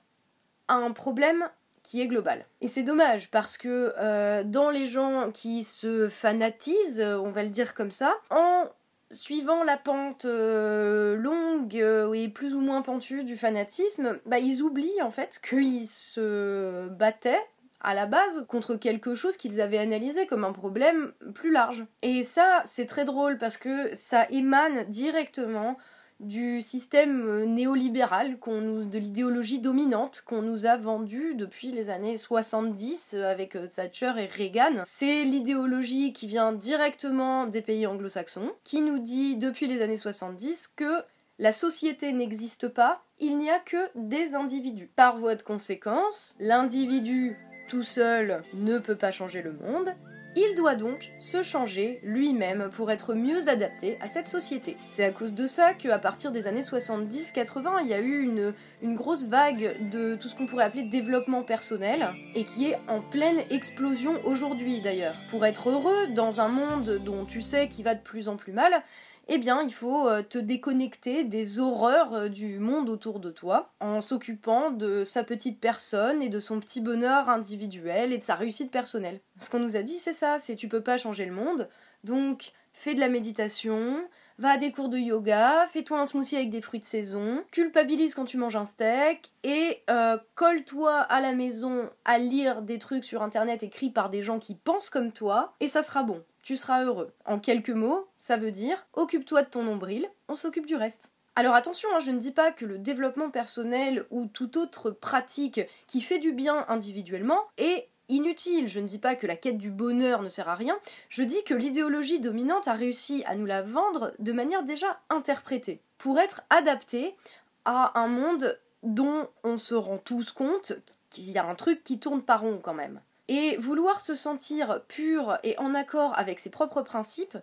un 0.70 0.92
problème 0.92 1.50
qui 1.84 2.01
est 2.01 2.08
global. 2.08 2.46
Et 2.62 2.70
c'est 2.70 2.84
dommage 2.84 3.30
parce 3.30 3.58
que 3.58 3.94
euh, 3.98 4.44
dans 4.44 4.70
les 4.70 4.88
gens 4.88 5.32
qui 5.34 5.66
se 5.66 6.08
fanatisent, 6.08 7.01
on 7.01 7.32
va 7.32 7.44
le 7.44 7.50
dire 7.50 7.74
comme 7.74 7.92
ça, 7.92 8.16
en 8.30 8.70
suivant 9.12 9.64
la 9.64 9.78
pente 9.78 10.26
euh, 10.26 11.16
longue 11.16 11.78
euh, 11.78 12.14
et 12.14 12.28
plus 12.30 12.56
ou 12.56 12.60
moins 12.60 12.82
pentue 12.82 13.24
du 13.24 13.38
fanatisme, 13.38 14.20
bah, 14.26 14.40
ils 14.40 14.62
oublient 14.62 15.02
en 15.02 15.12
fait 15.12 15.40
qu'ils 15.48 15.88
se 15.88 16.88
battaient 16.90 17.42
à 17.80 17.94
la 17.94 18.06
base 18.06 18.46
contre 18.48 18.76
quelque 18.76 19.16
chose 19.16 19.38
qu'ils 19.38 19.62
avaient 19.62 19.78
analysé 19.78 20.26
comme 20.26 20.44
un 20.44 20.52
problème 20.52 21.14
plus 21.36 21.52
large. 21.52 21.86
Et 22.02 22.24
ça, 22.24 22.62
c'est 22.66 22.86
très 22.86 23.06
drôle 23.06 23.38
parce 23.38 23.58
que 23.58 23.94
ça 23.94 24.26
émane 24.30 24.84
directement 24.86 25.78
du 26.20 26.62
système 26.62 27.26
euh, 27.28 27.46
néolibéral, 27.46 28.40
qu'on 28.40 28.62
nous, 28.62 28.86
de 28.86 28.98
l'idéologie 28.98 29.60
dominante 29.60 30.24
qu'on 30.26 30.42
nous 30.42 30.66
a 30.66 30.78
vendue 30.78 31.36
depuis 31.36 31.72
les 31.72 31.90
années 31.90 32.18
70 32.18 33.14
euh, 33.14 33.32
avec 33.32 33.56
euh, 33.56 33.68
Thatcher 33.68 34.14
et 34.18 34.26
Reagan. 34.26 34.84
C'est 34.86 35.24
l'idéologie 35.24 36.14
qui 36.14 36.28
vient 36.28 36.54
directement 36.54 37.46
des 37.46 37.62
pays 37.62 37.86
anglo-saxons, 37.86 38.52
qui 38.64 38.82
nous 38.82 39.00
dit 39.00 39.38
depuis 39.38 39.68
les 39.68 39.82
années 39.82 39.98
70 39.98 40.74
que 40.76 41.04
la 41.40 41.54
société 41.54 42.12
n'existe 42.14 42.68
pas, 42.68 43.04
il 43.20 43.38
n'y 43.38 43.52
a 43.52 43.60
que 43.60 43.90
des 43.96 44.34
individus. 44.34 44.90
Par 44.96 45.18
voie 45.18 45.36
de 45.36 45.44
conséquence, 45.44 46.36
l'individu 46.40 47.38
tout 47.70 47.84
seul 47.84 48.42
ne 48.56 48.80
peut 48.80 48.96
pas 48.96 49.12
changer 49.12 49.42
le 49.44 49.54
monde, 49.54 49.94
il 50.38 50.56
doit 50.56 50.75
donc 50.75 51.12
se 51.17 51.41
changer 51.41 52.00
lui-même 52.03 52.70
pour 52.72 52.91
être 52.91 53.15
mieux 53.15 53.50
adapté 53.50 53.98
à 54.01 54.08
cette 54.08 54.27
société. 54.27 54.77
C'est 54.89 55.03
à 55.03 55.12
cause 55.12 55.34
de 55.34 55.48
ça 55.48 55.74
qu'à 55.74 55.98
partir 55.98 56.32
des 56.32 56.46
années 56.46 56.62
70-80, 56.62 57.79
il 57.82 57.88
y 57.88 57.94
a 57.96 58.00
eu 58.00 58.22
une, 58.22 58.53
grosse 58.96 59.26
vague 59.26 59.89
de 59.89 60.15
tout 60.15 60.30
ce 60.30 60.36
qu'on 60.36 60.45
pourrait 60.45 60.65
appeler 60.65 60.84
développement 60.84 61.41
personnel 61.41 62.13
et 62.36 62.45
qui 62.45 62.67
est 62.67 62.78
en 62.88 63.02
pleine 63.02 63.39
explosion 63.50 64.23
aujourd'hui 64.26 64.80
d'ailleurs. 64.80 65.15
Pour 65.30 65.43
être 65.43 65.69
heureux 65.69 66.08
dans 66.13 66.39
un 66.39 66.50
monde 66.50 67.02
dont 67.04 67.26
tu 67.26 67.41
sais 67.41 67.67
qu'il 67.67 67.84
va 67.84 67.95
de 67.95 68.02
plus 68.02 68.30
en 68.30 68.38
plus 68.38 68.54
mal, 68.54 68.84
eh 69.30 69.38
bien, 69.38 69.62
il 69.62 69.74
faut 69.74 70.08
euh, 70.08 70.22
te 70.22 70.38
déconnecter 70.38 71.24
des 71.24 71.60
horreurs 71.60 72.13
euh, 72.13 72.30
du 72.30 72.60
monde 72.60 72.90
autour 72.90 73.20
de 73.20 73.30
toi 73.30 73.74
en 73.80 74.02
s'occupant 74.02 74.72
de 74.72 75.04
sa 75.04 75.24
petite 75.24 75.60
personne 75.60 76.22
et 76.22 76.30
de 76.30 76.40
son 76.40 76.60
petit 76.60 76.82
bonheur 76.82 77.30
individuel 77.30 78.13
et 78.13 78.18
de 78.18 78.24
sa 78.24 78.36
réussite 78.36 78.72
personnelle. 78.72 79.20
Ce 79.40 79.50
qu'on 79.50 79.60
nous 79.60 79.76
a 79.76 79.84
dit, 79.84 79.98
c'est 79.98 80.13
ça, 80.13 80.38
c'est 80.38 80.56
tu 80.56 80.68
peux 80.68 80.82
pas 80.82 80.98
changer 80.98 81.26
le 81.26 81.34
monde, 81.34 81.70
donc 82.04 82.52
fais 82.74 82.96
de 82.96 83.00
la 83.00 83.10
méditation, 83.10 84.08
va 84.40 84.52
à 84.52 84.58
des 84.58 84.72
cours 84.72 84.90
de 84.90 84.98
yoga, 84.98 85.66
fais-toi 85.68 86.00
un 86.00 86.06
smoothie 86.06 86.36
avec 86.36 86.50
des 86.50 86.62
fruits 86.62 86.80
de 86.80 86.86
saison, 86.86 87.44
culpabilise 87.52 88.13
quand 88.13 88.26
tu 88.26 88.38
manges 88.38 88.56
un 88.56 88.66
steak 88.66 89.32
et 89.44 89.82
euh, 89.90 90.18
colle-toi 90.36 90.94
à 90.94 91.20
la 91.20 91.34
maison 91.34 91.90
à 92.06 92.20
lire 92.20 92.62
des 92.62 92.78
trucs 92.78 93.04
sur 93.04 93.24
internet 93.24 93.63
écrits 93.63 93.90
par 93.90 94.10
des 94.10 94.22
gens 94.22 94.40
qui 94.40 94.56
pensent 94.56 94.90
comme 94.90 95.12
toi 95.12 95.56
et 95.60 95.68
ça 95.68 95.82
sera 95.82 96.04
bon 96.04 96.24
tu 96.48 96.56
seras 96.56 96.86
heureux. 96.86 97.12
En 97.26 97.40
quelques 97.40 97.72
mots, 97.72 98.08
ça 98.18 98.38
veut 98.38 98.52
dire 98.52 98.88
occupe-toi 98.94 99.42
de 99.44 99.50
ton 99.50 99.64
nombril, 99.64 100.10
on 100.30 100.36
s'occupe 100.36 100.66
du 100.66 100.78
reste. 100.78 101.12
Alors 101.36 101.56
attention, 101.56 101.90
hein, 101.94 102.00
je 102.00 102.10
ne 102.10 102.20
dis 102.20 102.32
pas 102.32 102.54
que 102.54 102.64
le 102.64 102.78
développement 102.78 103.30
personnel 103.30 104.06
ou 104.12 104.28
toute 104.28 104.56
autre 104.56 104.92
pratique 104.92 105.60
qui 105.88 106.00
fait 106.00 106.20
du 106.20 106.32
bien 106.32 106.64
individuellement 106.70 107.42
est 107.58 107.90
inutile. 108.08 108.70
Je 108.70 108.80
ne 108.80 108.88
dis 108.88 108.98
pas 108.98 109.18
que 109.18 109.28
la 109.28 109.36
quête 109.36 109.58
du 109.58 109.70
bonheur 109.70 110.22
ne 110.22 110.30
sert 110.30 110.48
à 110.48 110.56
rien, 110.56 110.80
je 111.10 111.24
dis 111.24 111.44
que 111.44 111.54
l'idéologie 111.54 112.22
dominante 112.22 112.70
a 112.70 112.74
réussi 112.74 113.26
à 113.26 113.36
nous 113.36 113.46
la 113.46 113.62
vendre 113.62 114.14
de 114.20 114.32
manière 114.32 114.64
déjà 114.64 115.02
interprétée, 115.10 115.82
pour 115.98 116.18
être 116.18 116.44
adaptée 116.50 117.18
à 117.66 118.00
un 118.00 118.08
monde 118.08 118.58
dont 118.84 119.28
on 119.44 119.58
se 119.58 119.76
rend 119.76 119.98
tous 119.98 120.32
compte 120.32 120.72
qu'il 121.10 121.30
y 121.30 121.38
a 121.38 121.46
un 121.46 121.56
truc 121.56 121.84
qui 121.84 122.00
tourne 122.00 122.22
pas 122.22 122.38
rond 122.38 122.62
quand 122.64 122.74
même. 122.74 123.02
Et 123.28 123.58
vouloir 123.58 124.00
se 124.00 124.16
sentir 124.16 124.82
pur 124.88 125.38
et 125.44 125.58
en 125.60 125.76
accord 125.76 126.18
avec 126.18 126.40
ses 126.40 126.50
propres 126.50 126.82
principes, 126.82 127.38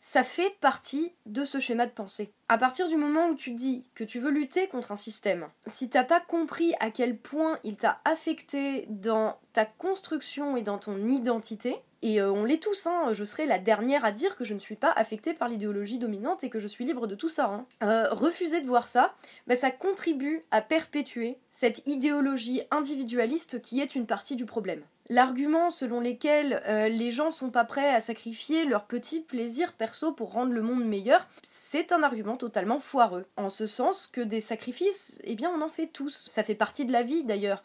ça 0.00 0.22
fait 0.22 0.54
partie 0.60 1.12
de 1.26 1.44
ce 1.44 1.58
schéma 1.58 1.86
de 1.86 1.90
pensée. 1.90 2.32
À 2.48 2.58
partir 2.58 2.88
du 2.88 2.96
moment 2.96 3.28
où 3.28 3.34
tu 3.34 3.50
dis 3.50 3.84
que 3.94 4.04
tu 4.04 4.20
veux 4.20 4.30
lutter 4.30 4.68
contre 4.68 4.92
un 4.92 4.96
système, 4.96 5.48
si 5.66 5.90
t'as 5.90 6.04
pas 6.04 6.20
compris 6.20 6.74
à 6.80 6.90
quel 6.90 7.18
point 7.18 7.58
il 7.64 7.76
t'a 7.76 8.00
affecté 8.04 8.86
dans 8.88 9.36
ta 9.52 9.64
construction 9.64 10.56
et 10.56 10.62
dans 10.62 10.78
ton 10.78 11.08
identité, 11.08 11.76
et 12.02 12.20
euh, 12.20 12.30
on 12.30 12.44
l'est 12.44 12.62
tous, 12.62 12.86
hein, 12.86 13.12
je 13.12 13.24
serai 13.24 13.46
la 13.46 13.58
dernière 13.58 14.04
à 14.04 14.12
dire 14.12 14.36
que 14.36 14.44
je 14.44 14.54
ne 14.54 14.58
suis 14.58 14.76
pas 14.76 14.92
affectée 14.92 15.34
par 15.34 15.48
l'idéologie 15.48 15.98
dominante 15.98 16.44
et 16.44 16.50
que 16.50 16.58
je 16.58 16.68
suis 16.68 16.84
libre 16.84 17.06
de 17.06 17.14
tout 17.14 17.28
ça. 17.28 17.46
Hein. 17.46 17.66
Euh, 17.82 18.08
refuser 18.10 18.60
de 18.60 18.66
voir 18.66 18.86
ça, 18.86 19.14
bah, 19.46 19.56
ça 19.56 19.70
contribue 19.70 20.44
à 20.50 20.60
perpétuer 20.60 21.38
cette 21.50 21.86
idéologie 21.86 22.62
individualiste 22.70 23.62
qui 23.62 23.80
est 23.80 23.94
une 23.94 24.06
partie 24.06 24.36
du 24.36 24.44
problème. 24.44 24.82
L'argument 25.08 25.70
selon 25.70 26.00
lequel 26.00 26.62
euh, 26.66 26.88
les 26.88 27.12
gens 27.12 27.30
sont 27.30 27.50
pas 27.50 27.64
prêts 27.64 27.94
à 27.94 28.00
sacrifier 28.00 28.64
leurs 28.64 28.86
petits 28.86 29.20
plaisirs 29.20 29.72
perso 29.72 30.12
pour 30.12 30.32
rendre 30.32 30.52
le 30.52 30.62
monde 30.62 30.84
meilleur, 30.84 31.28
c'est 31.44 31.92
un 31.92 32.02
argument 32.02 32.36
totalement 32.36 32.80
foireux. 32.80 33.24
En 33.36 33.48
ce 33.48 33.66
sens 33.66 34.08
que 34.08 34.20
des 34.20 34.40
sacrifices, 34.40 35.20
eh 35.24 35.36
bien 35.36 35.50
on 35.50 35.62
en 35.62 35.68
fait 35.68 35.86
tous. 35.86 36.26
Ça 36.28 36.42
fait 36.42 36.56
partie 36.56 36.84
de 36.84 36.92
la 36.92 37.04
vie 37.04 37.24
d'ailleurs. 37.24 37.62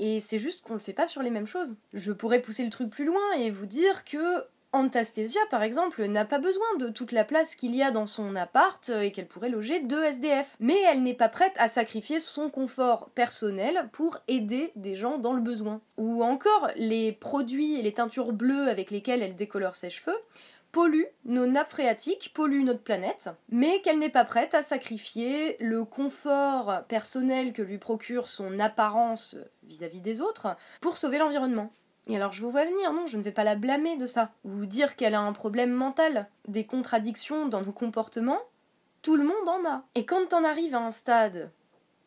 Et 0.00 0.18
c'est 0.18 0.38
juste 0.38 0.62
qu'on 0.62 0.72
le 0.72 0.80
fait 0.80 0.94
pas 0.94 1.06
sur 1.06 1.22
les 1.22 1.30
mêmes 1.30 1.46
choses. 1.46 1.76
Je 1.92 2.10
pourrais 2.10 2.40
pousser 2.40 2.64
le 2.64 2.70
truc 2.70 2.90
plus 2.90 3.04
loin 3.04 3.20
et 3.38 3.50
vous 3.50 3.66
dire 3.66 4.04
que 4.04 4.44
Anastasia, 4.72 5.40
par 5.50 5.62
exemple, 5.62 6.04
n'a 6.06 6.24
pas 6.24 6.38
besoin 6.38 6.66
de 6.78 6.88
toute 6.88 7.12
la 7.12 7.24
place 7.24 7.54
qu'il 7.54 7.74
y 7.74 7.82
a 7.82 7.90
dans 7.90 8.06
son 8.06 8.36
appart 8.36 8.88
et 8.88 9.10
qu'elle 9.10 9.26
pourrait 9.26 9.48
loger 9.48 9.80
deux 9.80 10.02
SDF. 10.04 10.56
Mais 10.58 10.80
elle 10.88 11.02
n'est 11.02 11.14
pas 11.14 11.28
prête 11.28 11.54
à 11.58 11.68
sacrifier 11.68 12.18
son 12.18 12.50
confort 12.50 13.10
personnel 13.10 13.88
pour 13.92 14.18
aider 14.28 14.72
des 14.76 14.96
gens 14.96 15.18
dans 15.18 15.32
le 15.32 15.42
besoin. 15.42 15.80
Ou 15.98 16.22
encore, 16.22 16.68
les 16.76 17.12
produits 17.12 17.78
et 17.78 17.82
les 17.82 17.92
teintures 17.92 18.32
bleues 18.32 18.68
avec 18.68 18.90
lesquelles 18.90 19.22
elle 19.22 19.36
décolore 19.36 19.74
ses 19.74 19.90
cheveux 19.90 20.16
polluent 20.72 21.08
nos 21.24 21.46
nappes 21.46 21.70
phréatiques, 21.70 22.32
polluent 22.34 22.64
notre 22.64 22.82
planète, 22.82 23.30
mais 23.50 23.80
qu'elle 23.80 23.98
n'est 23.98 24.08
pas 24.08 24.24
prête 24.24 24.54
à 24.54 24.62
sacrifier 24.62 25.56
le 25.60 25.84
confort 25.84 26.84
personnel 26.88 27.52
que 27.52 27.62
lui 27.62 27.78
procure 27.78 28.28
son 28.28 28.58
apparence 28.58 29.36
vis 29.64 29.82
à 29.82 29.88
-vis 29.88 30.00
des 30.00 30.20
autres 30.20 30.56
pour 30.80 30.96
sauver 30.96 31.18
l'environnement. 31.18 31.72
Et 32.06 32.16
alors 32.16 32.32
je 32.32 32.42
vous 32.42 32.50
vois 32.50 32.64
venir, 32.64 32.92
non, 32.92 33.06
je 33.06 33.16
ne 33.16 33.22
vais 33.22 33.32
pas 33.32 33.44
la 33.44 33.54
blâmer 33.54 33.96
de 33.96 34.06
ça. 34.06 34.30
Ou 34.44 34.66
dire 34.66 34.96
qu'elle 34.96 35.14
a 35.14 35.20
un 35.20 35.32
problème 35.32 35.72
mental, 35.72 36.28
des 36.48 36.64
contradictions 36.64 37.46
dans 37.46 37.62
nos 37.62 37.72
comportements, 37.72 38.40
tout 39.02 39.16
le 39.16 39.24
monde 39.24 39.48
en 39.48 39.68
a. 39.68 39.84
Et 39.94 40.04
quand 40.06 40.28
t'en 40.28 40.44
arrives 40.44 40.74
à 40.74 40.80
un 40.80 40.90
stade 40.90 41.50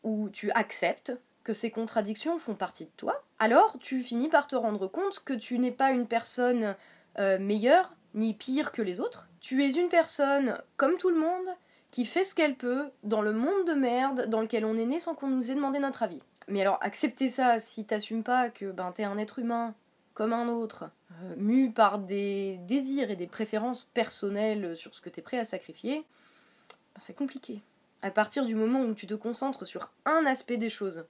où 0.02 0.28
tu 0.30 0.50
acceptes 0.52 1.16
que 1.42 1.54
ces 1.54 1.70
contradictions 1.70 2.38
font 2.38 2.54
partie 2.54 2.84
de 2.84 2.90
toi, 2.96 3.22
alors 3.38 3.76
tu 3.80 4.02
finis 4.02 4.28
par 4.28 4.46
te 4.46 4.56
rendre 4.56 4.88
compte 4.88 5.20
que 5.24 5.34
tu 5.34 5.58
n'es 5.58 5.72
pas 5.72 5.90
une 5.90 6.06
personne 6.06 6.76
euh, 7.18 7.38
meilleure 7.38 7.94
ni 8.14 8.34
pire 8.34 8.72
que 8.72 8.82
les 8.82 9.00
autres. 9.00 9.28
Tu 9.40 9.62
es 9.64 9.72
une 9.72 9.88
personne 9.88 10.58
comme 10.76 10.96
tout 10.96 11.10
le 11.10 11.18
monde 11.18 11.48
qui 11.90 12.04
fait 12.04 12.24
ce 12.24 12.34
qu'elle 12.34 12.56
peut 12.56 12.90
dans 13.02 13.22
le 13.22 13.32
monde 13.32 13.66
de 13.66 13.72
merde 13.72 14.26
dans 14.28 14.40
lequel 14.40 14.64
on 14.64 14.76
est 14.76 14.86
né 14.86 14.98
sans 14.98 15.14
qu'on 15.14 15.28
nous 15.28 15.50
ait 15.50 15.54
demandé 15.54 15.78
notre 15.78 16.02
avis. 16.02 16.20
Mais 16.48 16.60
alors, 16.60 16.78
accepter 16.80 17.28
ça 17.28 17.60
si 17.60 17.84
t'assumes 17.84 18.22
pas 18.22 18.50
que 18.50 18.70
ben, 18.70 18.92
t'es 18.92 19.04
un 19.04 19.18
être 19.18 19.38
humain 19.38 19.74
comme 20.12 20.32
un 20.32 20.48
autre, 20.48 20.90
euh, 21.22 21.34
mu 21.36 21.70
par 21.70 21.98
des 21.98 22.58
désirs 22.62 23.10
et 23.10 23.16
des 23.16 23.26
préférences 23.26 23.84
personnelles 23.94 24.76
sur 24.76 24.94
ce 24.94 25.00
que 25.00 25.08
t'es 25.08 25.22
prêt 25.22 25.38
à 25.38 25.44
sacrifier, 25.44 25.98
ben, 25.98 27.00
c'est 27.00 27.16
compliqué. 27.16 27.62
À 28.02 28.10
partir 28.10 28.44
du 28.44 28.54
moment 28.54 28.82
où 28.82 28.94
tu 28.94 29.06
te 29.06 29.14
concentres 29.14 29.66
sur 29.66 29.90
un 30.04 30.26
aspect 30.26 30.56
des 30.56 30.70
choses, 30.70 31.04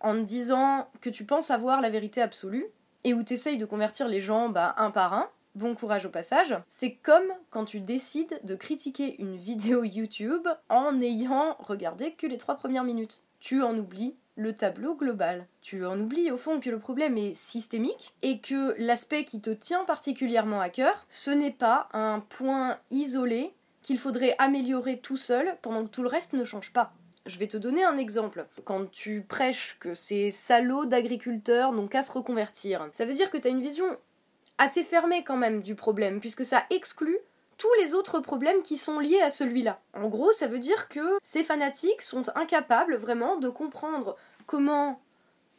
en 0.00 0.14
te 0.14 0.22
disant 0.22 0.88
que 1.00 1.10
tu 1.10 1.24
penses 1.24 1.50
avoir 1.50 1.80
la 1.80 1.90
vérité 1.90 2.20
absolue, 2.20 2.66
et 3.04 3.14
où 3.14 3.22
t'essayes 3.22 3.58
de 3.58 3.66
convertir 3.66 4.08
les 4.08 4.20
gens 4.20 4.48
ben, 4.48 4.74
un 4.76 4.90
par 4.90 5.14
un, 5.14 5.28
bon 5.54 5.74
courage 5.74 6.06
au 6.06 6.10
passage, 6.10 6.54
c'est 6.68 6.94
comme 6.94 7.32
quand 7.50 7.64
tu 7.64 7.80
décides 7.80 8.40
de 8.44 8.54
critiquer 8.54 9.20
une 9.20 9.36
vidéo 9.36 9.84
YouTube 9.84 10.48
en 10.68 10.92
n'ayant 10.92 11.56
regardé 11.60 12.12
que 12.12 12.26
les 12.26 12.38
trois 12.38 12.56
premières 12.56 12.84
minutes. 12.84 13.22
Tu 13.40 13.62
en 13.62 13.76
oublies 13.76 14.16
le 14.36 14.52
tableau 14.52 14.94
global. 14.94 15.46
Tu 15.60 15.84
en 15.86 16.00
oublies 16.00 16.30
au 16.30 16.36
fond 16.36 16.60
que 16.60 16.70
le 16.70 16.78
problème 16.78 17.16
est 17.18 17.34
systémique 17.34 18.14
et 18.22 18.40
que 18.40 18.74
l'aspect 18.78 19.24
qui 19.24 19.40
te 19.40 19.50
tient 19.50 19.84
particulièrement 19.84 20.60
à 20.60 20.70
cœur, 20.70 21.04
ce 21.08 21.30
n'est 21.30 21.52
pas 21.52 21.88
un 21.92 22.20
point 22.20 22.78
isolé 22.90 23.52
qu'il 23.82 23.98
faudrait 23.98 24.34
améliorer 24.38 24.98
tout 24.98 25.16
seul 25.16 25.56
pendant 25.62 25.84
que 25.84 25.90
tout 25.90 26.02
le 26.02 26.08
reste 26.08 26.32
ne 26.32 26.44
change 26.44 26.72
pas. 26.72 26.92
Je 27.26 27.38
vais 27.38 27.46
te 27.46 27.56
donner 27.56 27.84
un 27.84 27.96
exemple. 27.96 28.46
Quand 28.64 28.90
tu 28.90 29.22
prêches 29.22 29.76
que 29.80 29.94
ces 29.94 30.30
salauds 30.30 30.84
d'agriculteurs 30.84 31.72
n'ont 31.72 31.86
qu'à 31.86 32.02
se 32.02 32.12
reconvertir, 32.12 32.88
ça 32.92 33.06
veut 33.06 33.14
dire 33.14 33.30
que 33.30 33.38
tu 33.38 33.48
as 33.48 33.50
une 33.50 33.62
vision 33.62 33.86
assez 34.58 34.82
fermée 34.82 35.24
quand 35.24 35.36
même 35.36 35.62
du 35.62 35.74
problème, 35.74 36.20
puisque 36.20 36.44
ça 36.44 36.64
exclut 36.70 37.18
tous 37.58 37.72
les 37.80 37.94
autres 37.94 38.20
problèmes 38.20 38.62
qui 38.62 38.76
sont 38.76 38.98
liés 38.98 39.20
à 39.20 39.30
celui-là. 39.30 39.80
En 39.94 40.08
gros, 40.08 40.32
ça 40.32 40.48
veut 40.48 40.58
dire 40.58 40.88
que 40.88 41.18
ces 41.22 41.44
fanatiques 41.44 42.02
sont 42.02 42.24
incapables 42.34 42.96
vraiment 42.96 43.36
de 43.36 43.48
comprendre 43.48 44.16
comment 44.46 45.00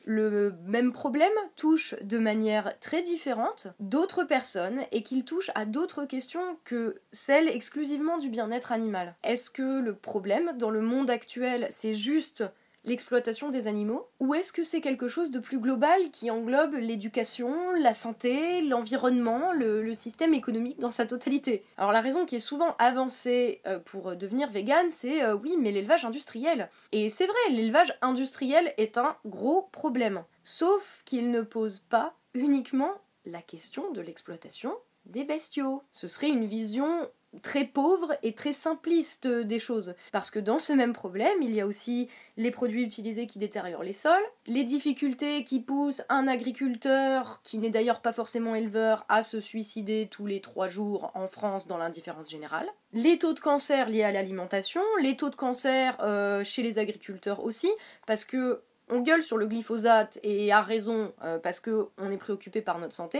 le 0.05 0.53
même 0.67 0.93
problème 0.93 1.31
touche 1.55 1.95
de 2.01 2.19
manière 2.19 2.77
très 2.79 3.01
différente 3.01 3.67
d'autres 3.79 4.23
personnes 4.23 4.81
et 4.91 5.01
qu'il 5.01 5.25
touche 5.25 5.49
à 5.55 5.65
d'autres 5.65 6.05
questions 6.05 6.57
que 6.63 7.01
celles 7.11 7.47
exclusivement 7.47 8.19
du 8.19 8.29
bien-être 8.29 8.71
animal. 8.71 9.15
Est-ce 9.23 9.49
que 9.49 9.79
le 9.79 9.95
problème 9.95 10.53
dans 10.57 10.69
le 10.69 10.81
monde 10.81 11.09
actuel, 11.09 11.67
c'est 11.71 11.95
juste 11.95 12.43
l'exploitation 12.85 13.49
des 13.49 13.67
animaux 13.67 14.07
Ou 14.19 14.33
est-ce 14.35 14.53
que 14.53 14.63
c'est 14.63 14.81
quelque 14.81 15.07
chose 15.07 15.31
de 15.31 15.39
plus 15.39 15.59
global 15.59 16.09
qui 16.11 16.31
englobe 16.31 16.75
l'éducation, 16.75 17.73
la 17.73 17.93
santé, 17.93 18.61
l'environnement, 18.61 19.51
le, 19.51 19.93
système 19.93 20.33
économique 20.33 20.79
dans 20.79 20.91
sa 20.91 21.05
totalité? 21.05 21.63
Alors 21.77 21.91
la 21.91 22.01
raison 22.01 22.25
qui 22.25 22.35
est 22.35 22.39
souvent 22.39 22.75
avancée 22.79 23.61
euh, 23.65 23.79
pour 23.79 24.15
devenir 24.15 24.49
vegan, 24.49 24.89
c'est 24.89 25.23
euh, 25.23 25.35
oui, 25.35 25.55
mais 25.59 25.71
l'élevage 25.71 26.05
industriel. 26.05 26.69
Et 26.91 27.09
c'est 27.09 27.27
vrai, 27.27 27.35
l'élevage 27.49 27.97
industriel 28.01 28.73
est 28.77 28.97
un 28.97 29.15
gros 29.25 29.63
problème. 29.71 30.23
Sauf 30.43 31.01
qu'il 31.05 31.31
ne 31.31 31.41
pose 31.41 31.79
pas 31.79 32.15
uniquement 32.33 32.91
la 33.25 33.41
question 33.41 33.91
de 33.91 34.01
l'exploitation 34.01 34.73
des 35.05 35.23
bestiaux. 35.23 35.83
Ce 35.91 36.07
serait 36.07 36.29
une 36.29 36.45
vision 36.45 37.09
très 37.41 37.65
pauvre 37.65 38.15
et 38.23 38.33
très 38.33 38.53
simpliste 38.53 39.27
des 39.27 39.59
choses. 39.59 39.95
Parce 40.11 40.31
que 40.31 40.39
dans 40.39 40.59
ce 40.59 40.73
même 40.73 40.93
problème, 40.93 41.41
il 41.41 41.51
y 41.51 41.61
a 41.61 41.67
aussi 41.67 42.09
les 42.37 42.51
produits 42.51 42.83
utilisés 42.83 43.27
qui 43.27 43.39
détériorent 43.39 43.83
les 43.83 43.93
sols, 43.93 44.23
les 44.47 44.63
difficultés 44.63 45.43
qui 45.43 45.59
poussent 45.59 46.03
un 46.09 46.27
agriculteur, 46.27 47.41
qui 47.43 47.57
n'est 47.57 47.69
d'ailleurs 47.69 48.01
pas 48.01 48.13
forcément 48.13 48.55
éleveur, 48.55 49.05
à 49.09 49.23
se 49.23 49.39
suicider 49.39 50.07
tous 50.09 50.25
les 50.25 50.41
trois 50.41 50.67
jours 50.67 51.11
en 51.13 51.27
France 51.27 51.67
dans 51.67 51.77
l'indifférence 51.77 52.29
générale, 52.29 52.67
les 52.93 53.17
taux 53.17 53.33
de 53.33 53.39
cancer 53.39 53.89
liés 53.89 54.03
à 54.03 54.11
l'alimentation, 54.11 54.81
les 55.01 55.15
taux 55.15 55.29
de 55.29 55.35
cancer 55.35 55.97
euh, 56.01 56.43
chez 56.43 56.63
les 56.63 56.79
agriculteurs 56.79 57.43
aussi, 57.43 57.69
parce 58.05 58.25
que 58.25 58.61
on 58.89 59.01
gueule 59.01 59.21
sur 59.21 59.37
le 59.37 59.47
glyphosate 59.47 60.19
et 60.23 60.51
a 60.51 60.61
raison 60.61 61.11
euh, 61.23 61.39
parce 61.39 61.59
que 61.59 61.87
on 61.97 62.11
est 62.11 62.17
préoccupé 62.17 62.61
par 62.61 62.77
notre 62.79 62.93
santé, 62.93 63.19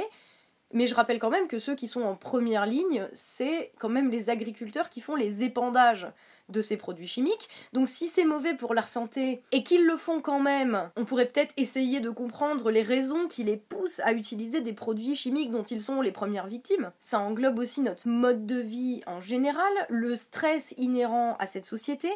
mais 0.74 0.88
je 0.88 0.96
rappelle 0.96 1.20
quand 1.20 1.30
même 1.30 1.48
que 1.48 1.60
ceux 1.60 1.76
qui 1.76 1.88
sont 1.88 2.02
en 2.02 2.16
première 2.16 2.66
ligne, 2.66 3.08
c'est 3.14 3.72
quand 3.80 3.90
même 3.90 4.10
les 4.10 4.30
agriculteurs 4.30 4.90
qui 4.90 5.02
font 5.02 5.16
les 5.16 5.44
épandages 5.44 6.08
de 6.50 6.62
ces 6.62 6.78
produits 6.78 7.08
chimiques. 7.08 7.50
Donc 7.74 7.90
si 7.90 8.08
c'est 8.08 8.26
mauvais 8.26 8.56
pour 8.56 8.74
leur 8.74 8.88
santé 8.88 9.42
et 9.52 9.64
qu'ils 9.64 9.86
le 9.86 9.98
font 9.98 10.22
quand 10.22 10.40
même, 10.40 10.90
on 10.96 11.06
pourrait 11.06 11.28
peut-être 11.28 11.54
essayer 11.58 12.00
de 12.00 12.10
comprendre 12.10 12.72
les 12.72 12.82
raisons 12.82 13.28
qui 13.28 13.44
les 13.44 13.58
poussent 13.58 14.02
à 14.02 14.14
utiliser 14.14 14.62
des 14.62 14.74
produits 14.74 15.16
chimiques 15.16 15.52
dont 15.52 15.64
ils 15.64 15.82
sont 15.82 16.02
les 16.02 16.12
premières 16.12 16.48
victimes. 16.48 16.92
Ça 17.00 17.20
englobe 17.20 17.60
aussi 17.60 17.82
notre 17.82 18.08
mode 18.08 18.46
de 18.46 18.60
vie 18.60 19.02
en 19.08 19.20
général, 19.20 19.72
le 19.90 20.16
stress 20.16 20.74
inhérent 20.78 21.36
à 21.40 21.48
cette 21.48 21.66
société, 21.66 22.10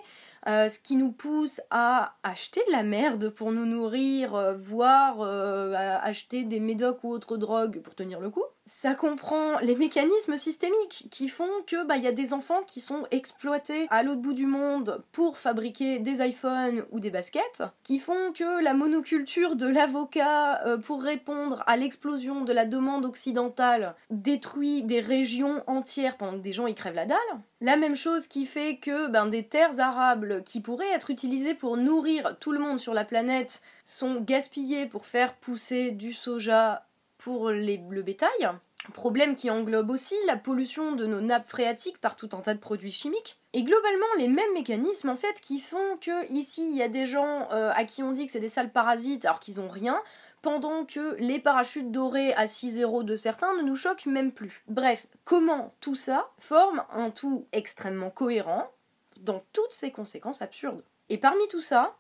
euh, 0.48 0.70
ce 0.70 0.80
qui 0.80 0.96
nous 0.96 1.12
pousse 1.12 1.62
à 1.70 2.16
acheter 2.24 2.62
de 2.68 2.72
la 2.72 2.84
merde 2.84 3.30
pour 3.30 3.52
nous 3.52 3.66
nourrir, 3.66 4.36
euh, 4.36 4.54
voire 4.54 5.22
euh, 5.22 5.74
à 5.74 6.04
acheter 6.04 6.44
des 6.44 6.60
médocs 6.60 7.04
ou 7.04 7.10
autres 7.10 7.38
drogues 7.38 7.82
pour 7.82 7.96
tenir 7.96 8.20
le 8.20 8.30
coup. 8.30 8.44
Ça 8.72 8.94
comprend 8.94 9.58
les 9.62 9.76
mécanismes 9.76 10.38
systémiques 10.38 11.08
qui 11.10 11.28
font 11.28 11.50
que 11.66 11.84
bah 11.86 11.98
y 11.98 12.06
a 12.06 12.12
des 12.12 12.34
enfants 12.36 12.62
qui 12.68 12.82
sont 12.82 13.08
exploités 13.10 13.88
à 13.90 14.04
l'autre 14.04 14.22
bout 14.22 14.34
du 14.34 14.46
monde 14.46 15.04
pour 15.12 15.40
fabriquer 15.40 15.98
des 15.98 16.24
iPhones 16.24 16.86
ou 16.92 17.00
des 17.00 17.10
baskets, 17.10 17.64
qui 17.82 17.98
font 17.98 18.32
que 18.32 18.64
la 18.64 18.76
monoculture 18.76 19.56
de 19.56 19.66
l'avocat 19.66 20.62
pour 20.84 21.02
répondre 21.02 21.64
à 21.66 21.78
l'explosion 21.78 22.42
de 22.42 22.54
la 22.54 22.66
demande 22.66 23.06
occidentale 23.06 23.96
détruit 24.12 24.84
des 24.84 25.00
régions 25.00 25.64
entières 25.66 26.16
pendant 26.16 26.38
que 26.38 26.44
des 26.44 26.54
gens 26.54 26.68
y 26.68 26.76
crèvent 26.76 26.94
la 26.94 27.08
dalle. 27.08 27.18
La 27.62 27.76
même 27.76 27.96
chose 27.96 28.28
qui 28.28 28.46
fait 28.46 28.78
que 28.78 29.08
ben, 29.08 29.26
des 29.26 29.48
terres 29.48 29.80
arables 29.80 30.44
qui 30.44 30.62
pourraient 30.62 30.92
être 30.92 31.10
utilisées 31.10 31.56
pour 31.56 31.76
nourrir 31.76 32.38
tout 32.40 32.52
le 32.52 32.60
monde 32.60 32.80
sur 32.80 32.94
la 32.94 33.04
planète 33.04 33.64
sont 33.84 34.22
gaspillées 34.22 34.86
pour 34.86 35.08
faire 35.08 35.34
pousser 35.34 35.90
du 35.90 36.14
soja 36.14 36.86
pour 37.20 37.52
le 37.52 38.02
bétail. 38.02 38.50
Problème 38.94 39.36
qui 39.36 39.52
englobe 39.52 39.92
aussi 39.92 40.16
la 40.26 40.38
pollution 40.38 40.94
de 40.94 41.06
nos 41.06 41.22
nappes 41.22 41.48
phréatiques 41.48 42.00
par 42.00 42.16
tout 42.16 42.30
un 42.34 42.40
tas 42.40 42.54
de 42.54 42.60
produits 42.60 42.92
chimiques. 42.92 43.38
Et 43.54 43.64
globalement, 43.64 44.06
les 44.18 44.28
mêmes 44.28 44.54
mécanismes 44.54 45.10
en 45.10 45.16
fait 45.16 45.40
qui 45.42 45.60
font 45.60 45.98
que 46.02 46.32
ici 46.32 46.68
il 46.72 46.78
y 46.78 46.82
a 46.82 46.88
des 46.88 47.06
gens 47.06 47.50
euh, 47.52 47.72
à 47.76 47.84
qui 47.84 48.02
on 48.02 48.12
dit 48.12 48.26
que 48.26 48.32
c'est 48.32 48.40
des 48.40 48.50
sales 48.50 48.72
parasites 48.72 49.26
alors 49.26 49.40
qu'ils 49.40 49.60
ont 49.60 49.70
rien, 49.70 50.02
pendant 50.42 50.86
que 50.86 51.16
les 51.20 51.40
parachutes 51.40 51.92
dorés 51.92 52.34
à 52.34 52.46
6-0 52.46 53.04
de 53.04 53.16
certains 53.16 53.54
ne 53.56 53.64
nous 53.64 53.76
choquent 53.76 54.06
même 54.06 54.32
plus. 54.32 54.64
Bref, 54.68 55.08
comment 55.26 55.74
tout 55.82 55.96
ça 55.96 56.30
forme 56.40 56.84
un 56.92 57.12
tout 57.12 57.46
extrêmement 57.52 58.10
cohérent 58.10 58.72
dans 59.20 59.44
toutes 59.52 59.74
ses 59.74 59.92
conséquences 59.92 60.42
absurdes. 60.42 60.84
Et 61.10 61.18
parmi 61.18 61.46
tout 61.50 61.60
ça, 61.60 61.98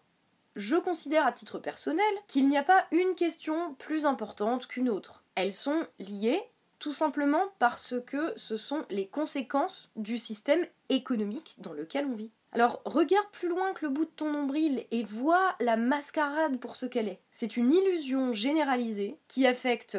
je 0.56 0.76
considère 0.76 1.26
à 1.26 1.32
titre 1.32 1.60
personnel 1.60 2.04
qu'il 2.28 2.50
n'y 2.50 2.58
a 2.58 2.64
pas 2.64 2.86
une 2.92 3.16
question 3.16 3.74
plus 3.76 4.06
importante 4.06 4.68
qu'une 4.68 4.90
autre. 4.90 5.24
Elles 5.36 5.54
sont 5.54 5.86
liées 6.00 6.42
tout 6.80 6.94
simplement 6.94 7.44
parce 7.60 7.96
que 8.06 8.34
ce 8.38 8.58
sont 8.58 8.86
les 8.90 9.08
conséquences 9.08 9.90
du 9.96 10.18
système 10.18 10.66
économique 10.90 11.56
dans 11.60 11.74
lequel 11.74 12.06
on 12.06 12.14
vit. 12.14 12.32
Alors 12.52 12.82
regarde 12.86 13.28
plus 13.32 13.50
loin 13.50 13.74
que 13.74 13.86
le 13.86 13.92
bout 13.92 14.06
de 14.06 14.12
ton 14.12 14.32
nombril 14.32 14.86
et 14.90 15.04
vois 15.04 15.56
la 15.60 15.78
mascarade 15.78 16.60
pour 16.60 16.76
ce 16.76 16.88
qu'elle 16.88 17.08
est. 17.08 17.20
C'est 17.32 17.58
une 17.58 17.72
illusion 17.72 18.34
généralisée 18.34 19.18
qui 19.28 19.46
affecte 19.46 19.98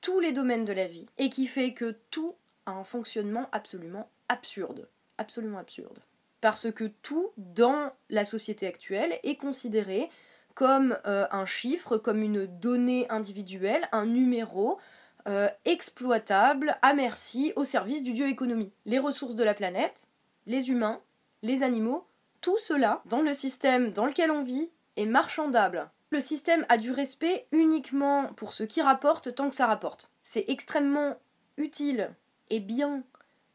tous 0.00 0.18
les 0.18 0.32
domaines 0.32 0.64
de 0.64 0.72
la 0.72 0.88
vie 0.88 1.06
et 1.18 1.30
qui 1.30 1.46
fait 1.46 1.72
que 1.72 1.96
tout 2.10 2.34
a 2.66 2.72
un 2.72 2.84
fonctionnement 2.84 3.48
absolument 3.52 4.10
absurde. 4.28 4.88
Absolument 5.18 5.58
absurde. 5.58 6.00
Parce 6.44 6.70
que 6.70 6.84
tout 7.00 7.30
dans 7.38 7.90
la 8.10 8.26
société 8.26 8.66
actuelle 8.66 9.18
est 9.22 9.36
considéré 9.36 10.10
comme 10.52 10.94
euh, 11.06 11.26
un 11.30 11.46
chiffre, 11.46 11.96
comme 11.96 12.20
une 12.20 12.44
donnée 12.44 13.06
individuelle, 13.08 13.88
un 13.92 14.04
numéro, 14.04 14.78
euh, 15.26 15.48
exploitable 15.64 16.76
à 16.82 16.92
merci 16.92 17.54
au 17.56 17.64
service 17.64 18.02
du 18.02 18.12
dieu 18.12 18.28
économie. 18.28 18.74
Les 18.84 18.98
ressources 18.98 19.36
de 19.36 19.42
la 19.42 19.54
planète, 19.54 20.06
les 20.44 20.68
humains, 20.68 21.00
les 21.40 21.62
animaux, 21.62 22.06
tout 22.42 22.58
cela, 22.58 23.00
dans 23.06 23.22
le 23.22 23.32
système 23.32 23.92
dans 23.92 24.04
lequel 24.04 24.30
on 24.30 24.42
vit, 24.42 24.68
est 24.98 25.06
marchandable. 25.06 25.88
Le 26.10 26.20
système 26.20 26.66
a 26.68 26.76
du 26.76 26.90
respect 26.90 27.46
uniquement 27.52 28.26
pour 28.34 28.52
ce 28.52 28.64
qui 28.64 28.82
rapporte 28.82 29.34
tant 29.34 29.48
que 29.48 29.56
ça 29.56 29.66
rapporte. 29.66 30.12
C'est 30.22 30.44
extrêmement 30.48 31.16
utile 31.56 32.14
et 32.50 32.60
bien 32.60 33.02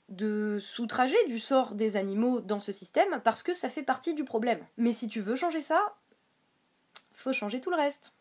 de 0.09 0.59
soutrager 0.61 1.17
du 1.27 1.39
sort 1.39 1.75
des 1.75 1.95
animaux 1.95 2.41
dans 2.41 2.59
ce 2.59 2.71
système 2.71 3.21
parce 3.23 3.43
que 3.43 3.53
ça 3.53 3.69
fait 3.69 3.83
partie 3.83 4.13
du 4.13 4.23
problème. 4.23 4.59
Mais 4.77 4.93
si 4.93 5.07
tu 5.07 5.21
veux 5.21 5.35
changer 5.35 5.61
ça, 5.61 5.95
faut 7.13 7.33
changer 7.33 7.61
tout 7.61 7.69
le 7.69 7.77
reste. 7.77 8.13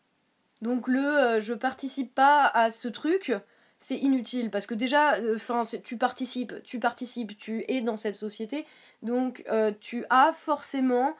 Donc 0.61 0.87
le 0.87 1.05
euh, 1.05 1.41
je 1.41 1.53
participe 1.53 2.13
pas 2.13 2.45
à 2.45 2.69
ce 2.69 2.87
truc, 2.87 3.33
c'est 3.77 3.97
inutile 3.97 4.51
parce 4.51 4.67
que 4.67 4.73
déjà, 4.73 5.15
euh, 5.15 5.35
enfin, 5.35 5.61
tu 5.83 5.97
participes, 5.97 6.53
tu 6.63 6.79
participes, 6.79 7.37
tu 7.37 7.63
es 7.67 7.81
dans 7.81 7.95
cette 7.95 8.15
société, 8.15 8.65
donc 9.01 9.43
euh, 9.49 9.71
tu 9.79 10.05
as 10.09 10.31
forcément 10.31 11.15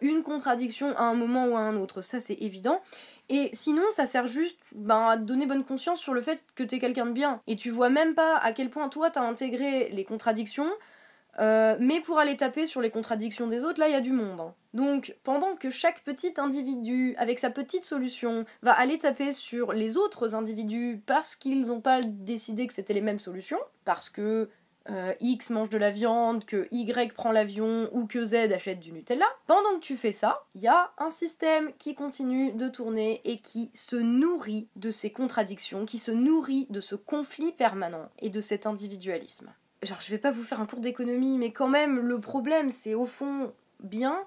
une 0.00 0.22
contradiction 0.22 0.96
à 0.96 1.02
un 1.02 1.14
moment 1.14 1.46
ou 1.46 1.56
à 1.56 1.58
un 1.58 1.74
autre, 1.74 2.00
ça 2.00 2.20
c'est 2.20 2.36
évident. 2.40 2.80
Et 3.28 3.50
sinon, 3.52 3.82
ça 3.90 4.06
sert 4.06 4.26
juste 4.26 4.58
ben, 4.74 5.08
à 5.08 5.16
te 5.16 5.22
donner 5.22 5.46
bonne 5.46 5.64
conscience 5.64 6.00
sur 6.00 6.14
le 6.14 6.20
fait 6.20 6.44
que 6.54 6.62
t'es 6.62 6.78
quelqu'un 6.78 7.06
de 7.06 7.12
bien. 7.12 7.40
Et 7.46 7.56
tu 7.56 7.70
vois 7.70 7.90
même 7.90 8.14
pas 8.14 8.36
à 8.36 8.52
quel 8.52 8.70
point 8.70 8.88
toi 8.88 9.10
t'as 9.10 9.22
intégré 9.22 9.88
les 9.90 10.04
contradictions, 10.04 10.70
euh, 11.38 11.76
mais 11.80 12.00
pour 12.00 12.18
aller 12.18 12.36
taper 12.36 12.66
sur 12.66 12.80
les 12.80 12.90
contradictions 12.90 13.46
des 13.46 13.64
autres, 13.64 13.78
là 13.78 13.88
il 13.88 13.92
y 13.92 13.96
a 13.96 14.00
du 14.00 14.12
monde. 14.12 14.40
hein. 14.40 14.54
Donc 14.72 15.16
pendant 15.22 15.54
que 15.56 15.70
chaque 15.70 16.02
petit 16.02 16.34
individu, 16.38 17.14
avec 17.18 17.38
sa 17.38 17.50
petite 17.50 17.84
solution, 17.84 18.44
va 18.62 18.72
aller 18.72 18.98
taper 18.98 19.32
sur 19.32 19.72
les 19.72 19.96
autres 19.96 20.34
individus 20.34 21.02
parce 21.04 21.34
qu'ils 21.36 21.66
n'ont 21.66 21.80
pas 21.80 22.00
décidé 22.02 22.66
que 22.66 22.72
c'était 22.72 22.94
les 22.94 23.00
mêmes 23.00 23.18
solutions, 23.18 23.60
parce 23.84 24.08
que 24.08 24.48
euh, 24.90 25.12
X 25.20 25.50
mange 25.50 25.68
de 25.68 25.78
la 25.78 25.90
viande, 25.90 26.44
que 26.44 26.68
Y 26.70 27.12
prend 27.12 27.32
l'avion 27.32 27.88
ou 27.92 28.06
que 28.06 28.24
Z 28.24 28.34
achète 28.52 28.80
du 28.80 28.92
Nutella, 28.92 29.26
pendant 29.46 29.74
que 29.74 29.80
tu 29.80 29.96
fais 29.96 30.12
ça, 30.12 30.44
il 30.54 30.62
y 30.62 30.68
a 30.68 30.92
un 30.98 31.10
système 31.10 31.72
qui 31.78 31.94
continue 31.94 32.52
de 32.52 32.68
tourner 32.68 33.20
et 33.24 33.38
qui 33.38 33.70
se 33.74 33.96
nourrit 33.96 34.68
de 34.76 34.90
ces 34.90 35.10
contradictions, 35.10 35.84
qui 35.84 35.98
se 35.98 36.10
nourrit 36.10 36.66
de 36.70 36.80
ce 36.80 36.94
conflit 36.94 37.52
permanent 37.52 38.08
et 38.18 38.30
de 38.30 38.40
cet 38.40 38.66
individualisme. 38.66 39.52
Genre, 39.82 40.00
je 40.00 40.10
vais 40.10 40.18
pas 40.18 40.30
vous 40.30 40.42
faire 40.42 40.60
un 40.60 40.66
cours 40.66 40.80
d'économie, 40.80 41.38
mais 41.38 41.52
quand 41.52 41.68
même, 41.68 41.98
le 41.98 42.20
problème, 42.20 42.70
c'est 42.70 42.94
au 42.94 43.04
fond 43.04 43.52
bien 43.80 44.18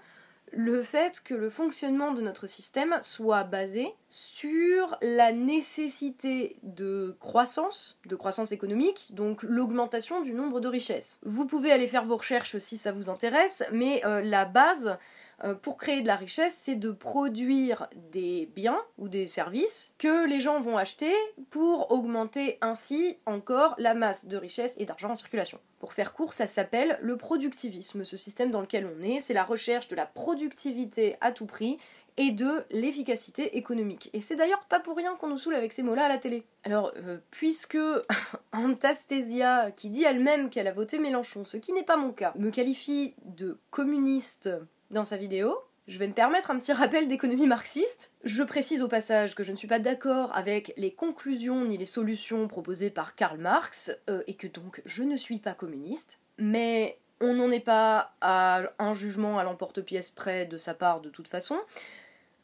le 0.52 0.82
fait 0.82 1.22
que 1.24 1.34
le 1.34 1.50
fonctionnement 1.50 2.12
de 2.12 2.22
notre 2.22 2.48
système 2.48 2.98
soit 3.02 3.44
basé 3.44 3.94
sur 4.08 4.98
la 5.02 5.32
nécessité 5.32 6.58
de 6.64 7.16
croissance, 7.20 8.00
de 8.06 8.16
croissance 8.16 8.52
économique, 8.52 9.12
donc 9.14 9.44
l'augmentation 9.44 10.22
du 10.22 10.34
nombre 10.34 10.60
de 10.60 10.68
richesses. 10.68 11.20
Vous 11.24 11.46
pouvez 11.46 11.72
aller 11.72 11.88
faire 11.88 12.06
vos 12.06 12.18
recherches 12.18 12.58
si 12.58 12.78
ça 12.78 12.92
vous 12.92 13.10
intéresse, 13.10 13.64
mais 13.72 14.02
euh, 14.06 14.22
la 14.22 14.46
base 14.46 14.98
euh, 15.44 15.56
pour 15.56 15.78
créer 15.78 16.02
de 16.02 16.08
la 16.08 16.16
richesse, 16.16 16.54
c'est 16.54 16.76
de 16.76 16.92
produire 16.92 17.88
des 18.12 18.50
biens 18.56 18.82
ou 18.98 19.08
des 19.08 19.28
services 19.28 19.92
que 19.98 20.28
les 20.28 20.42
gens 20.42 20.60
vont 20.60 20.78
acheter 20.78 21.14
pour 21.50 21.92
augmenter 21.92 22.58
ainsi 22.62 23.18
encore 23.26 23.76
la 23.78 23.94
masse 23.94 24.26
de 24.26 24.38
richesse 24.38 24.76
et 24.78 24.86
d'argent 24.86 25.12
en 25.12 25.16
circulation. 25.16 25.60
Pour 25.80 25.94
faire 25.94 26.14
court, 26.14 26.34
ça 26.34 26.48
s'appelle 26.48 27.00
le 27.02 27.16
productivisme, 27.16 28.04
ce 28.04 28.18
système 28.18 28.52
dans 28.52 28.62
lequel 28.62 28.90
on 28.98 29.02
est, 29.02 29.20
c'est 29.20 29.34
la 29.34 29.44
recherche 29.44 29.88
de 29.88 29.96
la 29.96 30.06
productivité 30.06 31.16
à 31.22 31.32
tout 31.32 31.46
prix 31.46 31.78
et 32.18 32.32
de 32.32 32.66
l'efficacité 32.70 33.58
économique. 33.58 34.10
Et 34.12 34.20
c'est 34.20 34.36
d'ailleurs 34.36 34.66
pas 34.66 34.82
pour 34.82 34.98
rien 34.98 35.16
qu'on 35.16 35.30
nous 35.30 35.38
saoule 35.38 35.56
avec 35.56 35.72
ces 35.72 35.84
mots-là 35.84 36.06
à 36.06 36.10
la 36.10 36.18
télé. 36.18 36.44
Alors, 36.66 36.92
euh, 36.98 37.18
puisque 37.32 37.78
Antastasia, 38.52 39.72
qui 39.72 39.90
dit 39.90 40.04
elle-même 40.04 40.50
qu'elle 40.50 40.68
a 40.68 40.74
voté 40.74 41.00
Mélenchon, 41.00 41.46
ce 41.46 41.56
qui 41.56 41.72
n'est 41.72 41.84
pas 41.84 41.96
mon 41.96 42.12
cas, 42.12 42.34
me 42.36 42.50
qualifie 42.52 43.16
de 43.24 43.58
communiste 43.70 44.50
dans 44.92 45.06
sa 45.06 45.18
vidéo, 45.18 45.58
je 45.88 45.98
vais 45.98 46.08
me 46.08 46.14
permettre 46.14 46.52
un 46.52 46.60
petit 46.60 46.72
rappel 46.72 47.08
d'économie 47.08 47.48
marxiste. 47.48 48.12
Je 48.24 48.44
précise 48.44 48.84
au 48.84 48.88
passage 48.88 49.34
que 49.34 49.44
je 49.44 49.52
ne 49.52 49.58
suis 49.58 49.68
pas 49.68 49.80
d'accord 49.80 50.36
avec 50.36 50.72
les 50.78 50.92
conclusions 50.92 51.66
ni 51.66 51.78
les 51.78 51.86
solutions 51.86 52.48
proposées 52.48 52.92
par 52.92 53.16
Karl 53.16 53.40
Marx, 53.40 53.92
euh, 54.10 54.22
et 54.28 54.36
que 54.36 54.48
donc 54.48 54.82
je 54.86 55.04
ne 55.04 55.18
suis 55.18 55.40
pas 55.40 55.54
communiste, 55.54 56.20
mais 56.38 57.00
on 57.22 57.34
n'en 57.34 57.52
est 57.52 57.60
pas 57.60 58.14
à 58.22 58.62
un 58.78 58.94
jugement 58.94 59.40
à 59.40 59.44
l'emporte-pièce 59.44 60.12
près 60.12 60.46
de 60.46 60.58
sa 60.58 60.74
part 60.74 61.02
de 61.02 61.10
toute 61.10 61.28
façon. 61.28 61.58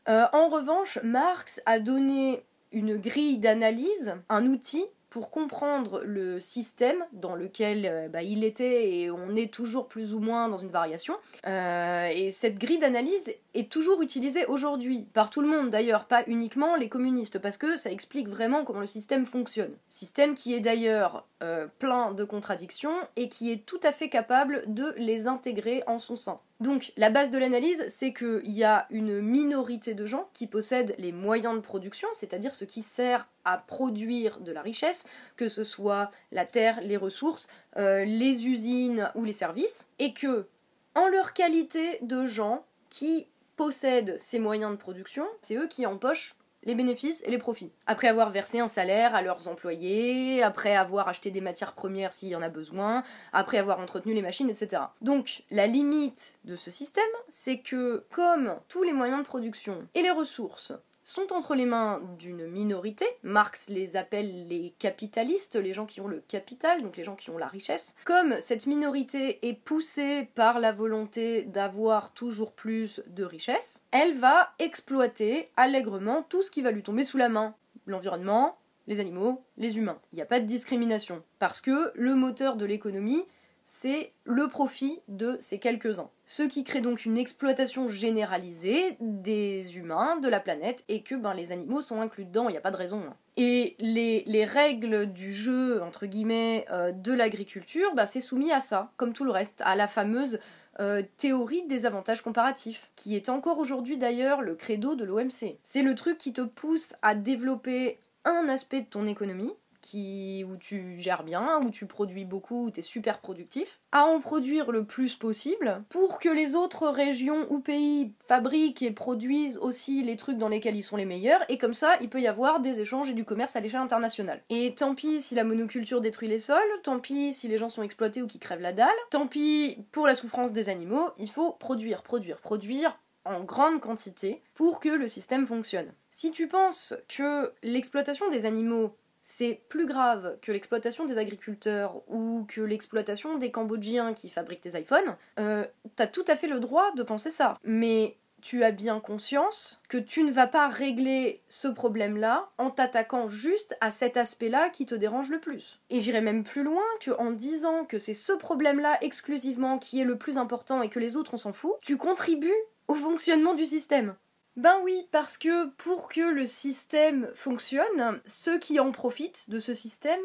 Euh, 0.09 0.25
en 0.33 0.47
revanche, 0.47 0.99
Marx 1.03 1.61
a 1.65 1.79
donné 1.79 2.43
une 2.71 2.97
grille 2.97 3.37
d'analyse, 3.37 4.15
un 4.29 4.45
outil 4.47 4.85
pour 5.15 5.29
comprendre 5.29 6.01
le 6.03 6.41
système 6.41 7.05
dans 7.13 7.35
lequel 7.35 7.85
euh, 7.85 8.09
bah, 8.09 8.21
il 8.21 8.43
était 8.43 8.91
et 8.91 9.09
on 9.09 9.33
est 9.33 9.49
toujours 9.49 9.87
plus 9.87 10.13
ou 10.13 10.19
moins 10.19 10.49
dans 10.49 10.57
une 10.57 10.67
variation. 10.67 11.15
Euh, 11.47 12.09
et 12.13 12.31
cette 12.31 12.59
grille 12.59 12.79
d'analyse 12.79 13.33
est 13.53 13.71
toujours 13.71 14.01
utilisée 14.01 14.45
aujourd'hui 14.47 15.07
par 15.13 15.29
tout 15.29 15.39
le 15.39 15.47
monde 15.47 15.69
d'ailleurs, 15.69 16.03
pas 16.03 16.25
uniquement 16.27 16.75
les 16.75 16.89
communistes, 16.89 17.39
parce 17.39 17.55
que 17.55 17.77
ça 17.77 17.91
explique 17.91 18.27
vraiment 18.27 18.65
comment 18.65 18.81
le 18.81 18.87
système 18.87 19.25
fonctionne. 19.25 19.71
Système 19.87 20.33
qui 20.35 20.53
est 20.53 20.59
d'ailleurs 20.59 21.25
euh, 21.41 21.67
plein 21.79 22.11
de 22.11 22.25
contradictions 22.25 22.97
et 23.15 23.29
qui 23.29 23.53
est 23.53 23.65
tout 23.65 23.79
à 23.83 23.93
fait 23.93 24.09
capable 24.09 24.63
de 24.67 24.93
les 24.97 25.27
intégrer 25.27 25.81
en 25.87 25.97
son 25.97 26.17
sein. 26.17 26.41
Donc 26.61 26.93
la 26.95 27.09
base 27.09 27.31
de 27.31 27.37
l'analyse, 27.37 27.83
c'est 27.89 28.13
qu'il 28.13 28.51
y 28.51 28.63
a 28.63 28.87
une 28.89 29.19
minorité 29.19 29.93
de 29.93 30.05
gens 30.05 30.29
qui 30.33 30.47
possèdent 30.47 30.95
les 30.97 31.11
moyens 31.11 31.55
de 31.55 31.59
production, 31.59 32.07
c'est-à-dire 32.13 32.53
ce 32.53 32.63
qui 32.63 32.81
sert 32.81 33.27
à 33.43 33.57
produire 33.57 34.39
de 34.39 34.53
la 34.53 34.61
richesse, 34.61 35.05
que 35.35 35.49
ce 35.49 35.65
soit 35.65 36.11
la 36.31 36.45
terre, 36.45 36.79
les 36.81 36.97
ressources, 36.97 37.47
euh, 37.75 38.05
les 38.05 38.47
usines 38.47 39.11
ou 39.15 39.25
les 39.25 39.33
services, 39.33 39.89
et 39.99 40.13
que, 40.13 40.47
en 40.95 41.07
leur 41.09 41.33
qualité 41.33 41.99
de 42.01 42.25
gens 42.25 42.65
qui 42.89 43.27
possèdent 43.57 44.15
ces 44.17 44.39
moyens 44.39 44.71
de 44.71 44.77
production, 44.77 45.27
c'est 45.41 45.55
eux 45.55 45.67
qui 45.67 45.85
empochent 45.85 46.35
les 46.65 46.75
bénéfices 46.75 47.21
et 47.25 47.31
les 47.31 47.37
profits. 47.37 47.71
Après 47.85 48.07
avoir 48.07 48.29
versé 48.29 48.59
un 48.59 48.67
salaire 48.67 49.15
à 49.15 49.21
leurs 49.21 49.47
employés, 49.47 50.43
après 50.43 50.75
avoir 50.75 51.07
acheté 51.07 51.31
des 51.31 51.41
matières 51.41 51.73
premières 51.73 52.13
s'il 52.13 52.29
y 52.29 52.35
en 52.35 52.41
a 52.41 52.49
besoin, 52.49 53.03
après 53.33 53.57
avoir 53.57 53.79
entretenu 53.79 54.13
les 54.13 54.21
machines, 54.21 54.49
etc. 54.49 54.83
Donc 55.01 55.43
la 55.51 55.67
limite 55.67 56.39
de 56.43 56.55
ce 56.55 56.71
système, 56.71 57.03
c'est 57.29 57.59
que 57.59 58.03
comme 58.11 58.55
tous 58.67 58.83
les 58.83 58.93
moyens 58.93 59.21
de 59.21 59.27
production 59.27 59.87
et 59.93 60.01
les 60.01 60.11
ressources 60.11 60.73
sont 61.05 61.31
entre 61.31 61.53
les 61.53 61.65
mains 61.65 62.01
d'une 62.17 62.47
minorité. 62.47 63.05
Marx 63.21 63.69
les 63.69 63.95
appelle 63.95 64.47
les 64.47 64.73
capitalistes, 64.79 65.55
les 65.55 65.73
gens 65.73 65.85
qui 65.85 66.01
ont 66.01 66.07
le 66.07 66.23
capital, 66.27 66.81
donc 66.81 66.97
les 66.97 67.03
gens 67.03 67.15
qui 67.15 67.29
ont 67.29 67.37
la 67.37 67.47
richesse. 67.47 67.95
Comme 68.05 68.35
cette 68.41 68.65
minorité 68.65 69.47
est 69.47 69.53
poussée 69.53 70.27
par 70.33 70.59
la 70.59 70.71
volonté 70.71 71.43
d'avoir 71.43 72.11
toujours 72.11 72.51
plus 72.53 73.01
de 73.07 73.23
richesse, 73.23 73.83
elle 73.91 74.15
va 74.15 74.53
exploiter 74.57 75.51
allègrement 75.55 76.23
tout 76.23 76.41
ce 76.41 76.49
qui 76.49 76.63
va 76.63 76.71
lui 76.71 76.83
tomber 76.83 77.03
sous 77.03 77.17
la 77.17 77.29
main. 77.29 77.55
L'environnement, 77.85 78.57
les 78.87 78.99
animaux, 78.99 79.43
les 79.57 79.77
humains. 79.77 79.99
Il 80.11 80.15
n'y 80.15 80.23
a 80.23 80.25
pas 80.27 80.39
de 80.39 80.45
discrimination. 80.45 81.23
Parce 81.37 81.61
que 81.61 81.91
le 81.93 82.15
moteur 82.15 82.55
de 82.55 82.65
l'économie, 82.65 83.25
c'est 83.67 84.13
le 84.25 84.47
profit 84.47 84.99
de 85.07 85.37
ces 85.39 85.57
quelques-uns. 85.57 86.09
Ce 86.27 86.43
qui 86.43 86.63
crée 86.63 86.81
donc 86.81 87.03
une 87.03 87.17
exploitation 87.17 87.87
généralisée 87.87 88.95
des 88.99 89.77
humains, 89.77 90.17
de 90.17 90.29
la 90.29 90.39
planète, 90.39 90.85
et 90.87 91.01
que 91.01 91.15
ben, 91.15 91.33
les 91.33 91.51
animaux 91.51 91.81
sont 91.81 91.99
inclus 91.99 92.25
dedans, 92.25 92.47
il 92.47 92.51
n'y 92.51 92.59
a 92.59 92.61
pas 92.61 92.69
de 92.69 92.77
raison. 92.77 93.01
hein. 93.07 93.15
Et 93.37 93.75
les, 93.79 94.23
les 94.27 94.45
règles 94.45 95.07
du 95.11 95.33
jeu, 95.33 95.81
entre 95.81 96.05
guillemets, 96.05 96.67
euh, 96.69 96.91
de 96.91 97.11
l'agriculture, 97.11 97.95
ben, 97.95 98.05
c'est 98.05 98.21
soumis 98.21 98.51
à 98.51 98.61
ça, 98.61 98.91
comme 98.97 99.13
tout 99.13 99.25
le 99.25 99.31
reste, 99.31 99.63
à 99.65 99.75
la 99.75 99.87
fameuse 99.87 100.39
euh, 100.79 101.01
théorie 101.17 101.65
des 101.65 101.87
avantages 101.87 102.21
comparatifs, 102.21 102.91
qui 102.95 103.15
est 103.15 103.29
encore 103.29 103.57
aujourd'hui 103.57 103.97
d'ailleurs 103.97 104.43
le 104.43 104.53
credo 104.53 104.93
de 104.93 105.05
l'OMC. 105.05 105.57
C'est 105.63 105.81
le 105.81 105.95
truc 105.95 106.19
qui 106.19 106.33
te 106.33 106.41
pousse 106.41 106.93
à 107.01 107.15
développer 107.15 107.97
un 108.25 108.47
aspect 108.47 108.81
de 108.81 108.87
ton 108.87 109.07
économie, 109.07 109.53
qui, 109.85 110.43
où 110.49 110.57
tu 110.57 110.95
gères 110.95 111.23
bien, 111.23 111.61
où 111.63 111.69
tu 111.69 111.85
produis 111.85 112.25
beaucoup, 112.25 112.65
où 112.65 112.71
tu 112.71 112.79
es 112.79 112.83
super 112.83 113.19
productif, 113.19 113.79
à 113.91 114.05
en 114.05 114.19
produire 114.19 114.71
le 114.71 114.83
plus 114.83 115.15
possible 115.15 115.83
pour 115.89 116.19
que 116.19 116.29
les 116.29 116.55
autres 116.55 116.87
régions 116.87 117.45
ou 117.51 117.59
pays 117.59 118.13
fabriquent 118.25 118.81
et 118.81 118.91
produisent 118.91 119.57
aussi 119.59 120.01
les 120.01 120.15
trucs 120.15 120.39
dans 120.39 120.49
lesquels 120.49 120.75
ils 120.75 120.83
sont 120.83 120.97
les 120.97 121.05
meilleurs, 121.05 121.43
et 121.49 121.59
comme 121.59 121.75
ça, 121.75 121.97
il 122.01 122.09
peut 122.09 122.21
y 122.21 122.27
avoir 122.27 122.59
des 122.59 122.81
échanges 122.81 123.11
et 123.11 123.13
du 123.13 123.25
commerce 123.25 123.55
à 123.55 123.59
l'échelle 123.59 123.81
internationale. 123.81 124.41
Et 124.49 124.73
tant 124.73 124.95
pis 124.95 125.21
si 125.21 125.35
la 125.35 125.43
monoculture 125.43 126.01
détruit 126.01 126.27
les 126.27 126.39
sols, 126.39 126.59
tant 126.81 126.99
pis 126.99 127.33
si 127.33 127.47
les 127.47 127.59
gens 127.59 127.69
sont 127.69 127.83
exploités 127.83 128.23
ou 128.23 128.27
qui 128.27 128.39
crèvent 128.39 128.61
la 128.61 128.73
dalle, 128.73 128.89
tant 129.11 129.27
pis 129.27 129.77
pour 129.91 130.07
la 130.07 130.15
souffrance 130.15 130.51
des 130.51 130.69
animaux, 130.69 131.09
il 131.19 131.29
faut 131.29 131.51
produire, 131.51 132.01
produire, 132.01 132.41
produire 132.41 132.97
en 133.25 133.43
grande 133.43 133.81
quantité 133.81 134.41
pour 134.53 134.79
que 134.79 134.89
le 134.89 135.07
système 135.07 135.45
fonctionne. 135.45 135.93
Si 136.11 136.31
tu 136.31 136.47
penses 136.47 136.93
que 137.09 137.51
l'exploitation 137.63 138.29
des 138.29 138.45
animaux 138.45 138.95
c'est 139.27 139.59
plus 139.69 139.87
grave 139.87 140.37
que 140.43 140.51
l'exploitation 140.51 141.05
des 141.05 141.17
agriculteurs 141.17 142.03
ou 142.07 142.45
que 142.47 142.61
l'exploitation 142.61 143.39
des 143.39 143.49
Cambodgiens 143.49 144.13
qui 144.13 144.29
fabriquent 144.29 144.61
tes 144.61 144.79
iPhones, 144.79 145.17
euh, 145.39 145.65
t'as 145.95 146.05
tout 146.05 146.23
à 146.27 146.35
fait 146.35 146.47
le 146.47 146.59
droit 146.59 146.91
de 146.91 147.01
penser 147.01 147.31
ça. 147.31 147.57
Mais 147.63 148.17
tu 148.43 148.63
as 148.63 148.71
bien 148.71 148.99
conscience 148.99 149.81
que 149.89 149.97
tu 149.97 150.21
ne 150.21 150.31
vas 150.31 150.45
pas 150.45 150.67
régler 150.67 151.41
ce 151.49 151.67
problème-là 151.67 152.51
en 152.59 152.69
t'attaquant 152.69 153.27
juste 153.27 153.75
à 153.81 153.89
cet 153.89 154.15
aspect-là 154.15 154.69
qui 154.69 154.85
te 154.85 154.93
dérange 154.93 155.31
le 155.31 155.39
plus. 155.39 155.79
Et 155.89 155.99
j'irai 155.99 156.21
même 156.21 156.43
plus 156.43 156.63
loin 156.63 156.83
que 157.01 157.09
en 157.09 157.31
disant 157.31 157.83
que 157.83 157.97
c'est 157.97 158.13
ce 158.13 158.31
problème-là 158.31 158.99
exclusivement 159.01 159.79
qui 159.79 159.99
est 159.99 160.05
le 160.05 160.19
plus 160.19 160.37
important 160.37 160.83
et 160.83 160.89
que 160.89 160.99
les 160.99 161.17
autres 161.17 161.33
on 161.33 161.37
s'en 161.37 161.51
fout, 161.51 161.73
tu 161.81 161.97
contribues 161.97 162.53
au 162.87 162.93
fonctionnement 162.93 163.55
du 163.55 163.65
système. 163.65 164.15
Ben 164.55 164.79
oui, 164.83 165.07
parce 165.11 165.37
que 165.37 165.67
pour 165.71 166.07
que 166.07 166.21
le 166.21 166.47
système 166.47 167.29
fonctionne, 167.35 168.21
ceux 168.25 168.57
qui 168.57 168.79
en 168.79 168.91
profitent 168.91 169.49
de 169.49 169.59
ce 169.59 169.73
système, 169.73 170.21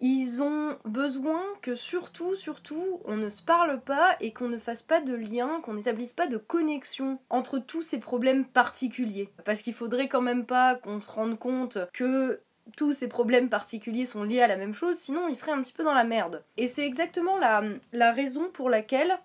ils 0.00 0.42
ont 0.42 0.78
besoin 0.84 1.42
que 1.60 1.74
surtout, 1.74 2.36
surtout, 2.36 3.00
on 3.04 3.16
ne 3.16 3.30
se 3.30 3.42
parle 3.42 3.80
pas 3.80 4.16
et 4.20 4.32
qu'on 4.32 4.48
ne 4.48 4.58
fasse 4.58 4.82
pas 4.82 5.00
de 5.00 5.14
lien, 5.14 5.60
qu'on 5.62 5.74
n'établisse 5.74 6.12
pas 6.12 6.28
de 6.28 6.36
connexion 6.36 7.18
entre 7.30 7.58
tous 7.58 7.82
ces 7.82 7.98
problèmes 7.98 8.44
particuliers. 8.44 9.28
Parce 9.44 9.60
qu'il 9.62 9.74
faudrait 9.74 10.08
quand 10.08 10.22
même 10.22 10.46
pas 10.46 10.76
qu'on 10.76 11.00
se 11.00 11.10
rende 11.10 11.36
compte 11.36 11.78
que 11.92 12.40
tous 12.76 12.92
ces 12.92 13.08
problèmes 13.08 13.48
particuliers 13.48 14.06
sont 14.06 14.22
liés 14.22 14.42
à 14.42 14.46
la 14.46 14.56
même 14.56 14.74
chose, 14.74 14.96
sinon 14.96 15.26
ils 15.26 15.34
seraient 15.34 15.52
un 15.52 15.62
petit 15.62 15.72
peu 15.72 15.82
dans 15.82 15.94
la 15.94 16.04
merde. 16.04 16.44
Et 16.56 16.68
c'est 16.68 16.86
exactement 16.86 17.38
la, 17.38 17.62
la 17.92 18.12
raison 18.12 18.50
pour 18.52 18.70
laquelle 18.70 19.18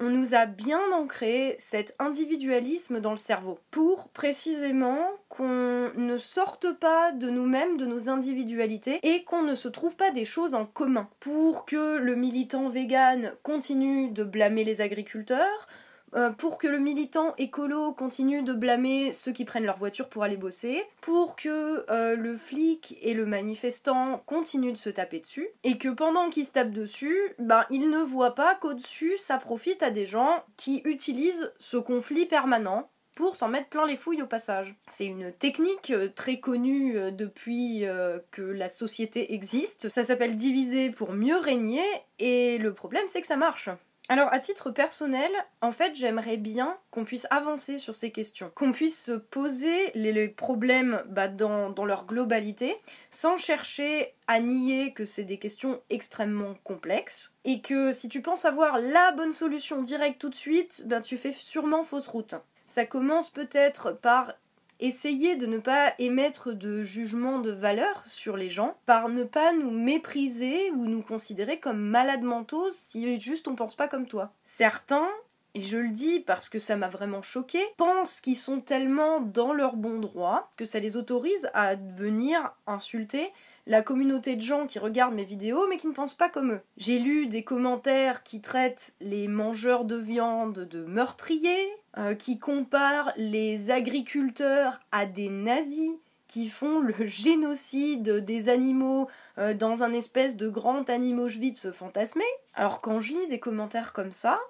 on 0.00 0.08
nous 0.08 0.34
a 0.34 0.46
bien 0.46 0.80
ancré 0.92 1.54
cet 1.58 1.94
individualisme 1.98 3.00
dans 3.00 3.10
le 3.10 3.16
cerveau 3.18 3.58
pour 3.70 4.08
précisément 4.08 4.98
qu'on 5.28 5.92
ne 5.94 6.16
sorte 6.16 6.72
pas 6.72 7.12
de 7.12 7.28
nous-mêmes, 7.28 7.76
de 7.76 7.86
nos 7.86 8.08
individualités 8.08 8.98
et 9.02 9.24
qu'on 9.24 9.42
ne 9.42 9.54
se 9.54 9.68
trouve 9.68 9.96
pas 9.96 10.10
des 10.10 10.24
choses 10.24 10.54
en 10.54 10.64
commun. 10.64 11.08
Pour 11.20 11.66
que 11.66 11.98
le 11.98 12.16
militant 12.16 12.68
vegan 12.70 13.34
continue 13.42 14.10
de 14.10 14.24
blâmer 14.24 14.64
les 14.64 14.80
agriculteurs, 14.80 15.68
euh, 16.14 16.30
pour 16.30 16.58
que 16.58 16.66
le 16.66 16.78
militant 16.78 17.34
écolo 17.38 17.92
continue 17.92 18.42
de 18.42 18.52
blâmer 18.52 19.12
ceux 19.12 19.32
qui 19.32 19.44
prennent 19.44 19.64
leur 19.64 19.76
voiture 19.76 20.08
pour 20.08 20.24
aller 20.24 20.36
bosser, 20.36 20.84
pour 21.00 21.36
que 21.36 21.84
euh, 21.90 22.16
le 22.16 22.36
flic 22.36 22.98
et 23.02 23.14
le 23.14 23.26
manifestant 23.26 24.22
continuent 24.26 24.72
de 24.72 24.76
se 24.76 24.90
taper 24.90 25.20
dessus, 25.20 25.48
et 25.62 25.78
que 25.78 25.88
pendant 25.88 26.28
qu'ils 26.28 26.46
se 26.46 26.52
tapent 26.52 26.72
dessus, 26.72 27.16
ben 27.38 27.64
ils 27.70 27.90
ne 27.90 27.98
voient 27.98 28.34
pas 28.34 28.54
qu'au-dessus 28.56 29.16
ça 29.18 29.38
profite 29.38 29.82
à 29.82 29.90
des 29.90 30.06
gens 30.06 30.44
qui 30.56 30.82
utilisent 30.84 31.52
ce 31.58 31.76
conflit 31.76 32.26
permanent 32.26 32.90
pour 33.14 33.36
s'en 33.36 33.48
mettre 33.48 33.68
plein 33.68 33.86
les 33.86 33.96
fouilles 33.96 34.22
au 34.22 34.26
passage. 34.26 34.74
C'est 34.88 35.06
une 35.06 35.32
technique 35.32 35.90
euh, 35.90 36.08
très 36.08 36.40
connue 36.40 36.94
depuis 37.12 37.84
que 38.30 38.42
la 38.42 38.68
société 38.68 39.34
existe. 39.34 39.88
Ça 39.88 40.04
s'appelle 40.04 40.36
diviser 40.36 40.90
pour 40.90 41.12
mieux 41.12 41.36
régner 41.36 41.84
et 42.18 42.58
le 42.58 42.72
problème 42.72 43.04
c'est 43.06 43.20
que 43.20 43.26
ça 43.26 43.36
marche. 43.36 43.68
Alors, 44.10 44.32
à 44.32 44.40
titre 44.40 44.72
personnel, 44.72 45.30
en 45.60 45.70
fait, 45.70 45.94
j'aimerais 45.94 46.36
bien 46.36 46.76
qu'on 46.90 47.04
puisse 47.04 47.28
avancer 47.30 47.78
sur 47.78 47.94
ces 47.94 48.10
questions, 48.10 48.50
qu'on 48.56 48.72
puisse 48.72 49.04
se 49.04 49.12
poser 49.12 49.92
les, 49.94 50.26
problèmes 50.26 51.04
bah, 51.06 51.28
dans, 51.28 51.72
leur 51.84 52.06
globalité, 52.06 52.74
sans 53.10 53.36
chercher 53.36 54.16
à 54.26 54.40
nier 54.40 54.92
que 54.94 55.04
c'est 55.04 55.22
des 55.22 55.38
questions 55.38 55.80
extrêmement 55.90 56.56
complexes, 56.64 57.32
et 57.44 57.60
que 57.60 57.92
si 57.92 58.08
tu 58.08 58.20
penses 58.20 58.44
avoir 58.44 58.78
la 58.80 59.12
bonne 59.12 59.32
solution 59.32 59.80
directe 59.80 60.20
tout 60.20 60.28
de 60.28 60.34
suite, 60.34 60.82
ben, 60.86 61.00
tu 61.00 61.16
fais 61.16 61.30
sûrement 61.30 61.84
fausse 61.84 62.08
route. 62.08 62.34
Ça 62.66 62.86
commence 62.86 63.30
peut-être 63.30 63.92
par 63.92 64.32
essayer 64.80 65.36
de 65.36 65.46
ne 65.46 65.58
pas 65.58 65.94
émettre 65.98 66.52
de 66.52 66.82
jugement 66.82 67.38
de 67.38 67.50
valeur 67.50 68.02
sur 68.06 68.36
les 68.36 68.50
gens, 68.50 68.76
par 68.86 69.08
ne 69.08 69.24
pas 69.24 69.52
nous 69.52 69.70
mépriser 69.70 70.70
ou 70.72 70.86
nous 70.86 71.02
considérer 71.02 71.60
comme 71.60 71.80
malades 71.80 72.22
mentaux 72.22 72.70
si 72.70 73.20
juste 73.20 73.48
on 73.48 73.54
pense 73.54 73.76
pas 73.76 73.88
comme 73.88 74.06
toi. 74.06 74.32
Certains 74.42 75.08
et 75.54 75.60
je 75.60 75.78
le 75.78 75.90
dis 75.90 76.20
parce 76.20 76.48
que 76.48 76.58
ça 76.58 76.76
m'a 76.76 76.88
vraiment 76.88 77.22
choqué, 77.22 77.60
pensent 77.76 78.20
qu'ils 78.20 78.36
sont 78.36 78.60
tellement 78.60 79.20
dans 79.20 79.52
leur 79.52 79.76
bon 79.76 79.98
droit 79.98 80.48
que 80.56 80.64
ça 80.64 80.78
les 80.78 80.96
autorise 80.96 81.50
à 81.54 81.74
venir 81.74 82.52
insulter 82.66 83.32
la 83.70 83.82
communauté 83.82 84.34
de 84.34 84.40
gens 84.40 84.66
qui 84.66 84.80
regardent 84.80 85.14
mes 85.14 85.24
vidéos 85.24 85.68
mais 85.68 85.76
qui 85.76 85.86
ne 85.86 85.92
pensent 85.92 86.16
pas 86.16 86.28
comme 86.28 86.54
eux. 86.54 86.60
J'ai 86.76 86.98
lu 86.98 87.28
des 87.28 87.44
commentaires 87.44 88.24
qui 88.24 88.40
traitent 88.40 88.94
les 89.00 89.28
mangeurs 89.28 89.84
de 89.84 89.94
viande 89.94 90.66
de 90.68 90.84
meurtriers, 90.84 91.68
euh, 91.96 92.16
qui 92.16 92.40
comparent 92.40 93.12
les 93.16 93.70
agriculteurs 93.70 94.80
à 94.90 95.06
des 95.06 95.28
nazis 95.28 95.92
qui 96.26 96.48
font 96.48 96.80
le 96.80 96.94
génocide 97.06 98.24
des 98.24 98.48
animaux 98.48 99.08
euh, 99.38 99.54
dans 99.54 99.84
un 99.84 99.92
espèce 99.92 100.36
de 100.36 100.48
grand 100.48 100.90
animaux 100.90 101.28
se 101.28 101.70
fantasmer. 101.70 102.24
Alors 102.54 102.80
quand 102.80 103.00
je 103.00 103.12
lis 103.12 103.28
des 103.28 103.38
commentaires 103.38 103.92
comme 103.92 104.12
ça, 104.12 104.40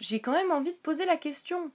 j'ai 0.00 0.18
quand 0.18 0.32
même 0.32 0.50
envie 0.50 0.72
de 0.72 0.78
poser 0.78 1.06
la 1.06 1.16
question. 1.16 1.70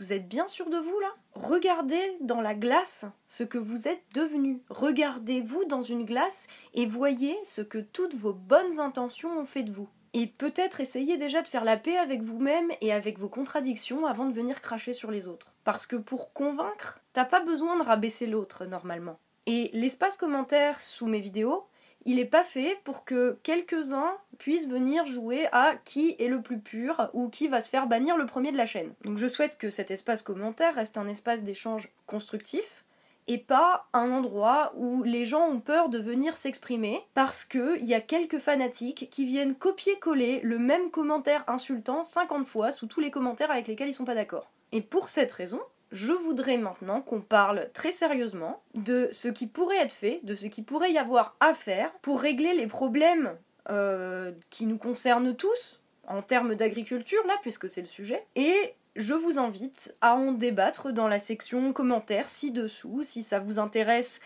Vous 0.00 0.14
êtes 0.14 0.28
bien 0.28 0.46
sûr 0.46 0.70
de 0.70 0.78
vous 0.78 0.98
là? 0.98 1.14
Regardez 1.34 2.16
dans 2.22 2.40
la 2.40 2.54
glace 2.54 3.04
ce 3.28 3.44
que 3.44 3.58
vous 3.58 3.86
êtes 3.86 4.02
devenu. 4.14 4.62
Regardez-vous 4.70 5.66
dans 5.66 5.82
une 5.82 6.06
glace 6.06 6.46
et 6.72 6.86
voyez 6.86 7.36
ce 7.44 7.60
que 7.60 7.76
toutes 7.76 8.14
vos 8.14 8.32
bonnes 8.32 8.80
intentions 8.80 9.38
ont 9.38 9.44
fait 9.44 9.62
de 9.62 9.70
vous. 9.70 9.90
Et 10.14 10.26
peut-être 10.26 10.80
essayer 10.80 11.18
déjà 11.18 11.42
de 11.42 11.48
faire 11.48 11.64
la 11.64 11.76
paix 11.76 11.98
avec 11.98 12.22
vous-même 12.22 12.70
et 12.80 12.94
avec 12.94 13.18
vos 13.18 13.28
contradictions 13.28 14.06
avant 14.06 14.24
de 14.24 14.32
venir 14.32 14.62
cracher 14.62 14.94
sur 14.94 15.10
les 15.10 15.28
autres. 15.28 15.52
Parce 15.64 15.86
que 15.86 15.96
pour 15.96 16.32
convaincre, 16.32 17.00
t'as 17.12 17.26
pas 17.26 17.40
besoin 17.40 17.76
de 17.76 17.84
rabaisser 17.84 18.26
l'autre 18.26 18.64
normalement. 18.64 19.18
Et 19.44 19.68
l'espace 19.74 20.16
commentaire 20.16 20.80
sous 20.80 21.06
mes 21.06 21.20
vidéos, 21.20 21.66
il 22.06 22.18
est 22.18 22.24
pas 22.24 22.44
fait 22.44 22.78
pour 22.84 23.04
que 23.04 23.38
quelques-uns 23.42 24.16
puissent 24.38 24.68
venir 24.68 25.06
jouer 25.06 25.48
à 25.52 25.74
qui 25.84 26.16
est 26.18 26.28
le 26.28 26.42
plus 26.42 26.60
pur 26.60 27.10
ou 27.12 27.28
qui 27.28 27.48
va 27.48 27.60
se 27.60 27.70
faire 27.70 27.86
bannir 27.86 28.16
le 28.16 28.26
premier 28.26 28.52
de 28.52 28.56
la 28.56 28.66
chaîne. 28.66 28.92
Donc 29.04 29.18
je 29.18 29.26
souhaite 29.26 29.58
que 29.58 29.70
cet 29.70 29.90
espace 29.90 30.22
commentaire 30.22 30.74
reste 30.74 30.98
un 30.98 31.08
espace 31.08 31.42
d'échange 31.42 31.88
constructif, 32.06 32.84
et 33.30 33.38
pas 33.38 33.86
un 33.92 34.10
endroit 34.10 34.72
où 34.76 35.04
les 35.04 35.24
gens 35.24 35.46
ont 35.46 35.60
peur 35.60 35.88
de 35.88 35.98
venir 35.98 36.36
s'exprimer 36.36 37.00
parce 37.14 37.44
qu'il 37.44 37.84
y 37.84 37.94
a 37.94 38.00
quelques 38.00 38.38
fanatiques 38.38 39.08
qui 39.08 39.24
viennent 39.24 39.54
copier-coller 39.54 40.40
le 40.42 40.58
même 40.58 40.90
commentaire 40.90 41.44
insultant 41.46 42.02
50 42.02 42.44
fois 42.44 42.72
sous 42.72 42.88
tous 42.88 42.98
les 42.98 43.12
commentaires 43.12 43.52
avec 43.52 43.68
lesquels 43.68 43.88
ils 43.88 43.94
sont 43.94 44.04
pas 44.04 44.16
d'accord. 44.16 44.50
Et 44.72 44.80
pour 44.80 45.08
cette 45.10 45.30
raison, 45.30 45.60
je 45.92 46.12
voudrais 46.12 46.56
maintenant 46.56 47.00
qu'on 47.00 47.20
parle 47.20 47.68
très 47.72 47.92
sérieusement 47.92 48.62
de 48.74 49.08
ce 49.12 49.28
qui 49.28 49.46
pourrait 49.46 49.78
être 49.78 49.92
fait, 49.92 50.20
de 50.22 50.34
ce 50.34 50.46
qui 50.46 50.62
pourrait 50.62 50.92
y 50.92 50.98
avoir 50.98 51.36
à 51.40 51.54
faire 51.54 51.92
pour 52.02 52.20
régler 52.20 52.54
les 52.54 52.66
problèmes 52.66 53.36
euh, 53.68 54.32
qui 54.50 54.66
nous 54.66 54.78
concernent 54.78 55.34
tous 55.34 55.80
en 56.06 56.22
termes 56.22 56.54
d'agriculture, 56.54 57.24
là, 57.26 57.34
puisque 57.42 57.70
c'est 57.70 57.82
le 57.82 57.86
sujet, 57.86 58.24
et 58.34 58.74
je 58.96 59.14
vous 59.14 59.38
invite 59.38 59.94
à 60.00 60.16
en 60.16 60.32
débattre 60.32 60.92
dans 60.92 61.06
la 61.06 61.20
section 61.20 61.72
commentaires 61.72 62.28
ci-dessous 62.28 63.02
si 63.02 63.22
ça 63.22 63.38
vous 63.38 63.58
intéresse 63.58 64.20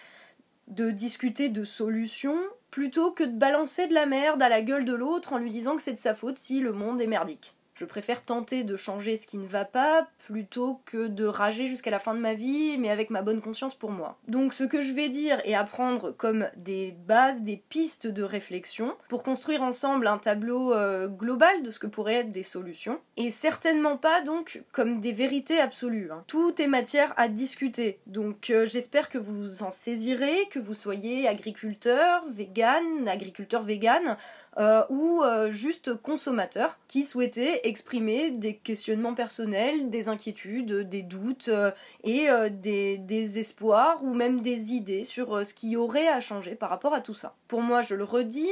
de 0.68 0.90
discuter 0.90 1.50
de 1.50 1.64
solutions 1.64 2.38
plutôt 2.70 3.10
que 3.12 3.24
de 3.24 3.36
balancer 3.36 3.86
de 3.86 3.94
la 3.94 4.06
merde 4.06 4.40
à 4.40 4.48
la 4.48 4.62
gueule 4.62 4.84
de 4.84 4.94
l'autre 4.94 5.34
en 5.34 5.38
lui 5.38 5.50
disant 5.50 5.76
que 5.76 5.82
c'est 5.82 5.92
de 5.92 5.98
sa 5.98 6.14
faute 6.14 6.36
si 6.36 6.60
le 6.60 6.72
monde 6.72 7.00
est 7.00 7.06
merdique. 7.06 7.54
Je 7.74 7.84
préfère 7.84 8.22
tenter 8.22 8.64
de 8.64 8.76
changer 8.76 9.16
ce 9.16 9.26
qui 9.26 9.36
ne 9.38 9.46
va 9.46 9.64
pas 9.64 10.08
plutôt 10.24 10.80
que 10.86 11.06
de 11.06 11.26
rager 11.26 11.66
jusqu'à 11.66 11.90
la 11.90 11.98
fin 11.98 12.14
de 12.14 12.20
ma 12.20 12.34
vie, 12.34 12.78
mais 12.78 12.90
avec 12.90 13.10
ma 13.10 13.22
bonne 13.22 13.40
conscience 13.40 13.74
pour 13.74 13.90
moi. 13.90 14.18
Donc 14.26 14.54
ce 14.54 14.64
que 14.64 14.82
je 14.82 14.92
vais 14.92 15.08
dire 15.08 15.40
et 15.44 15.54
apprendre 15.54 16.12
comme 16.16 16.48
des 16.56 16.96
bases, 17.06 17.42
des 17.42 17.62
pistes 17.68 18.06
de 18.06 18.22
réflexion 18.22 18.94
pour 19.08 19.22
construire 19.22 19.62
ensemble 19.62 20.06
un 20.06 20.18
tableau 20.18 20.72
euh, 20.72 21.08
global 21.08 21.62
de 21.62 21.70
ce 21.70 21.78
que 21.78 21.86
pourraient 21.86 22.14
être 22.14 22.32
des 22.32 22.42
solutions, 22.42 22.98
et 23.16 23.30
certainement 23.30 23.96
pas 23.96 24.22
donc 24.22 24.62
comme 24.72 25.00
des 25.00 25.12
vérités 25.12 25.60
absolues. 25.60 26.10
Hein. 26.10 26.24
Tout 26.26 26.60
est 26.60 26.66
matière 26.66 27.12
à 27.16 27.28
discuter, 27.28 27.98
donc 28.06 28.50
euh, 28.50 28.66
j'espère 28.66 29.08
que 29.08 29.18
vous 29.18 29.62
en 29.62 29.70
saisirez, 29.70 30.48
que 30.50 30.58
vous 30.58 30.74
soyez 30.74 31.28
agriculteur, 31.28 32.24
vegan, 32.30 33.06
agriculteur 33.08 33.62
vegan, 33.62 34.16
euh, 34.56 34.82
ou 34.88 35.22
juste 35.50 35.94
consommateurs 35.94 36.78
qui 36.86 37.04
souhaitaient 37.04 37.62
exprimer 37.64 38.30
des 38.30 38.54
questionnements 38.54 39.14
personnels, 39.14 39.90
des 39.90 40.08
inquiétudes, 40.14 40.88
des 40.88 41.02
doutes 41.02 41.48
euh, 41.48 41.70
et 42.02 42.28
des, 42.50 42.98
des, 42.98 43.38
espoirs 43.38 44.02
ou 44.02 44.14
même 44.14 44.40
des 44.40 44.72
idées 44.72 45.04
sur 45.04 45.46
ce 45.46 45.52
qui 45.54 45.76
aurait 45.76 46.08
à 46.08 46.20
changer 46.20 46.54
par 46.54 46.70
rapport 46.70 46.94
à 46.94 47.00
tout 47.00 47.14
ça. 47.14 47.34
Pour 47.48 47.60
moi, 47.60 47.82
je 47.82 47.94
le 47.94 48.04
redis, 48.04 48.50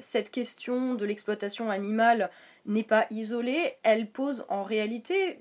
cette 0.00 0.30
question 0.30 0.94
de 0.94 1.04
l'exploitation 1.04 1.70
animale 1.70 2.30
n'est 2.66 2.82
pas 2.82 3.06
isolée, 3.10 3.74
elle 3.82 4.10
pose 4.10 4.44
en 4.48 4.62
réalité 4.62 5.38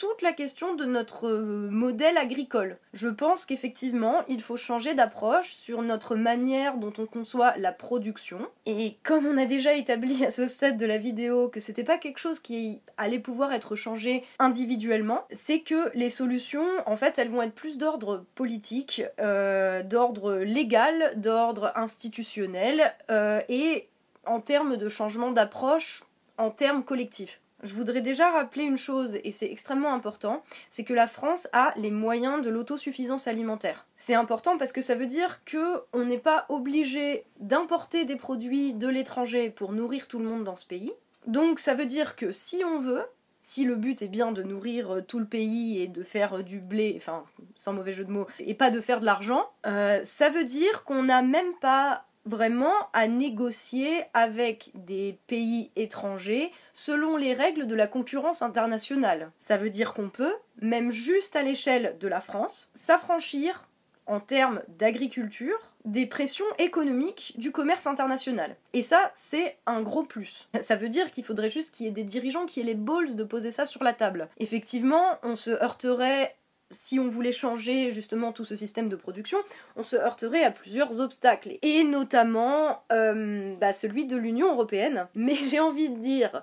toute 0.00 0.22
la 0.22 0.32
question 0.32 0.74
de 0.74 0.86
notre 0.86 1.28
euh, 1.28 1.68
modèle 1.70 2.16
agricole. 2.16 2.78
Je 2.94 3.08
pense 3.08 3.44
qu'effectivement, 3.44 4.22
il 4.28 4.40
faut 4.40 4.56
changer 4.56 4.94
d'approche 4.94 5.52
sur 5.52 5.82
notre 5.82 6.16
manière 6.16 6.78
dont 6.78 6.92
on 6.96 7.04
conçoit 7.04 7.54
la 7.58 7.70
production. 7.70 8.38
Et 8.64 8.96
comme 9.02 9.26
on 9.26 9.36
a 9.36 9.44
déjà 9.44 9.74
établi 9.74 10.24
à 10.24 10.30
ce 10.30 10.46
stade 10.46 10.78
de 10.78 10.86
la 10.86 10.96
vidéo 10.96 11.48
que 11.48 11.60
c'était 11.60 11.84
pas 11.84 11.98
quelque 11.98 12.16
chose 12.16 12.40
qui 12.40 12.80
allait 12.96 13.18
pouvoir 13.18 13.52
être 13.52 13.76
changé 13.76 14.24
individuellement, 14.38 15.26
c'est 15.32 15.60
que 15.60 15.94
les 15.94 16.08
solutions, 16.08 16.66
en 16.86 16.96
fait, 16.96 17.18
elles 17.18 17.28
vont 17.28 17.42
être 17.42 17.54
plus 17.54 17.76
d'ordre 17.76 18.24
politique, 18.34 19.02
euh, 19.20 19.82
d'ordre 19.82 20.36
légal, 20.36 21.12
d'ordre 21.16 21.72
institutionnel 21.76 22.94
euh, 23.10 23.42
et 23.50 23.90
en 24.24 24.40
termes 24.40 24.78
de 24.78 24.88
changement 24.88 25.30
d'approche 25.30 26.04
en 26.38 26.50
termes 26.50 26.84
collectifs. 26.84 27.42
Je 27.62 27.74
voudrais 27.74 28.00
déjà 28.00 28.30
rappeler 28.30 28.64
une 28.64 28.76
chose, 28.76 29.18
et 29.22 29.30
c'est 29.30 29.50
extrêmement 29.50 29.92
important, 29.92 30.42
c'est 30.68 30.84
que 30.84 30.94
la 30.94 31.06
France 31.06 31.48
a 31.52 31.72
les 31.76 31.90
moyens 31.90 32.42
de 32.42 32.50
l'autosuffisance 32.50 33.26
alimentaire. 33.26 33.86
C'est 33.96 34.14
important 34.14 34.56
parce 34.56 34.72
que 34.72 34.82
ça 34.82 34.94
veut 34.94 35.06
dire 35.06 35.44
que 35.44 35.82
on 35.92 36.04
n'est 36.04 36.18
pas 36.18 36.46
obligé 36.48 37.24
d'importer 37.38 38.04
des 38.04 38.16
produits 38.16 38.72
de 38.74 38.88
l'étranger 38.88 39.50
pour 39.50 39.72
nourrir 39.72 40.08
tout 40.08 40.18
le 40.18 40.24
monde 40.24 40.44
dans 40.44 40.56
ce 40.56 40.66
pays. 40.66 40.92
Donc 41.26 41.58
ça 41.58 41.74
veut 41.74 41.86
dire 41.86 42.16
que 42.16 42.32
si 42.32 42.62
on 42.64 42.78
veut, 42.78 43.04
si 43.42 43.64
le 43.64 43.74
but 43.74 44.00
est 44.02 44.08
bien 44.08 44.32
de 44.32 44.42
nourrir 44.42 45.02
tout 45.06 45.18
le 45.18 45.26
pays 45.26 45.80
et 45.80 45.86
de 45.86 46.02
faire 46.02 46.42
du 46.42 46.60
blé, 46.60 46.94
enfin 46.96 47.24
sans 47.54 47.72
mauvais 47.72 47.92
jeu 47.92 48.04
de 48.04 48.10
mots, 48.10 48.26
et 48.38 48.54
pas 48.54 48.70
de 48.70 48.80
faire 48.80 49.00
de 49.00 49.06
l'argent, 49.06 49.50
euh, 49.66 50.00
ça 50.02 50.30
veut 50.30 50.44
dire 50.44 50.84
qu'on 50.84 51.02
n'a 51.02 51.22
même 51.22 51.54
pas 51.60 52.04
vraiment 52.24 52.74
à 52.92 53.06
négocier 53.06 54.04
avec 54.14 54.70
des 54.74 55.18
pays 55.26 55.70
étrangers 55.76 56.50
selon 56.72 57.16
les 57.16 57.34
règles 57.34 57.66
de 57.66 57.74
la 57.74 57.86
concurrence 57.86 58.42
internationale. 58.42 59.30
Ça 59.38 59.56
veut 59.56 59.70
dire 59.70 59.94
qu'on 59.94 60.10
peut, 60.10 60.34
même 60.60 60.90
juste 60.90 61.36
à 61.36 61.42
l'échelle 61.42 61.96
de 61.98 62.08
la 62.08 62.20
France, 62.20 62.70
s'affranchir 62.74 63.68
en 64.06 64.18
termes 64.18 64.60
d'agriculture, 64.68 65.56
des 65.84 66.04
pressions 66.04 66.44
économiques 66.58 67.34
du 67.38 67.52
commerce 67.52 67.86
international. 67.86 68.56
Et 68.72 68.82
ça, 68.82 69.12
c'est 69.14 69.56
un 69.66 69.82
gros 69.82 70.02
plus. 70.02 70.48
Ça 70.60 70.74
veut 70.74 70.88
dire 70.88 71.10
qu'il 71.10 71.24
faudrait 71.24 71.48
juste 71.48 71.74
qu'il 71.74 71.86
y 71.86 71.88
ait 71.88 71.92
des 71.92 72.04
dirigeants 72.04 72.44
qui 72.44 72.60
aient 72.60 72.64
les 72.64 72.74
balls 72.74 73.14
de 73.14 73.24
poser 73.24 73.52
ça 73.52 73.66
sur 73.66 73.84
la 73.84 73.92
table. 73.92 74.28
Effectivement, 74.38 75.04
on 75.22 75.36
se 75.36 75.50
heurterait 75.50 76.36
si 76.70 76.98
on 76.98 77.08
voulait 77.08 77.32
changer 77.32 77.90
justement 77.90 78.32
tout 78.32 78.44
ce 78.44 78.56
système 78.56 78.88
de 78.88 78.96
production, 78.96 79.38
on 79.76 79.82
se 79.82 79.96
heurterait 79.96 80.44
à 80.44 80.50
plusieurs 80.50 81.00
obstacles, 81.00 81.58
et 81.62 81.84
notamment 81.84 82.82
euh, 82.92 83.54
bah, 83.60 83.72
celui 83.72 84.06
de 84.06 84.16
l'Union 84.16 84.52
européenne. 84.52 85.06
Mais 85.14 85.34
j'ai 85.50 85.60
envie 85.60 85.88
de 85.88 85.98
dire, 85.98 86.42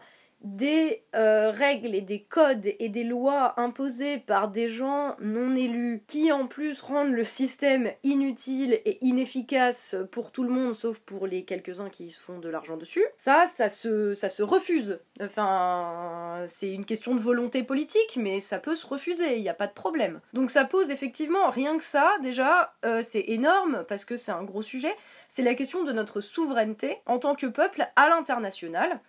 des 0.55 1.03
euh, 1.15 1.51
règles 1.51 1.93
et 1.95 2.01
des 2.01 2.21
codes 2.21 2.67
et 2.79 2.89
des 2.89 3.03
lois 3.03 3.59
imposées 3.59 4.17
par 4.17 4.49
des 4.49 4.69
gens 4.69 5.15
non 5.19 5.55
élus 5.55 6.03
qui 6.07 6.31
en 6.31 6.47
plus 6.47 6.81
rendent 6.81 7.11
le 7.11 7.23
système 7.23 7.91
inutile 8.03 8.79
et 8.85 8.97
inefficace 9.05 9.95
pour 10.11 10.31
tout 10.31 10.43
le 10.43 10.49
monde 10.49 10.73
sauf 10.73 10.99
pour 10.99 11.27
les 11.27 11.43
quelques-uns 11.43 11.89
qui 11.89 12.09
se 12.09 12.21
font 12.21 12.39
de 12.39 12.49
l'argent 12.49 12.77
dessus, 12.77 13.03
ça, 13.17 13.45
ça 13.47 13.69
se, 13.69 14.15
ça 14.15 14.29
se 14.29 14.43
refuse. 14.43 14.99
Enfin, 15.21 16.43
c'est 16.47 16.73
une 16.73 16.85
question 16.85 17.15
de 17.15 17.19
volonté 17.19 17.63
politique, 17.63 18.17
mais 18.17 18.39
ça 18.39 18.59
peut 18.59 18.75
se 18.75 18.85
refuser, 18.85 19.37
il 19.37 19.41
n'y 19.41 19.49
a 19.49 19.53
pas 19.53 19.67
de 19.67 19.73
problème. 19.73 20.21
Donc 20.33 20.51
ça 20.51 20.65
pose 20.65 20.91
effectivement 20.91 21.49
rien 21.49 21.77
que 21.77 21.83
ça, 21.83 22.15
déjà, 22.21 22.75
euh, 22.85 23.01
c'est 23.03 23.25
énorme 23.27 23.83
parce 23.87 24.05
que 24.05 24.17
c'est 24.17 24.31
un 24.31 24.43
gros 24.43 24.61
sujet, 24.61 24.95
c'est 25.27 25.43
la 25.43 25.55
question 25.55 25.83
de 25.83 25.91
notre 25.91 26.21
souveraineté 26.21 26.97
en 27.05 27.19
tant 27.19 27.35
que 27.35 27.47
peuple 27.47 27.87
à 27.95 28.09
l'international. 28.09 29.01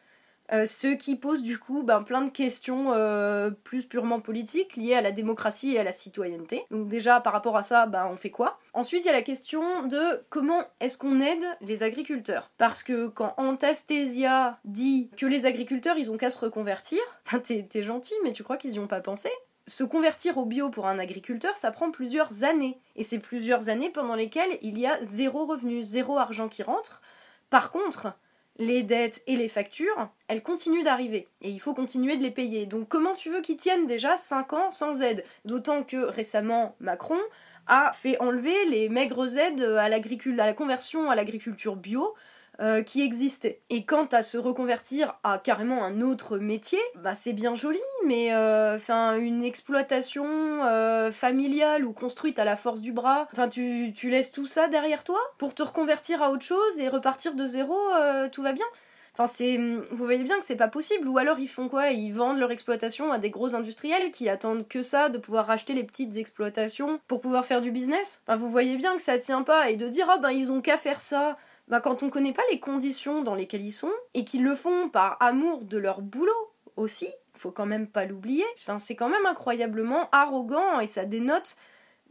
Euh, 0.52 0.64
ce 0.66 0.88
qui 0.88 1.16
pose 1.16 1.42
du 1.42 1.58
coup 1.58 1.82
ben, 1.82 2.02
plein 2.02 2.22
de 2.22 2.30
questions 2.30 2.92
euh, 2.92 3.50
plus 3.50 3.84
purement 3.84 4.20
politiques 4.20 4.76
liées 4.76 4.94
à 4.94 5.02
la 5.02 5.12
démocratie 5.12 5.74
et 5.74 5.78
à 5.78 5.84
la 5.84 5.92
citoyenneté. 5.92 6.64
Donc 6.70 6.88
déjà 6.88 7.20
par 7.20 7.32
rapport 7.32 7.56
à 7.56 7.62
ça, 7.62 7.86
ben, 7.86 8.06
on 8.10 8.16
fait 8.16 8.30
quoi? 8.30 8.58
Ensuite 8.72 9.04
il 9.04 9.06
y 9.06 9.10
a 9.10 9.12
la 9.12 9.22
question 9.22 9.86
de 9.86 10.24
comment 10.30 10.62
est-ce 10.80 10.96
qu'on 10.96 11.20
aide 11.20 11.44
les 11.60 11.82
agriculteurs? 11.82 12.50
Parce 12.56 12.82
que 12.82 13.08
quand 13.08 13.34
Antastésia 13.36 14.58
dit 14.64 15.10
que 15.16 15.26
les 15.26 15.44
agriculteurs 15.44 15.98
ils 15.98 16.10
ont 16.10 16.16
qu'à 16.16 16.30
se 16.30 16.38
reconvertir, 16.38 17.00
t'es 17.44 17.82
gentil 17.82 18.14
mais 18.24 18.32
tu 18.32 18.42
crois 18.42 18.56
qu'ils 18.56 18.74
y 18.74 18.78
ont 18.78 18.86
pas 18.86 19.00
pensé? 19.00 19.28
Se 19.66 19.84
convertir 19.84 20.38
au 20.38 20.46
bio 20.46 20.70
pour 20.70 20.86
un 20.86 20.98
agriculteur, 20.98 21.54
ça 21.58 21.70
prend 21.70 21.90
plusieurs 21.90 22.42
années. 22.42 22.78
Et 22.96 23.04
c'est 23.04 23.18
plusieurs 23.18 23.68
années 23.68 23.90
pendant 23.90 24.14
lesquelles 24.14 24.56
il 24.62 24.78
y 24.78 24.86
a 24.86 24.96
zéro 25.02 25.44
revenu, 25.44 25.82
zéro 25.82 26.16
argent 26.16 26.48
qui 26.48 26.62
rentre. 26.62 27.02
Par 27.50 27.70
contre, 27.70 28.14
les 28.58 28.82
dettes 28.82 29.22
et 29.26 29.36
les 29.36 29.48
factures, 29.48 30.08
elles 30.26 30.42
continuent 30.42 30.82
d'arriver 30.82 31.28
et 31.42 31.50
il 31.50 31.60
faut 31.60 31.74
continuer 31.74 32.16
de 32.16 32.22
les 32.22 32.30
payer. 32.30 32.66
Donc 32.66 32.88
comment 32.88 33.14
tu 33.14 33.30
veux 33.30 33.40
qu'ils 33.40 33.56
tiennent 33.56 33.86
déjà 33.86 34.16
5 34.16 34.52
ans 34.52 34.70
sans 34.70 35.00
aide? 35.02 35.24
D'autant 35.44 35.82
que 35.82 35.96
récemment 35.96 36.74
Macron 36.80 37.20
a 37.66 37.92
fait 37.92 38.20
enlever 38.20 38.64
les 38.66 38.88
maigres 38.88 39.36
aides 39.38 39.62
à, 39.62 39.84
à 39.84 39.88
la 39.88 40.54
conversion 40.54 41.10
à 41.10 41.14
l'agriculture 41.14 41.76
bio 41.76 42.14
euh, 42.60 42.82
qui 42.82 43.02
existait. 43.02 43.60
Et 43.70 43.84
quant 43.84 44.06
à 44.06 44.22
se 44.22 44.36
reconvertir 44.36 45.14
à 45.22 45.38
carrément 45.38 45.84
un 45.84 46.00
autre 46.00 46.38
métier, 46.38 46.80
bah 46.96 47.14
c'est 47.14 47.32
bien 47.32 47.54
joli, 47.54 47.78
mais 48.04 48.32
euh, 48.32 48.74
enfin 48.74 49.16
une 49.16 49.44
exploitation 49.44 50.26
euh, 50.64 51.12
familiale 51.12 51.84
ou 51.84 51.92
construite 51.92 52.38
à 52.38 52.44
la 52.44 52.56
force 52.56 52.80
du 52.80 52.92
bras, 52.92 53.28
enfin 53.32 53.48
tu, 53.48 53.92
tu 53.94 54.10
laisses 54.10 54.32
tout 54.32 54.46
ça 54.46 54.66
derrière 54.66 55.04
toi 55.04 55.20
pour 55.38 55.54
te 55.54 55.62
reconvertir 55.62 56.22
à 56.22 56.30
autre 56.30 56.44
chose 56.44 56.78
et 56.78 56.88
repartir 56.88 57.34
de 57.34 57.46
zéro, 57.46 57.78
tout 58.32 58.42
va 58.42 58.52
bien. 58.52 58.66
Enfin, 59.14 59.26
c'est, 59.26 59.56
vous 59.56 60.04
voyez 60.04 60.22
bien 60.22 60.38
que 60.38 60.44
c'est 60.44 60.54
pas 60.54 60.68
possible. 60.68 61.08
Ou 61.08 61.18
alors 61.18 61.40
ils 61.40 61.48
font 61.48 61.68
quoi? 61.68 61.90
Ils 61.90 62.12
vendent 62.12 62.38
leur 62.38 62.52
exploitation 62.52 63.10
à 63.10 63.18
des 63.18 63.30
gros 63.30 63.56
industriels 63.56 64.12
qui 64.12 64.28
attendent 64.28 64.68
que 64.68 64.84
ça, 64.84 65.08
de 65.08 65.18
pouvoir 65.18 65.46
racheter 65.46 65.74
les 65.74 65.82
petites 65.82 66.16
exploitations 66.16 67.00
pour 67.08 67.20
pouvoir 67.20 67.44
faire 67.44 67.60
du 67.60 67.72
business. 67.72 68.20
Enfin, 68.26 68.36
vous 68.36 68.48
voyez 68.48 68.76
bien 68.76 68.94
que 68.94 69.02
ça 69.02 69.18
tient 69.18 69.42
pas. 69.42 69.70
Et 69.70 69.76
de 69.76 69.88
dire 69.88 70.06
ah 70.08 70.18
ben 70.18 70.30
ils 70.30 70.52
ont 70.52 70.60
qu'à 70.60 70.76
faire 70.76 71.00
ça 71.00 71.36
bah, 71.68 71.80
quand 71.80 72.02
on 72.02 72.10
connaît 72.10 72.32
pas 72.32 72.42
les 72.50 72.60
conditions 72.60 73.22
dans 73.22 73.34
lesquelles 73.34 73.64
ils 73.64 73.72
sont 73.72 73.92
et 74.14 74.24
qu'ils 74.24 74.42
le 74.42 74.54
font 74.54 74.88
par 74.88 75.16
amour 75.20 75.64
de 75.64 75.78
leur 75.78 76.00
boulot 76.00 76.52
aussi, 76.76 77.08
faut 77.34 77.50
quand 77.50 77.66
même 77.66 77.86
pas 77.86 78.04
l'oublier. 78.04 78.44
C'est 78.78 78.96
quand 78.96 79.08
même 79.08 79.26
incroyablement 79.26 80.08
arrogant 80.10 80.80
et 80.80 80.86
ça 80.86 81.04
dénote 81.04 81.56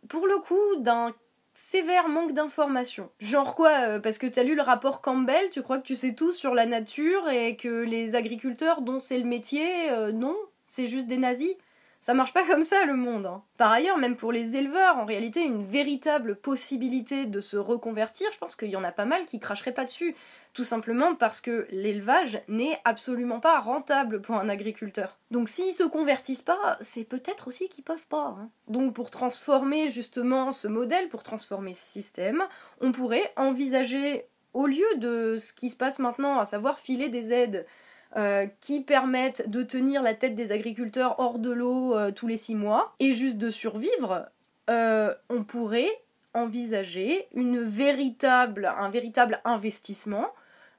pour 0.08 0.28
le 0.28 0.38
coup 0.38 0.76
d'un 0.78 1.14
sévère 1.54 2.08
manque 2.08 2.34
d'information. 2.34 3.10
Genre 3.20 3.56
quoi 3.56 3.72
euh, 3.88 4.00
Parce 4.00 4.20
que 4.20 4.28
t'as 4.28 4.44
lu 4.44 4.56
le 4.56 4.62
rapport 4.62 5.02
Campbell, 5.02 5.50
tu 5.50 5.64
crois 5.64 5.80
que 5.80 5.88
tu 5.88 5.96
sais 5.96 6.14
tout 6.14 6.32
sur 6.32 6.54
la 6.54 6.68
nature 6.68 7.28
et 7.30 7.56
que 7.56 7.84
les 7.84 8.14
agriculteurs 8.14 8.82
dont 8.82 9.00
c'est 9.00 9.18
le 9.18 9.26
métier, 9.26 9.90
euh, 9.90 10.12
non, 10.12 10.38
c'est 10.66 10.88
juste 10.88 11.08
des 11.08 11.18
nazis? 11.18 11.56
Ça 12.00 12.14
marche 12.14 12.34
pas 12.34 12.46
comme 12.46 12.64
ça 12.64 12.86
le 12.86 12.96
monde. 12.96 13.26
Hein. 13.26 13.44
Par 13.58 13.72
ailleurs, 13.72 13.98
même 13.98 14.16
pour 14.16 14.32
les 14.32 14.56
éleveurs, 14.56 14.98
en 14.98 15.06
réalité, 15.06 15.42
une 15.42 15.66
véritable 15.66 16.36
possibilité 16.36 17.26
de 17.26 17.42
se 17.42 17.58
reconvertir, 17.58 18.32
je 18.32 18.38
pense 18.38 18.56
qu'il 18.56 18.70
y 18.70 18.76
en 18.76 18.84
a 18.84 18.92
pas 18.92 19.06
mal 19.06 19.26
qui 19.26 19.40
cracheraient 19.40 19.74
pas 19.74 19.86
dessus. 19.86 20.16
Tout 20.54 20.64
simplement 20.64 21.16
parce 21.16 21.42
que 21.42 21.68
l'élevage 21.70 22.42
n'est 22.48 22.80
absolument 22.84 23.40
pas 23.40 23.60
rentable 23.60 24.22
pour 24.22 24.36
un 24.36 24.50
agriculteur. 24.50 25.20
Donc 25.30 25.50
s'ils 25.50 25.74
se 25.74 25.84
convertissent 25.84 26.42
pas, 26.42 26.78
c'est 26.82 27.04
peut-être 27.04 27.48
aussi 27.48 27.70
qu'ils 27.70 27.84
peuvent 27.84 28.08
pas. 28.08 28.36
Hein. 28.40 28.50
Donc 28.68 28.94
pour 28.94 29.12
transformer 29.12 29.90
justement 29.90 30.52
ce 30.52 30.68
modèle, 30.68 31.10
pour 31.10 31.24
transformer 31.24 31.74
ce 31.74 31.86
système, 31.86 32.44
on 32.82 32.92
pourrait 32.92 33.34
envisager, 33.36 34.26
au 34.54 34.66
lieu 34.66 34.88
de 34.98 35.38
ce 35.40 35.54
qui 35.54 35.70
se 35.70 35.78
passe 35.78 36.00
maintenant, 36.00 36.40
à 36.40 36.46
savoir 36.46 36.80
filer 36.80 37.10
des 37.10 37.34
aides 37.34 37.68
euh, 38.16 38.48
qui 38.62 38.82
permettent 38.82 39.50
de 39.50 39.64
tenir 39.64 40.02
la 40.02 40.14
tête 40.14 40.34
des 40.34 40.54
agriculteurs 40.54 41.20
hors 41.20 41.40
de 41.40 41.52
l'eau 41.52 41.94
euh, 41.96 42.12
tous 42.12 42.26
les 42.26 42.38
six 42.38 42.56
mois. 42.56 42.94
Et 43.00 43.12
juste 43.12 43.38
de 43.38 43.50
survivre, 43.50 44.30
euh, 44.70 45.14
on 45.30 45.44
pourrait 45.44 45.92
envisager 46.34 47.28
un 47.36 48.90
véritable 48.90 49.42
investissement 49.44 50.28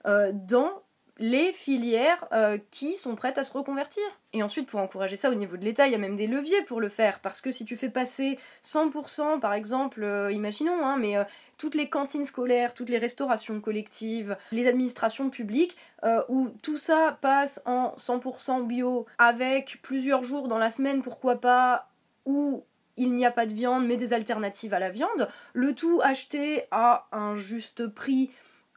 dans 0.04 0.82
les 1.18 1.52
filières 1.52 2.26
euh, 2.32 2.58
qui 2.70 2.94
sont 2.94 3.14
prêtes 3.14 3.38
à 3.38 3.44
se 3.44 3.52
reconvertir. 3.52 4.02
Et 4.32 4.42
ensuite, 4.42 4.68
pour 4.68 4.80
encourager 4.80 5.16
ça 5.16 5.30
au 5.30 5.34
niveau 5.34 5.56
de 5.56 5.64
l'État, 5.64 5.86
il 5.86 5.92
y 5.92 5.94
a 5.94 5.98
même 5.98 6.16
des 6.16 6.26
leviers 6.26 6.62
pour 6.62 6.80
le 6.80 6.88
faire. 6.88 7.20
Parce 7.20 7.40
que 7.40 7.50
si 7.50 7.64
tu 7.64 7.76
fais 7.76 7.88
passer 7.88 8.38
100%, 8.64 9.40
par 9.40 9.52
exemple, 9.52 10.02
euh, 10.02 10.30
imaginons, 10.30 10.84
hein, 10.84 10.96
mais 10.96 11.16
euh, 11.16 11.24
toutes 11.56 11.74
les 11.74 11.88
cantines 11.88 12.24
scolaires, 12.24 12.74
toutes 12.74 12.88
les 12.88 12.98
restaurations 12.98 13.60
collectives, 13.60 14.36
les 14.52 14.66
administrations 14.68 15.30
publiques, 15.30 15.76
où 16.28 16.50
tout 16.62 16.76
ça 16.76 17.18
passe 17.20 17.60
en 17.66 17.96
100% 17.98 18.64
bio, 18.64 19.06
avec 19.18 19.80
plusieurs 19.82 20.22
jours 20.22 20.46
dans 20.46 20.58
la 20.58 20.70
semaine, 20.70 21.02
pourquoi 21.02 21.40
pas, 21.40 21.88
où 22.24 22.64
il 22.98 23.14
n'y 23.14 23.24
a 23.24 23.30
pas 23.30 23.46
de 23.46 23.54
viande, 23.54 23.86
mais 23.86 23.96
des 23.96 24.12
alternatives 24.12 24.74
à 24.74 24.78
la 24.78 24.90
viande, 24.90 25.28
le 25.54 25.74
tout 25.74 26.00
acheté 26.04 26.64
à 26.70 27.06
un 27.10 27.34
juste 27.34 27.86
prix 27.86 28.30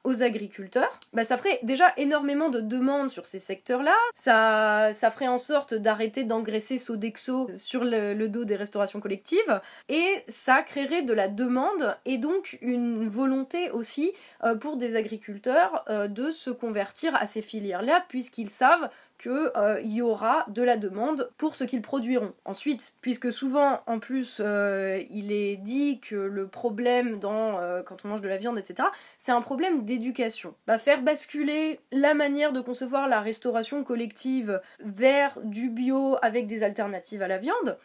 aux 0.03 0.23
agriculteurs, 0.23 0.89
bah 1.13 1.23
ça 1.23 1.37
ferait 1.37 1.59
déjà 1.63 1.93
énormément 1.97 2.49
de 2.49 2.59
demandes 2.59 3.09
sur 3.09 3.25
ces 3.25 3.39
secteurs-là, 3.39 3.95
ça, 4.15 4.91
ça 4.93 5.11
ferait 5.11 5.27
en 5.27 5.37
sorte 5.37 5.73
d'arrêter 5.73 6.23
d'engraisser 6.23 6.77
Sodexo 6.77 7.49
sur 7.55 7.83
le, 7.83 8.27
dos 8.27 8.45
des 8.45 8.55
restaurations 8.55 8.99
collectives, 8.99 9.61
et 9.89 10.23
ça 10.27 10.63
créerait 10.63 11.03
de 11.03 11.13
la 11.13 11.27
demande 11.27 11.95
et 12.05 12.17
donc 12.17 12.57
une 12.61 13.07
volonté 13.07 13.69
aussi 13.71 14.11
euh, 14.43 14.55
pour 14.55 14.77
des 14.77 14.95
agriculteurs 14.95 15.85
euh, 15.89 16.07
de 16.07 16.31
se 16.31 16.49
convertir 16.49 17.15
à 17.15 17.25
ces 17.25 17.41
filières-là, 17.41 18.03
puisqu'ils 18.07 18.49
savent 18.49 18.89
qu'il 19.21 19.51
euh, 19.55 19.79
y 19.81 20.01
aura 20.01 20.45
de 20.47 20.63
la 20.63 20.77
demande 20.77 21.29
pour 21.37 21.55
ce 21.55 21.63
qu'ils 21.63 21.81
produiront. 21.81 22.31
Ensuite, 22.43 22.93
puisque 23.01 23.31
souvent 23.31 23.81
en 23.85 23.99
plus 23.99 24.41
euh, 24.43 25.01
il 25.11 25.31
est 25.31 25.57
dit 25.57 25.99
que 25.99 26.15
le 26.15 26.47
problème 26.47 27.19
euh, 27.23 27.83
quand 27.83 28.03
on 28.03 28.07
mange 28.07 28.21
de 28.21 28.27
la 28.27 28.37
viande, 28.37 28.57
etc., 28.57 28.89
c'est 29.19 29.31
un 29.31 29.41
problème 29.41 29.85
d'éducation. 29.85 30.55
Bah, 30.65 30.79
faire 30.79 31.01
basculer 31.03 31.79
la 31.91 32.13
manière 32.13 32.51
de 32.51 32.61
concevoir 32.61 33.07
la 33.07 33.21
restauration 33.21 33.83
collective 33.83 34.59
vers 34.79 35.37
du 35.43 35.69
bio 35.69 36.17
avec 36.21 36.47
des 36.47 36.63
alternatives 36.63 37.21
à 37.21 37.27
la 37.27 37.37
viande, 37.37 37.77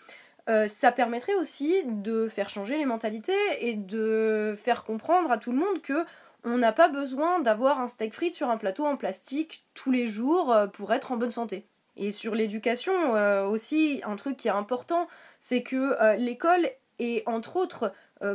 ça 0.69 0.93
permettrait 0.93 1.35
aussi 1.35 1.83
de 1.85 2.29
faire 2.29 2.49
changer 2.49 2.79
les 2.79 2.85
mentalités 2.85 3.33
et 3.59 3.75
de 3.75 4.55
faire 4.57 4.85
comprendre 4.85 5.33
à 5.33 5.39
tout 5.39 5.51
le 5.51 5.59
monde 5.59 5.83
que 5.83 6.05
on 6.47 6.59
n'a 6.59 6.73
pas 6.73 6.89
besoin 6.89 7.41
d'avoir 7.41 7.81
un 7.81 7.89
steak 7.89 8.15
frites 8.15 8.35
sur 8.35 8.49
un 8.49 8.57
plateau 8.57 8.87
en 8.87 8.97
plastique 8.97 9.67
tous 9.75 9.91
les 9.91 10.07
jours 10.07 10.53
euh, 10.53 10.69
pour 10.69 10.95
être 10.95 11.11
en 11.11 11.17
bonne 11.17 11.33
santé. 11.33 11.67
Et 11.97 12.13
sur 12.13 12.35
l'éducation 12.35 13.17
euh, 13.17 13.45
aussi, 13.45 14.01
un 14.07 14.17
truc 14.17 14.37
qui 14.37 14.49
est 14.49 14.53
important, 14.53 15.09
c'est 15.41 15.63
que 15.63 16.01
euh, 16.01 16.15
l'école 16.15 16.69
est 17.01 17.27
entre 17.29 17.57
autres 17.57 17.93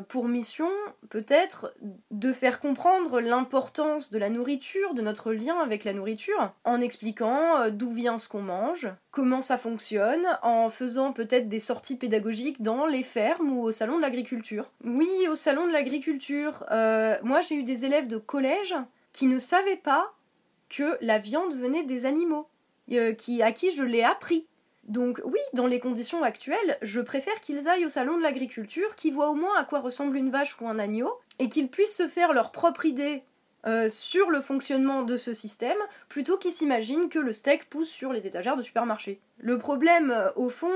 pour 0.07 0.27
mission 0.27 0.69
peut-être 1.09 1.73
de 2.11 2.31
faire 2.31 2.59
comprendre 2.59 3.19
l'importance 3.19 4.11
de 4.11 4.17
la 4.17 4.29
nourriture, 4.29 4.93
de 4.93 5.01
notre 5.01 5.33
lien 5.33 5.57
avec 5.59 5.83
la 5.83 5.93
nourriture, 5.93 6.53
en 6.63 6.81
expliquant 6.81 7.61
euh, 7.61 7.69
d'où 7.69 7.91
vient 7.91 8.17
ce 8.17 8.29
qu'on 8.29 8.41
mange, 8.41 8.87
comment 9.11 9.41
ça 9.41 9.57
fonctionne, 9.57 10.25
en 10.41 10.69
faisant 10.69 11.11
peut-être 11.11 11.49
des 11.49 11.59
sorties 11.59 11.97
pédagogiques 11.97 12.61
dans 12.61 12.85
les 12.85 13.03
fermes 13.03 13.51
ou 13.51 13.63
au 13.63 13.71
salon 13.71 13.97
de 13.97 14.01
l'agriculture. 14.01 14.71
Oui, 14.83 15.09
au 15.29 15.35
salon 15.35 15.67
de 15.67 15.73
l'agriculture, 15.73 16.63
euh, 16.71 17.17
moi 17.23 17.41
j'ai 17.41 17.55
eu 17.55 17.63
des 17.63 17.85
élèves 17.85 18.07
de 18.07 18.17
collège 18.17 18.75
qui 19.13 19.27
ne 19.27 19.39
savaient 19.39 19.75
pas 19.75 20.13
que 20.69 20.97
la 21.01 21.19
viande 21.19 21.53
venait 21.53 21.83
des 21.83 22.05
animaux, 22.05 22.47
qui, 23.17 23.41
à 23.41 23.51
qui 23.51 23.71
je 23.71 23.83
l'ai 23.83 24.03
appris. 24.03 24.47
Donc 24.83 25.21
oui, 25.23 25.39
dans 25.53 25.67
les 25.67 25.79
conditions 25.79 26.23
actuelles, 26.23 26.77
je 26.81 27.01
préfère 27.01 27.39
qu'ils 27.41 27.69
aillent 27.69 27.85
au 27.85 27.89
salon 27.89 28.17
de 28.17 28.23
l'agriculture, 28.23 28.95
qu'ils 28.95 29.13
voient 29.13 29.29
au 29.29 29.35
moins 29.35 29.57
à 29.57 29.63
quoi 29.63 29.79
ressemble 29.79 30.17
une 30.17 30.31
vache 30.31 30.59
ou 30.59 30.67
un 30.67 30.79
agneau, 30.79 31.13
et 31.39 31.49
qu'ils 31.49 31.69
puissent 31.69 31.97
se 31.97 32.07
faire 32.07 32.33
leur 32.33 32.51
propre 32.51 32.85
idée 32.85 33.23
euh, 33.67 33.89
sur 33.89 34.31
le 34.31 34.41
fonctionnement 34.41 35.03
de 35.03 35.17
ce 35.17 35.33
système, 35.33 35.77
plutôt 36.09 36.37
qu'ils 36.37 36.51
s'imaginent 36.51 37.09
que 37.09 37.19
le 37.19 37.31
steak 37.31 37.69
pousse 37.69 37.89
sur 37.89 38.11
les 38.11 38.25
étagères 38.25 38.57
de 38.57 38.63
supermarché. 38.63 39.21
Le 39.37 39.59
problème, 39.59 40.09
euh, 40.09 40.31
au 40.35 40.49
fond, 40.49 40.73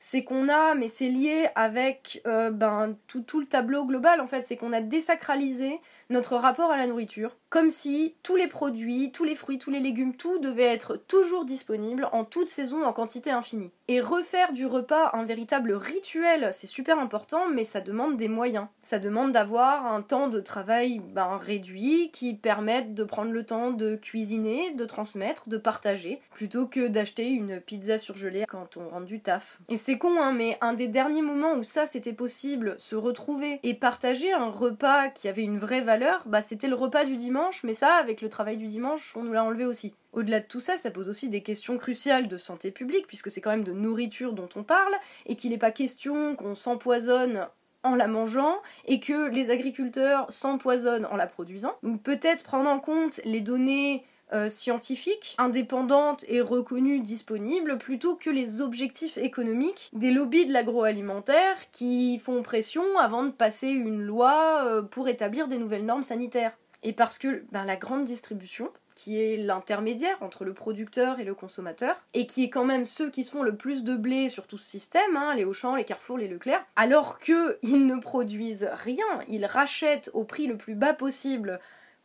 c'est 0.00 0.24
qu'on 0.24 0.48
a, 0.48 0.74
mais 0.74 0.88
c'est 0.88 1.08
lié 1.08 1.48
avec 1.54 2.22
euh, 2.26 2.50
ben, 2.50 2.96
tout, 3.06 3.20
tout, 3.20 3.38
le 3.38 3.46
tableau 3.46 3.84
global 3.84 4.20
en 4.20 4.26
fait, 4.26 4.42
c'est 4.42 4.56
qu'on 4.56 4.72
a 4.72 4.80
désacralisé 4.80 5.78
notre 6.12 6.36
rapport 6.36 6.70
à 6.70 6.76
la 6.76 6.86
nourriture, 6.86 7.36
comme 7.48 7.70
si 7.70 8.14
tous 8.22 8.36
les 8.36 8.46
produits, 8.46 9.10
tous 9.12 9.24
les 9.24 9.34
fruits, 9.34 9.58
tous 9.58 9.70
les 9.70 9.80
légumes, 9.80 10.14
tout 10.14 10.38
devait 10.38 10.62
être 10.62 10.96
toujours 10.96 11.44
disponible 11.44 12.08
en 12.12 12.24
toute 12.24 12.48
saison 12.48 12.84
en 12.84 12.92
quantité 12.92 13.30
infinie. 13.30 13.70
Et 13.88 14.00
refaire 14.00 14.52
du 14.52 14.64
repas 14.64 15.10
un 15.12 15.24
véritable 15.24 15.72
rituel, 15.72 16.50
c'est 16.52 16.66
super 16.66 16.98
important, 16.98 17.48
mais 17.48 17.64
ça 17.64 17.80
demande 17.80 18.16
des 18.16 18.28
moyens. 18.28 18.68
Ça 18.80 18.98
demande 18.98 19.32
d'avoir 19.32 19.86
un 19.86 20.02
temps 20.02 20.28
de 20.28 20.40
travail 20.40 21.00
ben, 21.00 21.36
réduit 21.36 22.10
qui 22.12 22.34
permette 22.34 22.94
de 22.94 23.04
prendre 23.04 23.32
le 23.32 23.44
temps 23.44 23.70
de 23.70 23.96
cuisiner, 23.96 24.72
de 24.72 24.84
transmettre, 24.84 25.48
de 25.48 25.56
partager, 25.56 26.20
plutôt 26.32 26.66
que 26.66 26.88
d'acheter 26.88 27.28
une 27.28 27.60
pizza 27.60 27.98
surgelée 27.98 28.44
quand 28.48 28.76
on 28.76 28.88
rentre 28.88 29.06
du 29.06 29.20
taf. 29.20 29.58
Et 29.68 29.76
c'est 29.76 29.98
con, 29.98 30.20
hein, 30.20 30.32
mais 30.32 30.56
un 30.60 30.72
des 30.72 30.88
derniers 30.88 31.22
moments 31.22 31.54
où 31.54 31.64
ça 31.64 31.86
c'était 31.86 32.12
possible, 32.12 32.76
se 32.78 32.96
retrouver 32.96 33.60
et 33.62 33.74
partager 33.74 34.32
un 34.32 34.50
repas 34.50 35.08
qui 35.08 35.28
avait 35.28 35.42
une 35.42 35.58
vraie 35.58 35.80
valeur, 35.80 36.01
bah, 36.26 36.42
c'était 36.42 36.68
le 36.68 36.74
repas 36.74 37.04
du 37.04 37.16
dimanche, 37.16 37.64
mais 37.64 37.74
ça, 37.74 37.94
avec 37.94 38.20
le 38.20 38.28
travail 38.28 38.56
du 38.56 38.66
dimanche, 38.66 39.12
on 39.16 39.22
nous 39.22 39.32
l'a 39.32 39.44
enlevé 39.44 39.64
aussi. 39.64 39.94
Au-delà 40.12 40.40
de 40.40 40.46
tout 40.46 40.60
ça, 40.60 40.76
ça 40.76 40.90
pose 40.90 41.08
aussi 41.08 41.28
des 41.28 41.42
questions 41.42 41.78
cruciales 41.78 42.28
de 42.28 42.38
santé 42.38 42.70
publique, 42.70 43.06
puisque 43.06 43.30
c'est 43.30 43.40
quand 43.40 43.50
même 43.50 43.64
de 43.64 43.72
nourriture 43.72 44.32
dont 44.32 44.48
on 44.56 44.62
parle, 44.62 44.94
et 45.26 45.36
qu'il 45.36 45.50
n'est 45.50 45.58
pas 45.58 45.70
question 45.70 46.36
qu'on 46.36 46.54
s'empoisonne 46.54 47.46
en 47.84 47.94
la 47.94 48.06
mangeant 48.06 48.58
et 48.84 49.00
que 49.00 49.28
les 49.28 49.50
agriculteurs 49.50 50.26
s'empoisonnent 50.30 51.06
en 51.06 51.16
la 51.16 51.26
produisant. 51.26 51.74
Donc 51.82 52.02
peut-être 52.02 52.44
prendre 52.44 52.70
en 52.70 52.78
compte 52.78 53.20
les 53.24 53.40
données 53.40 54.04
euh, 54.32 54.48
scientifiques, 54.48 55.34
indépendantes 55.38 56.24
et 56.28 56.40
reconnues 56.40 57.00
disponibles, 57.00 57.78
plutôt 57.78 58.16
que 58.16 58.30
les 58.30 58.60
objectifs 58.60 59.18
économiques 59.18 59.90
des 59.92 60.10
lobbies 60.10 60.46
de 60.46 60.52
l'agroalimentaire 60.52 61.56
qui 61.70 62.18
font 62.18 62.42
pression 62.42 62.82
avant 62.98 63.24
de 63.24 63.30
passer 63.30 63.68
une 63.68 64.02
loi 64.02 64.64
euh, 64.64 64.82
pour 64.82 65.08
établir 65.08 65.48
des 65.48 65.58
nouvelles 65.58 65.84
normes 65.84 66.02
sanitaires. 66.02 66.56
Et 66.82 66.92
parce 66.92 67.18
que 67.18 67.44
ben, 67.52 67.64
la 67.64 67.76
grande 67.76 68.04
distribution, 68.04 68.70
qui 68.94 69.20
est 69.20 69.36
l'intermédiaire 69.36 70.16
entre 70.20 70.44
le 70.44 70.54
producteur 70.54 71.20
et 71.20 71.24
le 71.24 71.34
consommateur, 71.34 72.04
et 72.14 72.26
qui 72.26 72.44
est 72.44 72.50
quand 72.50 72.64
même 72.64 72.86
ceux 72.86 73.10
qui 73.10 73.24
se 73.24 73.30
font 73.30 73.42
le 73.42 73.56
plus 73.56 73.84
de 73.84 73.96
blé 73.96 74.28
sur 74.28 74.46
tout 74.46 74.58
ce 74.58 74.68
système, 74.68 75.16
hein, 75.16 75.34
les 75.34 75.44
Auchan, 75.44 75.76
les 75.76 75.84
Carrefour, 75.84 76.18
les 76.18 76.28
Leclerc, 76.28 76.64
alors 76.76 77.18
qu'ils 77.18 77.86
ne 77.86 78.00
produisent 78.00 78.68
rien, 78.72 79.06
ils 79.28 79.46
rachètent 79.46 80.10
au 80.14 80.24
prix 80.24 80.46
le 80.46 80.56
plus 80.56 80.74
bas 80.74 80.94
possible 80.94 81.60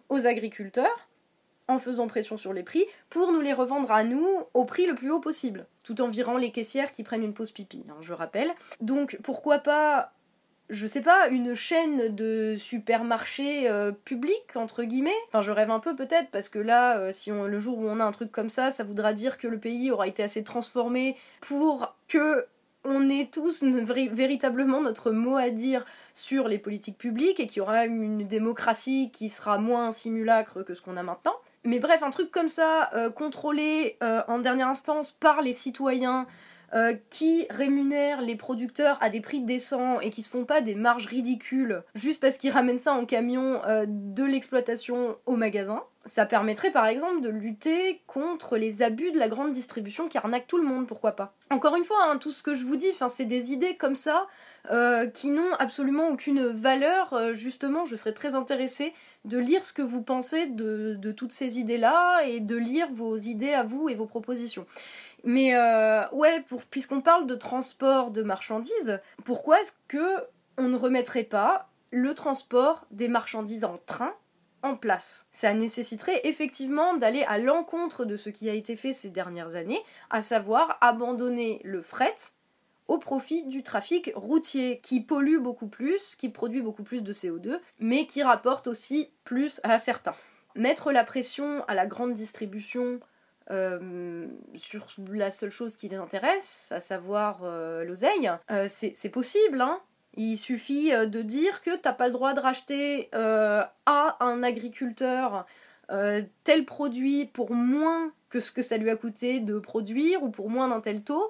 aux 0.10 0.26
agriculteurs, 0.26 1.08
en 1.68 1.78
faisant 1.78 2.08
pression 2.08 2.38
sur 2.38 2.54
les 2.54 2.64
prix 2.64 2.86
pour 3.10 3.32
nous 3.32 3.42
les 3.42 3.54
revendre 3.54 3.92
à 3.92 4.04
nous 4.04 4.28
au 4.54 4.66
prix 4.66 4.86
le 4.86 4.96
plus 4.96 5.12
haut 5.12 5.20
possible, 5.20 5.66
tout 5.84 6.02
en 6.02 6.08
virant 6.08 6.38
les 6.38 6.52
caissières 6.52 6.92
qui 6.92 7.04
prennent 7.04 7.24
une 7.24 7.34
pause 7.34 7.52
pipi, 7.52 7.84
hein, 7.90 7.98
je 8.02 8.14
rappelle. 8.14 8.52
Donc 8.82 9.18
pourquoi 9.24 9.60
pas, 9.60 10.14
je 10.70 10.88
sais 10.88 11.02
pas, 11.02 11.28
une 11.28 11.56
chaîne 11.56 12.16
de 12.16 12.56
supermarchés 12.58 13.70
euh, 13.70 13.92
publics 13.92 14.56
entre 14.56 14.84
guillemets? 14.84 15.12
Enfin, 15.28 15.42
je 15.42 15.52
rêve 15.52 15.72
un 15.72 15.80
peu 15.80 15.96
peut-être 15.96 16.30
parce 16.32 16.50
que 16.50 16.60
là, 16.60 16.98
euh, 17.00 17.12
si 17.12 17.32
on, 17.32 17.44
le 17.44 17.60
jour 17.60 17.78
où 17.78 17.88
on 17.88 18.00
a 18.00 18.04
un 18.04 18.12
truc 18.12 18.32
comme 18.32 18.50
ça, 18.50 18.72
ça 18.72 18.84
voudra 18.84 19.14
dire 19.14 19.38
que 19.38 19.48
le 19.48 19.60
pays 19.60 19.92
aura 19.92 20.08
été 20.08 20.24
assez 20.24 20.44
transformé 20.44 21.18
pour 21.42 21.96
que 22.08 22.46
on 22.88 23.10
ait 23.10 23.28
tous 23.30 23.64
véritablement 23.64 24.82
notre 24.82 25.12
mot 25.12 25.36
à 25.36 25.50
dire 25.50 25.84
sur 26.14 26.48
les 26.48 26.58
politiques 26.58 26.98
publiques 26.98 27.40
et 27.40 27.48
qu'il 27.48 27.58
y 27.58 27.62
aura 27.62 27.86
une 27.86 28.26
démocratie 28.26 29.12
qui 29.12 29.28
sera 29.28 29.58
moins 29.58 29.92
simulacre 29.92 30.64
que 30.64 30.74
ce 30.74 30.82
qu'on 30.82 30.96
a 30.96 31.04
maintenant. 31.04 31.36
Mais 31.68 31.80
bref, 31.80 32.02
un 32.02 32.12
truc 32.12 32.32
comme 32.32 32.48
ça, 32.48 32.90
euh, 32.94 33.10
contrôlé 33.10 33.98
euh, 34.02 34.22
en 34.30 34.40
dernière 34.40 34.70
instance 34.70 35.12
par 35.12 35.42
les 35.42 35.52
citoyens, 35.52 36.26
euh, 36.74 36.94
qui 37.10 37.48
rémunèrent 37.50 38.22
les 38.22 38.36
producteurs 38.36 38.98
à 39.02 39.10
des 39.10 39.22
prix 39.22 39.42
décents 39.42 40.00
et 40.00 40.10
qui 40.10 40.22
se 40.22 40.30
font 40.30 40.46
pas 40.46 40.62
des 40.62 40.76
marges 40.76 41.06
ridicules 41.06 41.84
juste 41.96 42.20
parce 42.22 42.38
qu'ils 42.38 42.52
ramènent 42.52 42.78
ça 42.78 42.94
en 42.94 43.06
camion 43.06 43.62
de 43.88 44.24
l'exploitation 44.24 45.18
au 45.26 45.36
magasin. 45.36 45.84
Ça 46.06 46.26
permettrait 46.26 46.72
par 46.72 46.86
exemple 46.86 47.22
de 47.22 47.30
lutter 47.30 48.02
contre 48.08 48.58
les 48.58 48.82
abus 48.82 49.12
de 49.12 49.20
la 49.20 49.28
grande 49.28 49.52
distribution 49.52 50.08
qui 50.08 50.18
arnaquent 50.18 50.48
tout 50.48 50.58
le 50.58 50.64
monde, 50.64 50.88
pourquoi 50.88 51.14
pas. 51.14 51.34
Encore 51.50 51.76
une 51.76 51.84
fois, 51.84 51.98
hein, 52.10 52.18
tout 52.18 52.32
ce 52.32 52.44
que 52.44 52.54
je 52.54 52.66
vous 52.66 52.78
dis, 52.78 52.88
c'est 53.10 53.26
des 53.26 53.52
idées 53.52 53.76
comme 53.76 53.96
ça 53.96 54.28
qui 55.14 55.32
n'ont 55.32 55.54
absolument 55.60 56.10
aucune 56.10 56.48
valeur. 56.48 57.34
justement, 57.34 57.86
je 57.86 57.96
serais 57.96 58.14
très 58.14 58.36
intéressée 58.36 58.94
de 59.28 59.38
lire 59.38 59.64
ce 59.64 59.74
que 59.74 59.82
vous 59.82 60.02
pensez 60.02 60.48
de, 60.48 61.12
toutes 61.12 61.34
ces 61.34 61.60
idées-là 61.60 62.22
et 62.26 62.40
de 62.40 62.56
lire 62.56 62.88
vos 62.92 63.18
idées 63.18 63.54
à 63.54 63.64
vous 63.64 63.90
et 63.90 63.96
vos 63.96 64.06
propositions. 64.06 64.66
Mais 65.28 65.54
euh, 65.54 66.08
ouais, 66.14 66.42
puisqu'on 66.70 67.02
parle 67.02 67.28
de 67.28 67.36
transport 67.36 68.12
de 68.12 68.24
marchandises, 68.24 69.02
pourquoi 69.26 69.60
est-ce 69.60 69.74
que 69.90 70.24
on 70.58 70.70
ne 70.70 70.78
remettrait 70.78 71.26
pas 71.26 71.70
le 71.92 72.14
transport 72.14 72.88
des 72.92 73.10
marchandises 73.10 73.66
en 73.66 73.76
train 73.78 74.14
en 74.64 74.78
place? 74.78 75.26
Ça 75.32 75.54
nécessiterait 75.54 76.22
effectivement 76.24 76.96
d'aller 76.96 77.24
à 77.24 77.40
l'encontre 77.40 78.06
de 78.06 78.16
ce 78.16 78.30
qui 78.30 78.50
a 78.50 78.54
été 78.54 78.78
fait 78.78 78.94
ces 78.94 79.10
dernières 79.10 79.56
années, 79.56 79.84
à 80.10 80.22
savoir 80.22 80.78
abandonner 80.80 81.60
le 81.66 81.82
fret 81.82 82.16
au 82.88 82.98
profit 82.98 83.44
du 83.44 83.64
trafic 83.64 84.14
routier 84.16 84.80
qui 84.80 85.02
pollue 85.02 85.40
beaucoup 85.40 85.68
plus, 85.68 86.16
qui 86.16 86.30
produit 86.30 86.62
beaucoup 86.62 86.84
plus 86.84 87.04
de 87.04 87.12
CO2, 87.12 87.60
mais 87.80 88.06
qui 88.06 88.24
rapporte 88.24 88.68
aussi 88.68 89.12
plus 89.26 89.60
à 89.64 89.78
certains. 89.78 90.16
Mettre 90.56 90.94
la 90.94 91.04
pression 91.04 91.66
à 91.68 91.76
la 91.76 91.86
grande 91.86 92.14
distribution 92.14 93.02
euh, 93.50 94.28
sur 94.56 94.86
la 95.12 95.32
seule 95.32 95.52
chose 95.52 95.78
qui 95.78 95.88
les 95.88 95.96
intéresse, 95.96 96.70
à 96.72 96.82
savoir 96.82 97.40
euh, 97.44 97.86
l'oseille, 97.86 98.30
euh, 98.52 98.68
c'est 98.68 99.10
possible, 99.10 99.62
hein. 99.62 99.80
Il 100.20 100.36
suffit 100.36 100.90
de 100.90 101.22
dire 101.22 101.62
que 101.62 101.76
t'as 101.76 101.94
pas 101.94 102.08
le 102.08 102.14
droit 102.14 102.34
de 102.34 102.40
racheter 102.40 103.08
à 103.14 104.18
un 104.20 104.42
agriculteur 104.42 105.46
tel 106.44 106.66
produit 106.66 107.26
pour 107.26 107.52
moins 107.52 108.12
que 108.30 108.40
ce 108.40 108.52
que 108.52 108.64
ça 108.64 108.78
lui 108.78 108.90
a 108.90 108.96
coûté 108.96 109.40
de 109.40 109.60
produire 109.60 110.24
ou 110.24 110.30
pour 110.30 110.50
moins 110.50 110.70
d'un 110.70 110.82
tel 110.82 111.04
taux, 111.04 111.30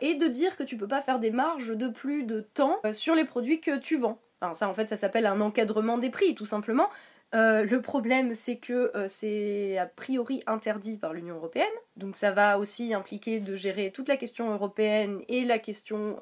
et 0.00 0.14
de 0.14 0.28
dire 0.28 0.56
que 0.56 0.62
tu 0.62 0.78
peux 0.78 0.88
pas 0.88 1.02
faire 1.02 1.18
des 1.18 1.30
marges 1.30 1.76
de 1.76 1.88
plus 1.88 2.22
de 2.22 2.40
temps 2.40 2.80
sur 2.92 3.14
les 3.14 3.26
produits 3.26 3.60
que 3.60 3.76
tu 3.76 3.98
vends. 3.98 4.18
Ça 4.54 4.66
en 4.66 4.72
fait 4.72 4.86
ça 4.86 4.96
s'appelle 4.96 5.26
un 5.26 5.42
encadrement 5.42 5.98
des 5.98 6.08
prix 6.08 6.34
tout 6.34 6.46
simplement. 6.46 6.88
Euh, 7.34 7.64
le 7.64 7.82
problème, 7.82 8.34
c'est 8.34 8.56
que 8.56 8.92
c'est 9.08 9.78
a 9.78 9.86
priori 9.86 10.40
interdit 10.46 10.96
par 10.96 11.12
l'Union 11.12 11.36
européenne, 11.36 11.66
donc 11.96 12.16
ça 12.16 12.30
va 12.30 12.58
aussi 12.58 12.94
impliquer 12.94 13.40
de 13.40 13.56
gérer 13.56 13.90
toute 13.90 14.08
la 14.08 14.16
question 14.16 14.52
européenne 14.52 15.20
et 15.28 15.44
la 15.44 15.58
question 15.58 16.18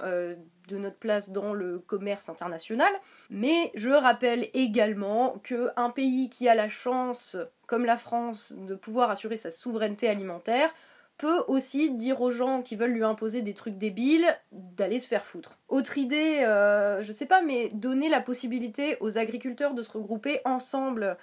de 0.68 0.78
notre 0.78 0.96
place 0.96 1.30
dans 1.30 1.52
le 1.52 1.78
commerce 1.78 2.28
international. 2.28 2.92
Mais 3.30 3.70
je 3.74 3.90
rappelle 3.90 4.48
également 4.54 5.38
qu'un 5.40 5.90
pays 5.90 6.28
qui 6.30 6.48
a 6.48 6.54
la 6.54 6.68
chance, 6.68 7.36
comme 7.66 7.84
la 7.84 7.96
France, 7.96 8.54
de 8.56 8.74
pouvoir 8.74 9.10
assurer 9.10 9.36
sa 9.36 9.50
souveraineté 9.50 10.08
alimentaire, 10.08 10.72
peut 11.16 11.44
aussi 11.46 11.90
dire 11.90 12.20
aux 12.20 12.30
gens 12.30 12.62
qui 12.62 12.76
veulent 12.76 12.92
lui 12.92 13.04
imposer 13.04 13.42
des 13.42 13.54
trucs 13.54 13.78
débiles 13.78 14.26
d'aller 14.52 14.98
se 14.98 15.08
faire 15.08 15.24
foutre. 15.24 15.58
Autre 15.68 15.98
idée, 15.98 16.42
euh, 16.44 17.02
je 17.02 17.12
sais 17.12 17.26
pas, 17.26 17.40
mais 17.40 17.70
donner 17.72 18.08
la 18.08 18.20
possibilité 18.20 18.96
aux 19.00 19.16
agriculteurs 19.18 19.74
de 19.74 19.82
se 19.82 19.92
regrouper 19.92 20.40
ensemble 20.44 21.16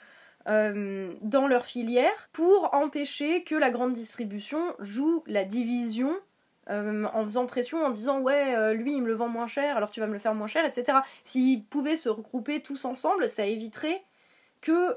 euh, 0.47 1.13
dans 1.21 1.47
leur 1.47 1.65
filière 1.65 2.29
pour 2.31 2.73
empêcher 2.73 3.43
que 3.43 3.55
la 3.55 3.69
grande 3.69 3.93
distribution 3.93 4.61
joue 4.79 5.23
la 5.27 5.43
division 5.43 6.15
euh, 6.69 7.05
en 7.13 7.25
faisant 7.25 7.45
pression, 7.45 7.83
en 7.83 7.89
disant 7.89 8.21
ouais, 8.21 8.73
lui 8.75 8.93
il 8.93 9.01
me 9.01 9.07
le 9.07 9.13
vend 9.13 9.27
moins 9.27 9.47
cher, 9.47 9.75
alors 9.75 9.91
tu 9.91 9.99
vas 9.99 10.07
me 10.07 10.13
le 10.13 10.19
faire 10.19 10.35
moins 10.35 10.47
cher, 10.47 10.63
etc. 10.63 10.99
S'ils 11.23 11.65
pouvaient 11.65 11.97
se 11.97 12.07
regrouper 12.07 12.61
tous 12.61 12.85
ensemble, 12.85 13.27
ça 13.27 13.45
éviterait 13.45 14.03
que 14.61 14.95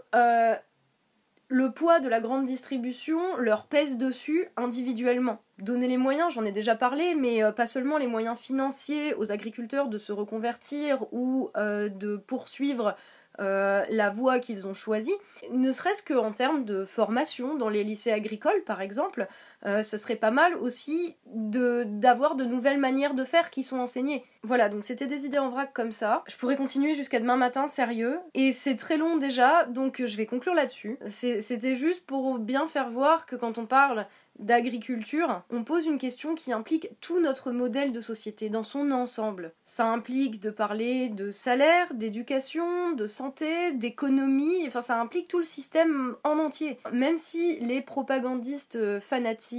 le 1.55 1.70
poids 1.70 2.00
de 2.00 2.09
la 2.09 2.18
grande 2.18 2.46
distribution 2.46 3.36
leur 3.36 3.66
pèse 3.66 3.96
dessus 3.96 4.48
individuellement. 4.57 5.38
Donner 5.61 5.86
les 5.86 5.98
moyens, 5.98 6.34
j'en 6.34 6.44
ai 6.44 6.50
déjà 6.50 6.74
parlé, 6.74 7.14
mais 7.14 7.44
euh, 7.44 7.52
pas 7.52 7.68
seulement 7.68 7.96
les 7.96 8.09
moyens 8.09 8.36
financiers 8.36 9.14
aux 9.14 9.30
agriculteurs 9.30 9.86
de 9.86 9.96
se 9.96 10.11
reconvertir 10.11 11.07
ou 11.12 11.50
euh, 11.57 11.88
de 11.88 12.16
poursuivre 12.16 12.96
euh, 13.38 13.84
la 13.88 14.11
voie 14.11 14.40
qu'ils 14.40 14.66
ont 14.66 14.74
choisie, 14.74 15.14
ne 15.52 15.70
serait-ce 15.70 16.02
qu'en 16.02 16.32
termes 16.32 16.64
de 16.64 16.84
formation 16.84 17.55
dans 17.55 17.68
les 17.68 17.84
lycées 17.84 18.11
agricoles 18.11 18.64
par 18.64 18.80
exemple, 18.80 19.28
euh, 19.66 19.82
ce 19.82 19.96
serait 19.96 20.16
pas 20.16 20.30
mal 20.30 20.54
aussi 20.54 21.16
d'avoir 21.26 22.34
de, 22.34 22.44
nouvelles 22.44 22.78
manières 22.78 23.14
de 23.14 23.24
faire 23.24 23.50
qui 23.50 23.62
sont 23.62 23.78
enseignées. 23.78 24.24
Voilà, 24.42 24.68
donc 24.68 24.84
c'était 24.84 25.06
des 25.06 25.24
idées 25.24 25.38
en 25.38 25.48
vrac 25.48 25.72
comme 25.72 25.92
ça. 25.92 26.22
Je 26.26 26.36
pourrais 26.36 26.56
continuer 26.56 26.94
jusqu'à 26.94 27.18
demain 27.18 27.36
matin, 27.36 27.66
sérieux. 27.66 28.18
Et 28.34 28.52
c'est 28.52 28.76
très 28.76 28.98
long 28.98 29.16
déjà, 29.16 29.64
donc 29.64 30.02
je 30.04 30.16
vais 30.16 30.26
conclure 30.26 30.54
là-dessus. 30.54 30.98
C'était 31.06 31.74
juste 31.74 32.04
pour 32.04 32.38
bien 32.38 32.66
faire 32.66 32.90
voir 32.90 33.24
que 33.24 33.36
quand 33.36 33.56
on 33.56 33.66
parle 33.66 34.06
d'agriculture, 34.40 35.42
on 35.48 35.62
pose 35.62 35.86
une 35.86 35.98
question 35.98 36.34
qui 36.34 36.52
implique 36.52 36.88
tout 37.00 37.20
notre 37.20 37.52
modèle 37.52 37.92
de 37.92 38.00
société 38.00 38.48
dans 38.48 38.64
son 38.64 38.90
ensemble. 38.90 39.52
Ça 39.64 39.86
implique 39.86 40.40
de 40.40 40.50
parler 40.50 41.08
de 41.08 41.30
salaire, 41.30 41.94
d'éducation, 41.94 42.92
de 42.92 43.06
santé, 43.06 43.72
d'économie, 43.72 44.64
enfin 44.66 44.82
ça 44.82 45.00
implique 45.00 45.28
tout 45.28 45.38
le 45.38 45.44
système 45.44 46.16
en 46.24 46.38
entier. 46.40 46.78
Même 46.92 47.16
si 47.16 47.60
les 47.60 47.80
propagandistes 47.80 48.98
fanatiques 48.98 49.53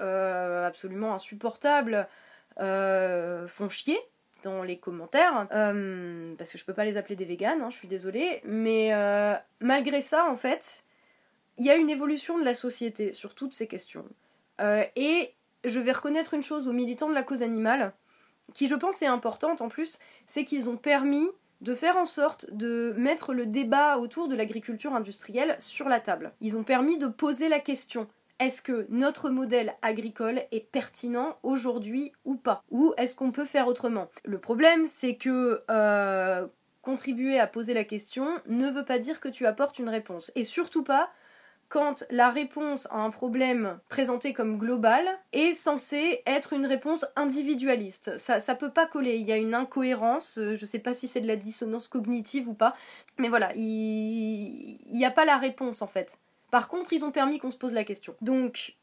euh, 0.00 0.66
absolument 0.66 1.14
insupportables 1.14 2.08
euh, 2.60 3.46
font 3.46 3.68
chier, 3.68 3.98
dans 4.42 4.62
les 4.62 4.78
commentaires, 4.78 5.46
euh, 5.52 6.34
parce 6.38 6.52
que 6.52 6.58
je 6.58 6.64
peux 6.64 6.72
pas 6.72 6.84
les 6.84 6.96
appeler 6.96 7.16
des 7.16 7.26
véganes, 7.26 7.60
hein, 7.60 7.68
je 7.70 7.76
suis 7.76 7.88
désolée, 7.88 8.40
mais 8.44 8.90
malgré 9.60 10.00
ça, 10.00 10.26
en 10.26 10.36
fait, 10.36 10.84
il 11.58 11.66
y 11.66 11.70
a 11.70 11.76
une 11.76 11.90
évolution 11.90 12.38
de 12.38 12.44
la 12.44 12.54
société 12.54 13.12
sur 13.12 13.34
toutes 13.34 13.52
ces 13.52 13.66
questions. 13.66 14.06
Et 14.96 15.34
je 15.64 15.80
vais 15.80 15.92
reconnaître 15.92 16.34
une 16.34 16.42
chose 16.42 16.68
aux 16.68 16.72
militants 16.72 17.08
de 17.08 17.14
la 17.14 17.22
cause 17.22 17.42
animale, 17.42 17.92
qui 18.54 18.66
je 18.66 18.74
pense 18.74 19.02
est 19.02 19.06
importante 19.06 19.60
en 19.60 19.68
plus, 19.68 19.98
c'est 20.26 20.44
qu'ils 20.44 20.70
ont 20.70 20.76
permis 20.76 21.28
de 21.60 21.74
faire 21.74 21.98
en 21.98 22.06
sorte 22.06 22.50
de 22.52 22.94
mettre 22.96 23.34
le 23.34 23.46
débat 23.46 23.98
autour 23.98 24.28
de 24.28 24.34
l'agriculture 24.34 24.94
industrielle 24.94 25.56
sur 25.58 25.88
la 25.88 26.00
table. 26.00 26.32
Ils 26.40 26.56
ont 26.56 26.62
permis 26.62 26.96
de 26.96 27.06
poser 27.06 27.48
la 27.48 27.60
question 27.60 28.08
est-ce 28.40 28.62
que 28.62 28.86
notre 28.88 29.28
modèle 29.28 29.74
agricole 29.82 30.42
est 30.50 30.66
pertinent 30.72 31.36
aujourd'hui 31.42 32.12
ou 32.24 32.36
pas? 32.36 32.64
Ou 32.70 32.94
est-ce 32.96 33.14
qu'on 33.14 33.30
peut 33.30 33.44
faire 33.44 33.68
autrement? 33.68 34.08
Le 34.24 34.38
problème, 34.38 34.86
c'est 34.86 35.16
que 35.16 35.62
euh, 35.70 36.46
contribuer 36.80 37.38
à 37.38 37.46
poser 37.46 37.74
la 37.74 37.84
question 37.84 38.26
ne 38.46 38.68
veut 38.70 38.84
pas 38.84 38.98
dire 38.98 39.20
que 39.20 39.28
tu 39.28 39.46
apportes 39.46 39.78
une 39.78 39.90
réponse. 39.90 40.32
Et 40.36 40.44
surtout 40.44 40.82
pas 40.82 41.10
quand 41.68 42.04
la 42.10 42.30
réponse 42.30 42.88
à 42.90 42.96
un 42.96 43.10
problème 43.10 43.78
présenté 43.90 44.32
comme 44.32 44.56
global 44.58 45.06
est 45.32 45.52
censée 45.52 46.22
être 46.26 46.54
une 46.54 46.66
réponse 46.66 47.06
individualiste. 47.16 48.16
Ça, 48.16 48.40
ça 48.40 48.54
peut 48.54 48.72
pas 48.72 48.86
coller, 48.86 49.16
il 49.16 49.26
y 49.26 49.32
a 49.32 49.36
une 49.36 49.54
incohérence, 49.54 50.38
euh, 50.38 50.56
je 50.56 50.66
sais 50.66 50.80
pas 50.80 50.94
si 50.94 51.06
c'est 51.06 51.20
de 51.20 51.28
la 51.28 51.36
dissonance 51.36 51.88
cognitive 51.88 52.48
ou 52.48 52.54
pas, 52.54 52.74
mais 53.18 53.28
voilà, 53.28 53.52
il 53.54 54.78
n'y 54.90 55.04
a 55.04 55.10
pas 55.12 55.24
la 55.24 55.36
réponse 55.36 55.82
en 55.82 55.86
fait. 55.86 56.18
Par 56.50 56.68
contre, 56.68 56.92
ils 56.92 57.04
ont 57.04 57.12
permis 57.12 57.38
qu'on 57.38 57.50
se 57.50 57.56
pose 57.56 57.72
la 57.72 57.84
question. 57.84 58.14
Donc, 58.20 58.76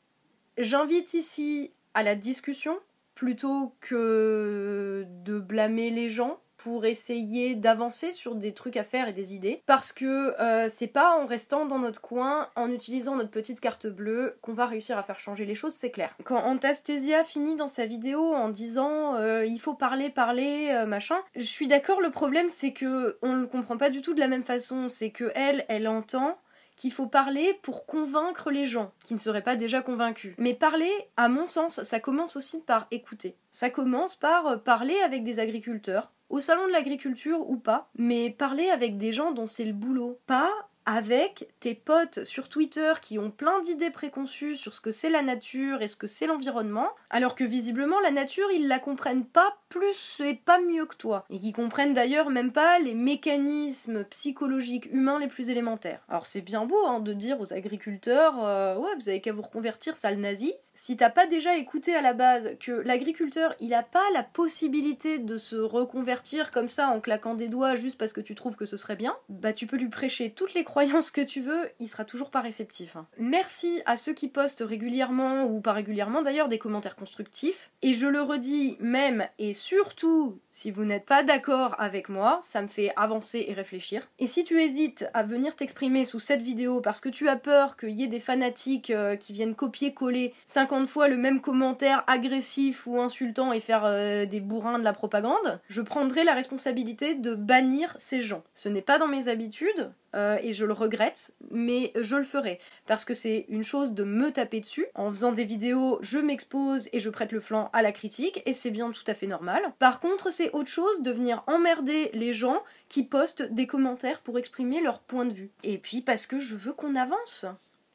j'invite 0.58 1.14
ici 1.14 1.72
à 1.94 2.04
la 2.04 2.16
discussion 2.16 2.78
plutôt 3.16 3.74
que 3.80 5.06
de 5.24 5.40
blâmer 5.40 5.90
les 5.90 6.10
gens 6.10 6.40
pour 6.58 6.86
essayer 6.86 7.56
d'avancer 7.56 8.12
sur 8.12 8.36
des 8.36 8.54
trucs 8.54 8.78
à 8.78 8.84
faire 8.84 9.08
et 9.08 9.14
des 9.14 9.34
idées. 9.34 9.62
Parce 9.66 9.94
que 9.94 10.40
euh, 10.42 10.70
c'est 10.70 10.88
pas 10.88 11.18
en 11.18 11.26
restant 11.26 11.66
dans 11.66 11.80
notre 11.80 12.02
coin, 12.02 12.50
en 12.56 12.72
utilisant 12.72 13.16
notre 13.16 13.30
petite 13.30 13.60
carte 13.60 13.88
bleue, 13.88 14.38
qu'on 14.42 14.54
va 14.54 14.66
réussir 14.66 14.98
à 14.98 15.04
faire 15.04 15.20
changer 15.20 15.46
les 15.46 15.56
choses, 15.56 15.74
c'est 15.74 15.92
clair. 15.92 16.16
Quand 16.24 16.44
Antastasia 16.44 17.24
finit 17.24 17.56
dans 17.56 17.68
sa 17.68 17.86
vidéo 17.86 18.34
en 18.34 18.50
disant 18.50 19.16
euh, 19.16 19.46
il 19.46 19.60
faut 19.60 19.76
parler, 19.76 20.10
parler, 20.10 20.70
euh, 20.72 20.86
machin, 20.86 21.18
je 21.36 21.42
suis 21.42 21.68
d'accord, 21.68 22.02
le 22.02 22.12
problème 22.12 22.50
c'est 22.50 22.74
que 22.74 23.18
on 23.22 23.34
le 23.34 23.48
comprend 23.48 23.78
pas 23.78 23.90
du 23.90 24.02
tout 24.02 24.14
de 24.14 24.20
la 24.20 24.28
même 24.28 24.44
façon. 24.44 24.88
C'est 24.88 25.12
que 25.12 25.32
elle, 25.36 25.66
elle 25.70 25.88
entend 25.88 26.38
qu'il 26.78 26.94
faut 26.94 27.08
parler 27.08 27.60
pour 27.64 27.86
convaincre 27.86 28.50
les 28.52 28.66
gens 28.66 28.94
qui 29.04 29.16
ne 29.16 29.20
seraient 29.20 29.44
pas 29.44 29.58
déjà 29.58 29.82
convaincus. 29.82 30.36
Mais 30.38 30.54
parler, 30.54 30.92
à 31.18 31.28
mon 31.28 31.50
sens, 31.50 31.84
ça 31.84 32.00
commence 32.00 32.38
aussi 32.38 32.62
par 32.62 32.88
écouter. 32.92 33.36
Ça 33.52 33.70
commence 33.70 34.16
par 34.16 34.48
euh, 34.48 34.58
parler 34.58 34.98
avec 35.04 35.24
des 35.24 35.40
agriculteurs, 35.40 36.12
au 36.30 36.40
salon 36.40 36.68
de 36.68 36.72
l'agriculture 36.72 37.50
ou 37.50 37.58
pas, 37.58 37.90
mais 37.98 38.30
parler 38.30 38.70
avec 38.70 38.98
des 38.98 39.12
gens 39.12 39.32
dont 39.32 39.48
c'est 39.48 39.66
le 39.66 39.74
boulot. 39.74 40.20
Pas 40.28 40.52
avec 40.88 41.50
tes 41.60 41.76
potes 41.76 42.24
sur 42.24 42.48
Twitter 42.48 42.94
qui 43.02 43.20
ont 43.20 43.30
plein 43.30 43.60
d'idées 43.60 43.90
préconçues 43.90 44.56
sur 44.56 44.74
ce 44.74 44.80
que 44.80 44.94
c'est 44.94 45.10
la 45.10 45.22
nature 45.22 45.82
et 45.82 45.90
ce 45.90 45.98
que 45.98 46.08
c'est 46.08 46.28
l'environnement, 46.28 46.88
alors 47.10 47.36
que 47.36 47.44
visiblement 47.44 48.00
la 48.00 48.12
nature 48.12 48.50
ils 48.52 48.70
la 48.70 48.80
comprennent 48.80 49.26
pas 49.26 49.58
plus 49.70 50.22
et 50.24 50.34
pas 50.34 50.60
mieux 50.60 50.86
que 50.86 50.96
toi, 50.96 51.26
et 51.30 51.40
qui 51.40 51.54
comprennent 51.54 51.94
d'ailleurs 51.94 52.30
même 52.30 52.52
pas 52.52 52.80
les 52.80 52.94
mécanismes 52.94 54.04
psychologiques 54.06 54.88
humains 54.92 55.20
les 55.20 55.28
plus 55.28 55.50
élémentaires. 55.50 56.02
Alors 56.10 56.26
c'est 56.26 56.42
bien 56.42 56.66
beau 56.66 56.86
hein, 56.86 57.00
de 57.00 57.14
dire 57.14 57.40
aux 57.40 57.54
agriculteurs 57.54 58.44
euh, 58.46 58.78
ouais 58.78 58.96
vous 58.96 59.10
avez 59.10 59.22
qu'à 59.22 59.32
vous 59.32 59.42
reconvertir 59.42 59.96
sale 59.96 60.18
nazi, 60.20 60.54
si 60.74 60.96
t'as 60.96 61.10
pas 61.10 61.26
déjà 61.26 61.58
écouté 61.58 61.96
à 61.96 62.02
la 62.02 62.14
base 62.14 62.52
que 62.60 62.72
l'agriculteur 62.72 63.56
il 63.60 63.74
a 63.74 63.84
pas 63.84 64.04
la 64.14 64.24
possibilité 64.24 65.20
de 65.20 65.38
se 65.38 65.56
reconvertir 65.56 66.52
comme 66.52 66.70
ça 66.70 66.90
en 66.90 67.00
claquant 67.00 67.36
des 67.36 67.48
doigts 67.48 67.76
juste 67.76 67.98
parce 67.98 68.14
que 68.14 68.22
tu 68.22 68.36
trouves 68.36 68.56
que 68.56 68.66
ce 68.66 68.78
serait 68.78 68.96
bien, 68.96 69.16
bah 69.30 69.54
tu 69.54 69.68
peux 69.68 69.78
lui 69.78 69.90
prêcher 69.90 70.32
toutes 70.32 70.54
les 70.54 70.64
croyances 70.64 71.12
que 71.12 71.22
tu 71.22 71.42
veux, 71.42 71.70
il 71.80 71.88
sera 71.88 72.06
toujours 72.06 72.32
pas 72.32 72.42
réceptif. 72.42 72.96
hein. 72.96 73.08
Merci 73.18 73.82
à 73.86 73.98
ceux 73.98 74.14
qui 74.14 74.28
postent 74.28 74.64
régulièrement 74.66 75.46
ou 75.46 75.62
pas 75.62 75.74
régulièrement 75.74 76.22
d'ailleurs 76.22 76.48
des 76.48 76.60
commentaires 76.60 76.96
constructifs. 76.96 77.72
Et 77.82 77.94
je 77.94 78.08
le 78.08 78.22
redis 78.22 78.78
même 78.80 79.28
et 79.40 79.54
surtout 79.58 80.40
si 80.52 80.72
vous 80.72 80.86
n'êtes 80.86 81.06
pas 81.06 81.24
d'accord 81.24 81.76
avec 81.80 82.10
moi, 82.10 82.40
ça 82.42 82.62
me 82.62 82.68
fait 82.68 82.92
avancer 82.96 83.46
et 83.48 83.54
réfléchir. 83.54 84.08
Et 84.20 84.28
si 84.28 84.44
tu 84.44 84.60
hésites 84.60 85.08
à 85.14 85.24
venir 85.24 85.56
t'exprimer 85.56 86.06
sous 86.06 86.20
cette 86.20 86.42
vidéo 86.42 86.82
parce 86.82 87.02
que 87.02 87.10
tu 87.10 87.28
as 87.28 87.36
peur 87.36 87.78
qu'il 87.78 87.92
y 87.92 88.04
ait 88.04 88.08
des 88.08 88.20
fanatiques 88.20 88.90
euh, 88.90 89.16
qui 89.16 89.34
viennent 89.34 89.56
copier-coller 89.56 90.34
50 90.46 90.88
fois 90.88 91.08
le 91.08 91.18
même 91.18 91.42
commentaire 91.42 92.04
agressif 92.08 92.88
ou 92.88 93.00
insultant 93.00 93.54
et 93.54 93.60
faire 93.60 93.86
euh, 93.86 94.26
des 94.26 94.40
bourrins 94.40 94.80
de 94.80 94.84
la 94.84 94.94
propagande, 94.94 95.60
je 95.68 95.82
prendrai 95.82 96.24
la 96.24 96.34
responsabilité 96.34 97.16
de 97.16 97.36
bannir 97.36 97.94
ces 97.98 98.22
gens. 98.22 98.44
Ce 98.54 98.70
n'est 98.70 98.82
pas 98.82 99.00
dans 99.00 99.08
mes 99.08 99.28
habitudes, 99.28 99.92
euh, 100.16 100.38
et 100.42 100.54
je 100.54 100.66
le 100.66 100.74
regrette, 100.74 101.34
mais 101.52 101.92
je 102.00 102.16
le 102.16 102.24
ferai 102.24 102.60
parce 102.86 103.06
que 103.06 103.14
c'est 103.14 103.46
une 103.50 103.64
chose 103.64 103.94
de 103.94 104.04
me 104.04 104.32
taper 104.32 104.62
dessus. 104.62 104.88
En 104.96 105.10
faisant 105.10 105.32
des 105.32 105.44
vidéos, 105.44 106.00
je 106.02 106.18
m'expose 106.18 106.90
et 106.94 107.00
je 107.00 107.10
prête 107.10 107.32
le 107.32 107.40
flanc 107.40 107.70
à 107.74 107.82
la 107.82 107.92
critique, 107.92 108.42
et 108.46 108.54
c'est 108.54 108.72
bien 108.72 108.92
tout 108.92 109.04
à 109.08 109.14
fait 109.14 109.28
normal. 109.28 109.62
Par 109.80 110.00
contre, 110.00 110.32
c'est 110.32 110.52
autre 110.52 110.70
chose 110.70 111.02
de 111.02 111.12
venir 111.12 111.44
emmerder 111.48 112.10
les 112.14 112.34
gens 112.34 112.64
qui 112.90 113.04
postent 113.04 113.44
des 113.44 113.68
commentaires 113.68 114.22
pour 114.22 114.38
exprimer 114.40 114.82
leur 114.82 115.00
point 115.00 115.26
de 115.26 115.34
vue. 115.34 115.52
Et 115.64 115.78
puis 115.78 116.02
parce 116.02 116.26
que 116.26 116.40
je 116.40 116.56
veux 116.56 116.74
qu'on 116.74 116.96
avance. 116.96 117.46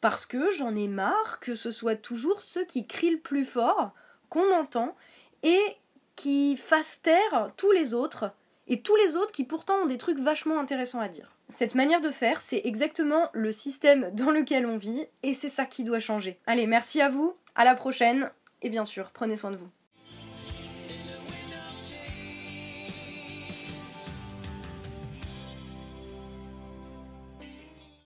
Parce 0.00 0.26
que 0.26 0.50
j'en 0.50 0.74
ai 0.74 0.88
marre 0.88 1.38
que 1.40 1.54
ce 1.54 1.70
soit 1.70 1.94
toujours 1.96 2.42
ceux 2.42 2.64
qui 2.64 2.86
crient 2.86 3.12
le 3.12 3.18
plus 3.18 3.44
fort 3.44 3.92
qu'on 4.28 4.52
entend 4.52 4.96
et 5.42 5.60
qui 6.16 6.56
fassent 6.56 7.00
taire 7.02 7.52
tous 7.56 7.70
les 7.72 7.94
autres 7.94 8.32
et 8.68 8.80
tous 8.80 8.96
les 8.96 9.16
autres 9.16 9.32
qui 9.32 9.44
pourtant 9.44 9.76
ont 9.82 9.86
des 9.86 9.98
trucs 9.98 10.18
vachement 10.18 10.58
intéressants 10.58 11.00
à 11.00 11.08
dire. 11.08 11.31
Cette 11.48 11.74
manière 11.74 12.00
de 12.00 12.10
faire, 12.10 12.40
c'est 12.40 12.62
exactement 12.64 13.28
le 13.32 13.52
système 13.52 14.10
dans 14.12 14.30
lequel 14.30 14.66
on 14.66 14.76
vit 14.76 15.06
et 15.22 15.34
c'est 15.34 15.48
ça 15.48 15.66
qui 15.66 15.84
doit 15.84 16.00
changer. 16.00 16.38
Allez, 16.46 16.66
merci 16.66 17.00
à 17.00 17.08
vous, 17.08 17.36
à 17.54 17.64
la 17.64 17.74
prochaine 17.74 18.30
et 18.62 18.70
bien 18.70 18.84
sûr, 18.84 19.10
prenez 19.12 19.36
soin 19.36 19.50
de 19.50 19.56
vous. 19.56 19.68